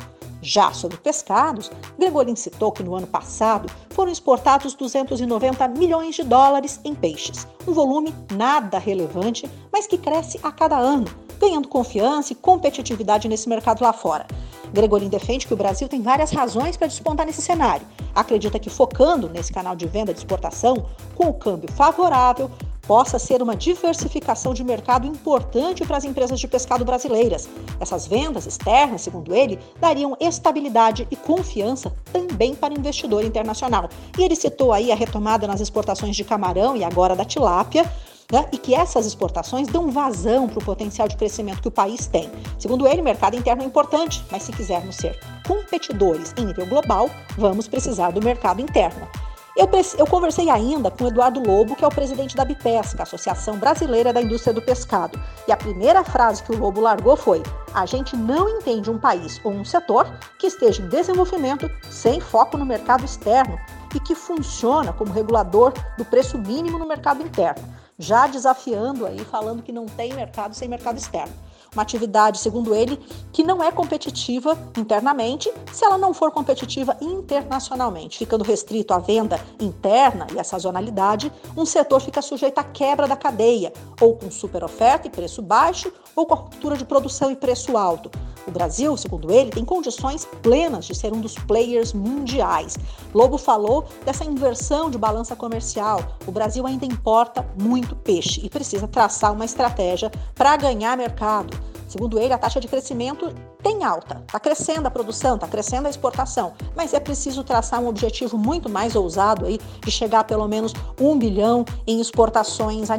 [0.46, 6.80] Já sobre pescados, Gregolin citou que no ano passado foram exportados 290 milhões de dólares
[6.84, 11.08] em peixes, um volume nada relevante, mas que cresce a cada ano,
[11.40, 14.28] ganhando confiança e competitividade nesse mercado lá fora.
[14.72, 17.88] Gregolin defende que o Brasil tem várias razões para despontar nesse cenário.
[18.14, 20.86] Acredita que focando nesse canal de venda de exportação,
[21.16, 22.52] com o câmbio favorável,
[22.88, 27.48] possa ser uma diversificação de mercado importante para as empresas de pescado brasileiras.
[27.80, 33.90] Essas vendas externas, segundo ele, dariam estabilidade e confiança também para o investidor internacional.
[34.18, 37.90] E ele citou aí a retomada nas exportações de camarão e agora da tilápia,
[38.32, 42.08] né, e que essas exportações dão vazão para o potencial de crescimento que o país
[42.08, 42.30] tem.
[42.58, 47.10] Segundo ele, o mercado interno é importante, mas se quisermos ser competidores em nível global,
[47.38, 49.08] vamos precisar do mercado interno.
[49.56, 54.12] Eu, eu, conversei ainda com Eduardo Lobo, que é o presidente da Bipesca, Associação Brasileira
[54.12, 55.18] da Indústria do Pescado.
[55.48, 57.42] E a primeira frase que o Lobo largou foi:
[57.74, 62.58] A gente não entende um país ou um setor que esteja em desenvolvimento sem foco
[62.58, 63.58] no mercado externo
[63.96, 67.64] e que funciona como regulador do preço mínimo no mercado interno
[67.98, 71.34] já desafiando aí, falando que não tem mercado sem mercado externo.
[71.76, 72.98] Uma atividade, segundo ele,
[73.34, 78.18] que não é competitiva internamente se ela não for competitiva internacionalmente.
[78.18, 83.18] Ficando restrito à venda interna e à sazonalidade, um setor fica sujeito à quebra da
[83.18, 87.36] cadeia, ou com super oferta e preço baixo, ou com a ruptura de produção e
[87.36, 88.10] preço alto.
[88.48, 92.78] O Brasil, segundo ele, tem condições plenas de ser um dos players mundiais.
[93.14, 96.00] Lobo falou dessa inversão de balança comercial.
[96.28, 101.58] O Brasil ainda importa muito peixe e precisa traçar uma estratégia para ganhar mercado.
[101.96, 105.90] Segundo ele, a taxa de crescimento tem alta, está crescendo a produção, está crescendo a
[105.90, 110.46] exportação, mas é preciso traçar um objetivo muito mais ousado aí de chegar a pelo
[110.46, 112.90] menos um bilhão em exportações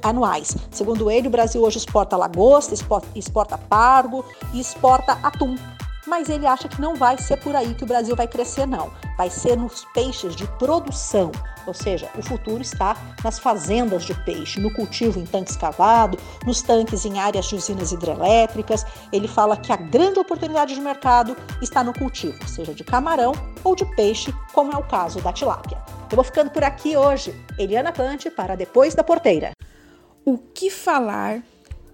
[0.00, 0.56] anuais.
[0.70, 4.24] Segundo ele, o Brasil hoje exporta lagosta, exporta, exporta pargo
[4.54, 5.56] e exporta atum
[6.06, 8.90] mas ele acha que não vai ser por aí que o Brasil vai crescer, não.
[9.16, 11.32] Vai ser nos peixes de produção,
[11.66, 16.62] ou seja, o futuro está nas fazendas de peixe, no cultivo em tanque escavado, nos
[16.62, 18.86] tanques em áreas de usinas hidrelétricas.
[19.12, 23.32] Ele fala que a grande oportunidade de mercado está no cultivo, seja de camarão
[23.64, 25.82] ou de peixe, como é o caso da tilápia.
[26.10, 27.34] Eu vou ficando por aqui hoje.
[27.58, 29.50] Eliana Pante para Depois da Porteira.
[30.24, 31.42] O que falar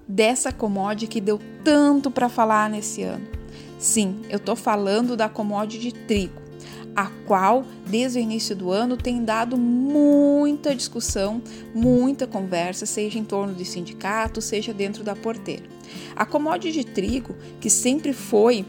[0.06, 3.41] dessa commodity que deu tanto para falar nesse ano?
[3.82, 6.40] Sim, eu estou falando da commodity de trigo,
[6.94, 11.42] a qual, desde o início do ano, tem dado muita discussão,
[11.74, 15.64] muita conversa, seja em torno de sindicato, seja dentro da porteira.
[16.14, 18.64] A commodity de trigo, que sempre foi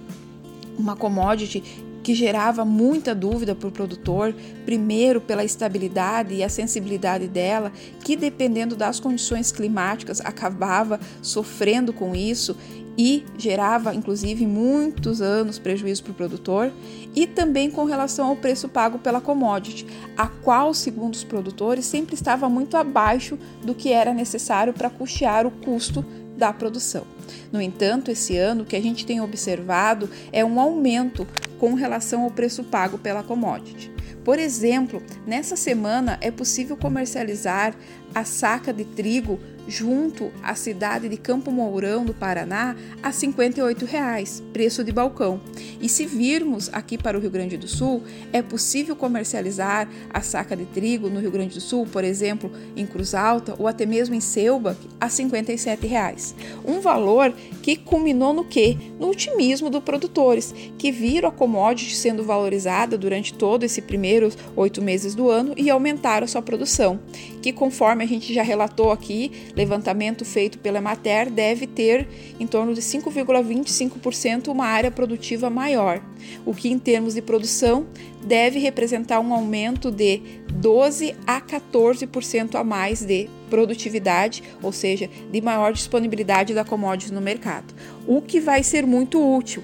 [0.79, 1.61] uma commodity
[2.01, 4.35] que gerava muita dúvida para o produtor,
[4.65, 7.71] primeiro pela estabilidade e a sensibilidade dela,
[8.03, 12.57] que dependendo das condições climáticas acabava sofrendo com isso
[12.97, 16.71] e gerava, inclusive, muitos anos prejuízo para o produtor,
[17.15, 19.85] e também com relação ao preço pago pela commodity,
[20.17, 25.45] a qual, segundo os produtores, sempre estava muito abaixo do que era necessário para custear
[25.45, 26.05] o custo
[26.37, 27.05] da produção.
[27.51, 31.27] No entanto, esse ano o que a gente tem observado é um aumento
[31.59, 33.91] com relação ao preço pago pela commodity.
[34.23, 37.75] Por exemplo, nessa semana é possível comercializar
[38.13, 44.43] a saca de trigo junto à cidade de Campo Mourão, do Paraná, a 58 reais,
[44.51, 45.39] preço de balcão.
[45.81, 50.55] E se virmos aqui para o Rio Grande do Sul, é possível comercializar a saca
[50.55, 54.15] de trigo no Rio Grande do Sul, por exemplo, em Cruz Alta ou até mesmo
[54.15, 56.35] em Selba, a 57 reais.
[56.65, 58.77] Um valor que culminou no quê?
[58.99, 64.81] No otimismo dos produtores, que viram a commodity sendo valorizada durante todo esse primeiros oito
[64.81, 66.99] meses do ano e aumentaram a sua produção,
[67.41, 72.07] que conforme a gente já relatou aqui, levantamento feito pela Emater deve ter
[72.39, 76.01] em torno de 5,25% uma área produtiva maior,
[76.45, 77.87] o que em termos de produção
[78.21, 80.21] deve representar um aumento de
[80.51, 87.21] 12 a 14% a mais de produtividade, ou seja, de maior disponibilidade da commodity no
[87.21, 87.73] mercado,
[88.05, 89.63] o que vai ser muito útil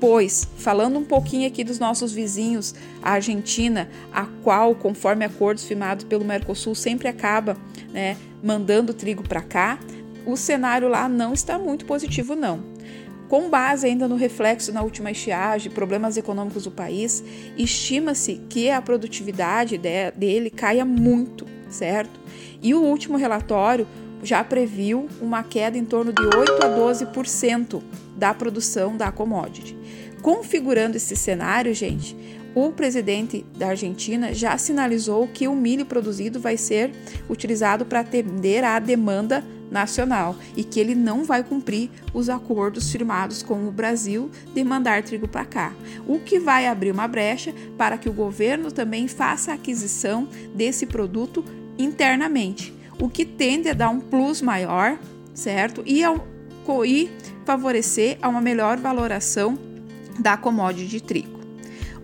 [0.00, 6.04] Pois, falando um pouquinho aqui dos nossos vizinhos, a Argentina, a qual, conforme acordos firmados
[6.04, 7.56] pelo Mercosul, sempre acaba
[7.92, 9.78] né, mandando trigo para cá,
[10.24, 12.62] o cenário lá não está muito positivo, não.
[13.28, 17.22] Com base ainda no reflexo na última estiagem, problemas econômicos do país,
[17.56, 19.76] estima-se que a produtividade
[20.16, 22.20] dele caia muito, certo?
[22.62, 23.86] E o último relatório
[24.22, 27.82] já previu uma queda em torno de 8 a 12%
[28.16, 29.76] da produção da commodity.
[30.22, 32.16] Configurando esse cenário, gente,
[32.54, 36.90] o presidente da Argentina já sinalizou que o milho produzido vai ser
[37.28, 43.42] utilizado para atender à demanda nacional e que ele não vai cumprir os acordos firmados
[43.42, 45.72] com o Brasil de mandar trigo para cá,
[46.06, 50.86] o que vai abrir uma brecha para que o governo também faça a aquisição desse
[50.86, 51.44] produto
[51.78, 54.98] internamente, o que tende a dar um plus maior,
[55.34, 55.82] certo?
[55.86, 56.26] E, ao,
[56.84, 57.10] e
[57.44, 59.58] favorecer a uma melhor valoração
[60.18, 61.38] da commodity de trigo.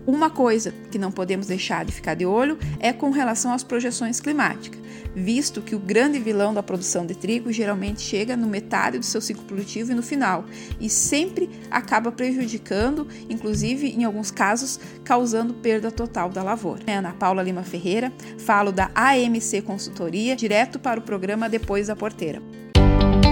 [0.07, 4.19] Uma coisa que não podemos deixar de ficar de olho é com relação às projeções
[4.19, 4.79] climáticas.
[5.15, 9.21] Visto que o grande vilão da produção de trigo geralmente chega no metade do seu
[9.21, 10.45] ciclo produtivo e no final,
[10.79, 16.83] e sempre acaba prejudicando, inclusive em alguns casos, causando perda total da lavoura.
[16.87, 22.41] Ana Paula Lima Ferreira, falo da AMC Consultoria, direto para o programa Depois da Porteira.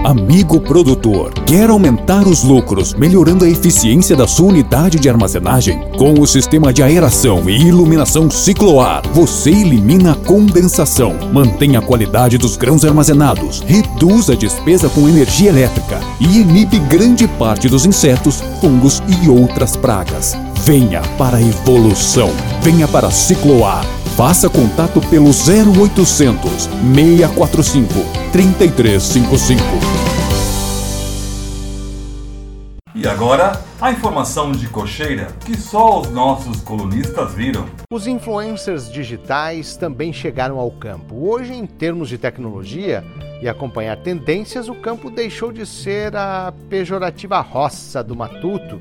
[0.04, 5.80] Amigo produtor, quer aumentar os lucros melhorando a eficiência da sua unidade de armazenagem?
[5.96, 12.36] Com o sistema de aeração e iluminação Cicloar, você elimina a condensação, mantém a qualidade
[12.36, 18.42] dos grãos armazenados, reduz a despesa com energia elétrica e inibe grande parte dos insetos,
[18.60, 20.36] fungos e outras pragas.
[20.66, 22.30] Venha para a evolução.
[22.60, 24.03] Venha para Cicloar.
[24.16, 27.92] Faça contato pelo 0800 645
[28.30, 29.60] 3355.
[32.94, 37.66] E agora, a informação de cocheira que só os nossos colunistas viram.
[37.90, 41.28] Os influencers digitais também chegaram ao campo.
[41.28, 43.02] Hoje, em termos de tecnologia
[43.42, 48.80] e acompanhar tendências, o campo deixou de ser a pejorativa roça do matuto.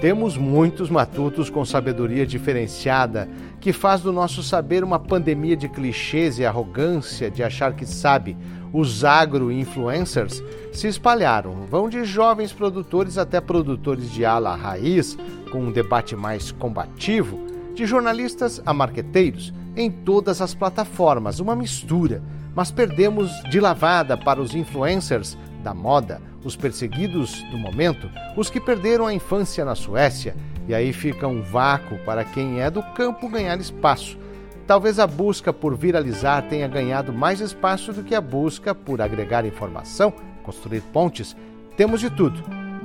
[0.00, 3.28] Temos muitos matutos com sabedoria diferenciada
[3.60, 8.34] que faz do nosso saber uma pandemia de clichês e arrogância de achar que sabe.
[8.72, 15.18] Os agro-influencers se espalharam, vão de jovens produtores até produtores de ala raiz,
[15.52, 17.38] com um debate mais combativo,
[17.74, 22.22] de jornalistas a marqueteiros, em todas as plataformas, uma mistura.
[22.54, 28.60] Mas perdemos de lavada para os influencers da moda, os perseguidos do momento, os que
[28.60, 30.34] perderam a infância na Suécia
[30.66, 34.18] e aí fica um vácuo para quem é do campo ganhar espaço.
[34.66, 39.44] Talvez a busca por viralizar tenha ganhado mais espaço do que a busca por agregar
[39.44, 40.12] informação,
[40.44, 41.36] construir pontes.
[41.76, 42.40] Temos de tudo.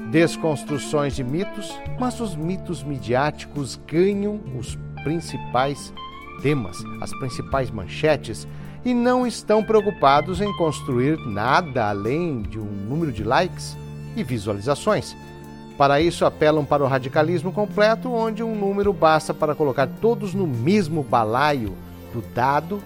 [0.09, 5.93] Desconstruções de mitos, mas os mitos midiáticos ganham os principais
[6.41, 8.47] temas, as principais manchetes
[8.85, 13.75] e não estão preocupados em construir nada além de um número de likes
[14.15, 15.17] e visualizações.
[15.75, 20.47] Para isso, apelam para o radicalismo completo, onde um número basta para colocar todos no
[20.47, 21.73] mesmo balaio
[22.13, 22.81] do dado,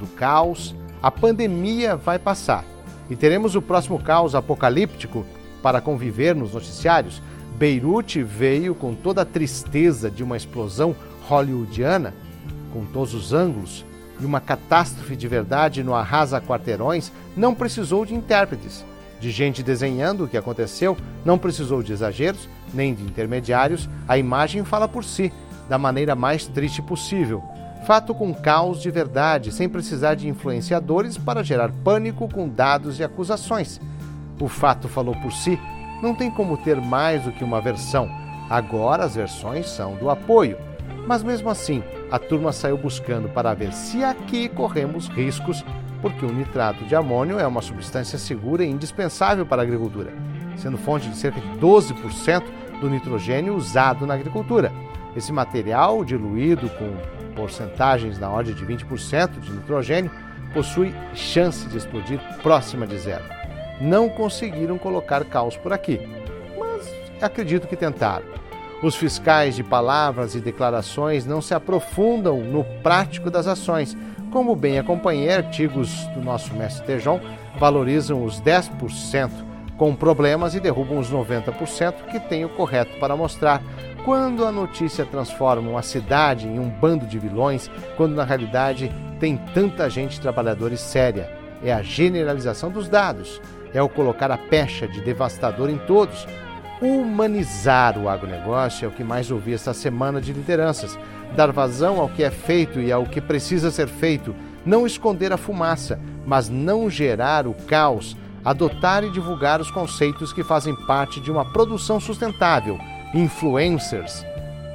[0.00, 0.74] do caos.
[1.02, 2.64] A pandemia vai passar
[3.10, 5.24] e teremos o próximo caos apocalíptico
[5.62, 7.22] para conviver nos noticiários.
[7.56, 10.96] Beirute veio com toda a tristeza de uma explosão
[11.28, 12.14] hollywoodiana,
[12.72, 13.84] com todos os ângulos,
[14.22, 18.84] e uma catástrofe de verdade no arrasa quarteirões, não precisou de intérpretes
[19.22, 24.64] de gente desenhando o que aconteceu, não precisou de exageros nem de intermediários, a imagem
[24.64, 25.32] fala por si,
[25.68, 27.40] da maneira mais triste possível.
[27.86, 33.04] Fato com caos de verdade, sem precisar de influenciadores para gerar pânico com dados e
[33.04, 33.80] acusações.
[34.40, 35.56] O fato falou por si,
[36.02, 38.10] não tem como ter mais do que uma versão.
[38.50, 40.58] Agora as versões são do apoio.
[41.06, 41.80] Mas mesmo assim,
[42.12, 45.64] a turma saiu buscando para ver se aqui corremos riscos
[46.02, 50.12] porque o nitrato de amônio é uma substância segura e indispensável para a agricultura,
[50.54, 52.42] sendo fonte de cerca de 12%
[52.82, 54.70] do nitrogênio usado na agricultura.
[55.16, 56.94] Esse material, diluído com
[57.34, 60.10] porcentagens na ordem de 20% de nitrogênio,
[60.52, 63.24] possui chance de explodir próxima de zero.
[63.80, 65.98] Não conseguiram colocar caos por aqui,
[66.58, 66.86] mas
[67.22, 68.41] acredito que tentaram.
[68.82, 73.96] Os fiscais de palavras e declarações não se aprofundam no prático das ações,
[74.32, 77.20] como bem acompanhei, artigos do nosso mestre Tejon
[77.60, 79.30] valorizam os 10%
[79.76, 83.62] com problemas e derrubam os 90% que tem o correto para mostrar.
[84.04, 88.90] Quando a notícia transforma uma cidade em um bando de vilões, quando na realidade
[89.20, 91.30] tem tanta gente trabalhadora e séria,
[91.62, 93.40] é a generalização dos dados,
[93.72, 96.26] é o colocar a pecha de devastador em todos.
[96.82, 100.98] Humanizar o agronegócio é o que mais ouvi esta semana de lideranças.
[101.36, 104.34] Dar vazão ao que é feito e ao que precisa ser feito,
[104.66, 110.42] não esconder a fumaça, mas não gerar o caos, adotar e divulgar os conceitos que
[110.42, 112.76] fazem parte de uma produção sustentável,
[113.14, 114.26] influencers,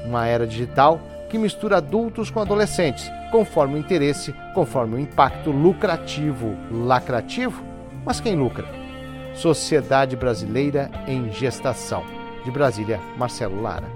[0.06, 6.56] uma era digital que mistura adultos com adolescentes, conforme o interesse, conforme o impacto lucrativo,
[6.72, 7.62] lacrativo,
[8.06, 8.77] mas quem lucra?
[9.38, 12.04] Sociedade Brasileira em Gestação.
[12.44, 13.88] De Brasília, Marcelo Lara.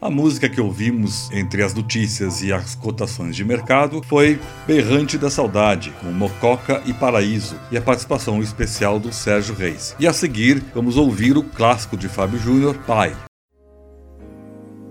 [0.00, 5.28] A música que ouvimos entre as notícias e as cotações de mercado foi Berrante da
[5.28, 9.96] Saudade, com Mococa e Paraíso, e a participação especial do Sérgio Reis.
[9.98, 13.16] E a seguir, vamos ouvir o clássico de Fábio Júnior, Pai.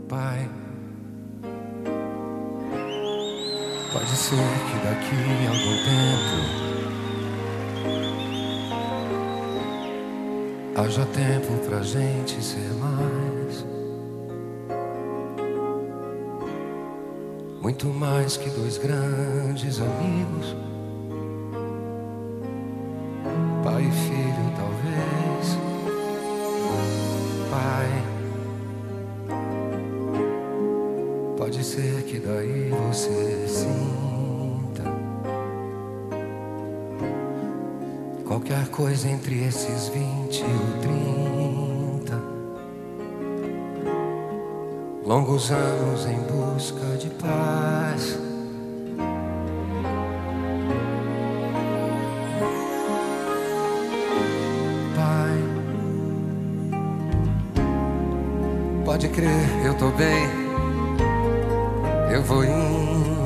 [0.10, 0.50] Pai,
[3.94, 5.16] pode ser que daqui
[5.48, 5.57] a
[10.78, 13.78] haja tempo pra gente ser mais.
[17.62, 20.56] muito mais que dois grandes amigos.
[23.80, 25.58] e filho, talvez.
[27.52, 27.90] Pai,
[31.38, 33.97] pode ser que daí você sinta
[38.38, 42.22] qualquer coisa entre esses vinte e trinta.
[45.04, 48.20] Longos anos em busca de paz.
[54.96, 55.42] Pai,
[58.86, 60.28] pode crer, eu tô bem.
[62.14, 63.18] Eu vou indo,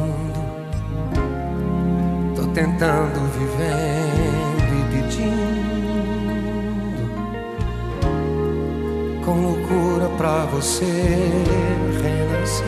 [2.34, 3.91] tô tentando, vivendo
[5.12, 5.52] pedindo
[9.26, 10.86] com loucura pra você
[12.02, 12.66] renascer.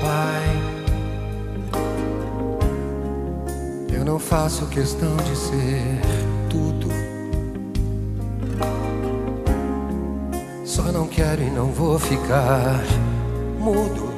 [0.00, 0.62] Pai,
[3.92, 6.00] eu não faço questão de ser
[6.48, 6.88] tudo.
[10.64, 12.82] Só não quero e não vou ficar
[13.58, 14.09] mudo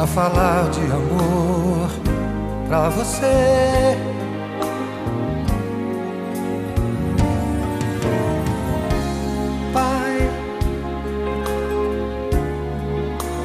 [0.00, 1.90] pra falar de amor
[2.66, 3.98] pra você.
[9.74, 10.30] Pai,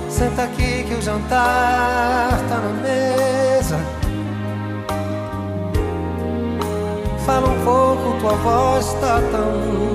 [0.07, 3.77] senta aqui que o jantar tá na mesa.
[7.25, 9.94] Fala um pouco, tua voz tá tão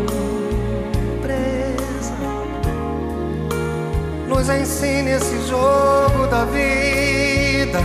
[4.40, 7.78] Nos ensine esse jogo da vida.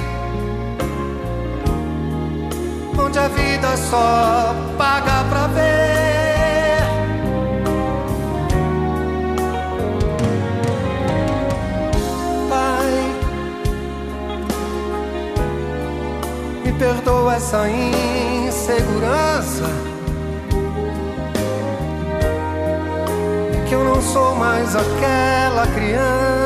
[2.97, 6.79] Onde a vida só paga pra ver.
[12.49, 13.03] Pai,
[16.63, 19.65] me perdoa essa insegurança.
[23.67, 26.44] Que eu não sou mais aquela criança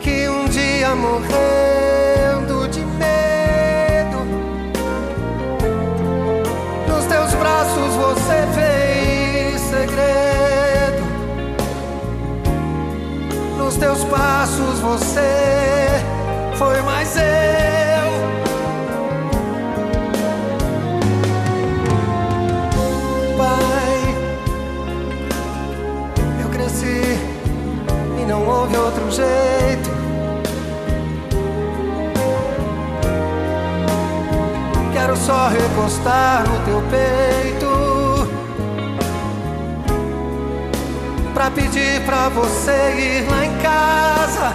[0.00, 4.18] que um dia morrendo de medo
[6.86, 11.02] nos teus braços você fez segredo.
[13.58, 15.88] Nos teus passos você
[16.56, 17.91] foi mais eu
[28.62, 29.90] houve outro jeito.
[34.92, 38.28] Quero só recostar no teu peito
[41.34, 44.54] Pra pedir pra você ir lá em casa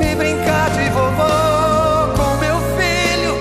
[0.00, 3.34] E brincar de vovô com meu filho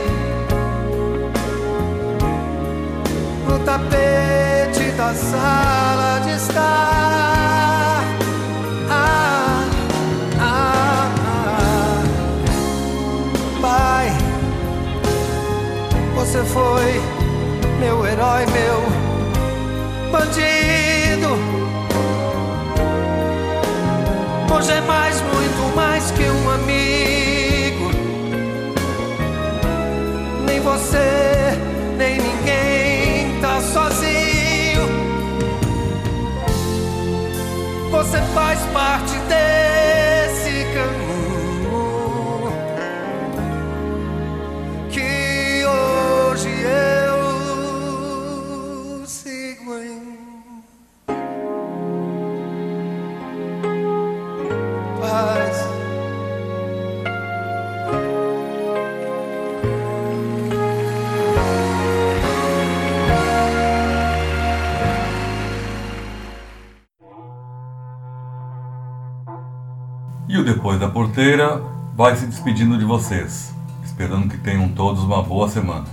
[3.48, 4.33] No tapete
[5.04, 8.04] da sala de estar
[8.90, 9.66] Ah,
[10.40, 11.10] ah,
[11.70, 12.04] ah.
[13.62, 14.08] Pai,
[16.16, 17.02] você foi
[17.82, 18.80] meu herói, meu
[20.12, 21.32] bandido.
[24.56, 25.33] Hoje é mais, muito
[38.34, 39.03] faz parte
[70.64, 71.62] Depois da Porteira
[71.94, 73.54] vai se despedindo de vocês,
[73.84, 75.84] esperando que tenham todos uma boa semana.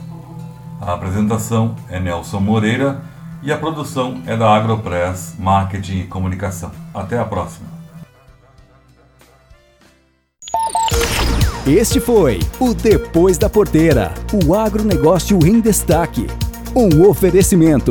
[0.80, 3.02] A apresentação é Nelson Moreira
[3.42, 6.70] e a produção é da Agropress Marketing e Comunicação.
[6.94, 7.66] Até a próxima.
[11.66, 14.14] Este foi o Depois da Porteira,
[14.47, 16.28] o agronegócio em destaque.
[16.76, 17.90] Um oferecimento.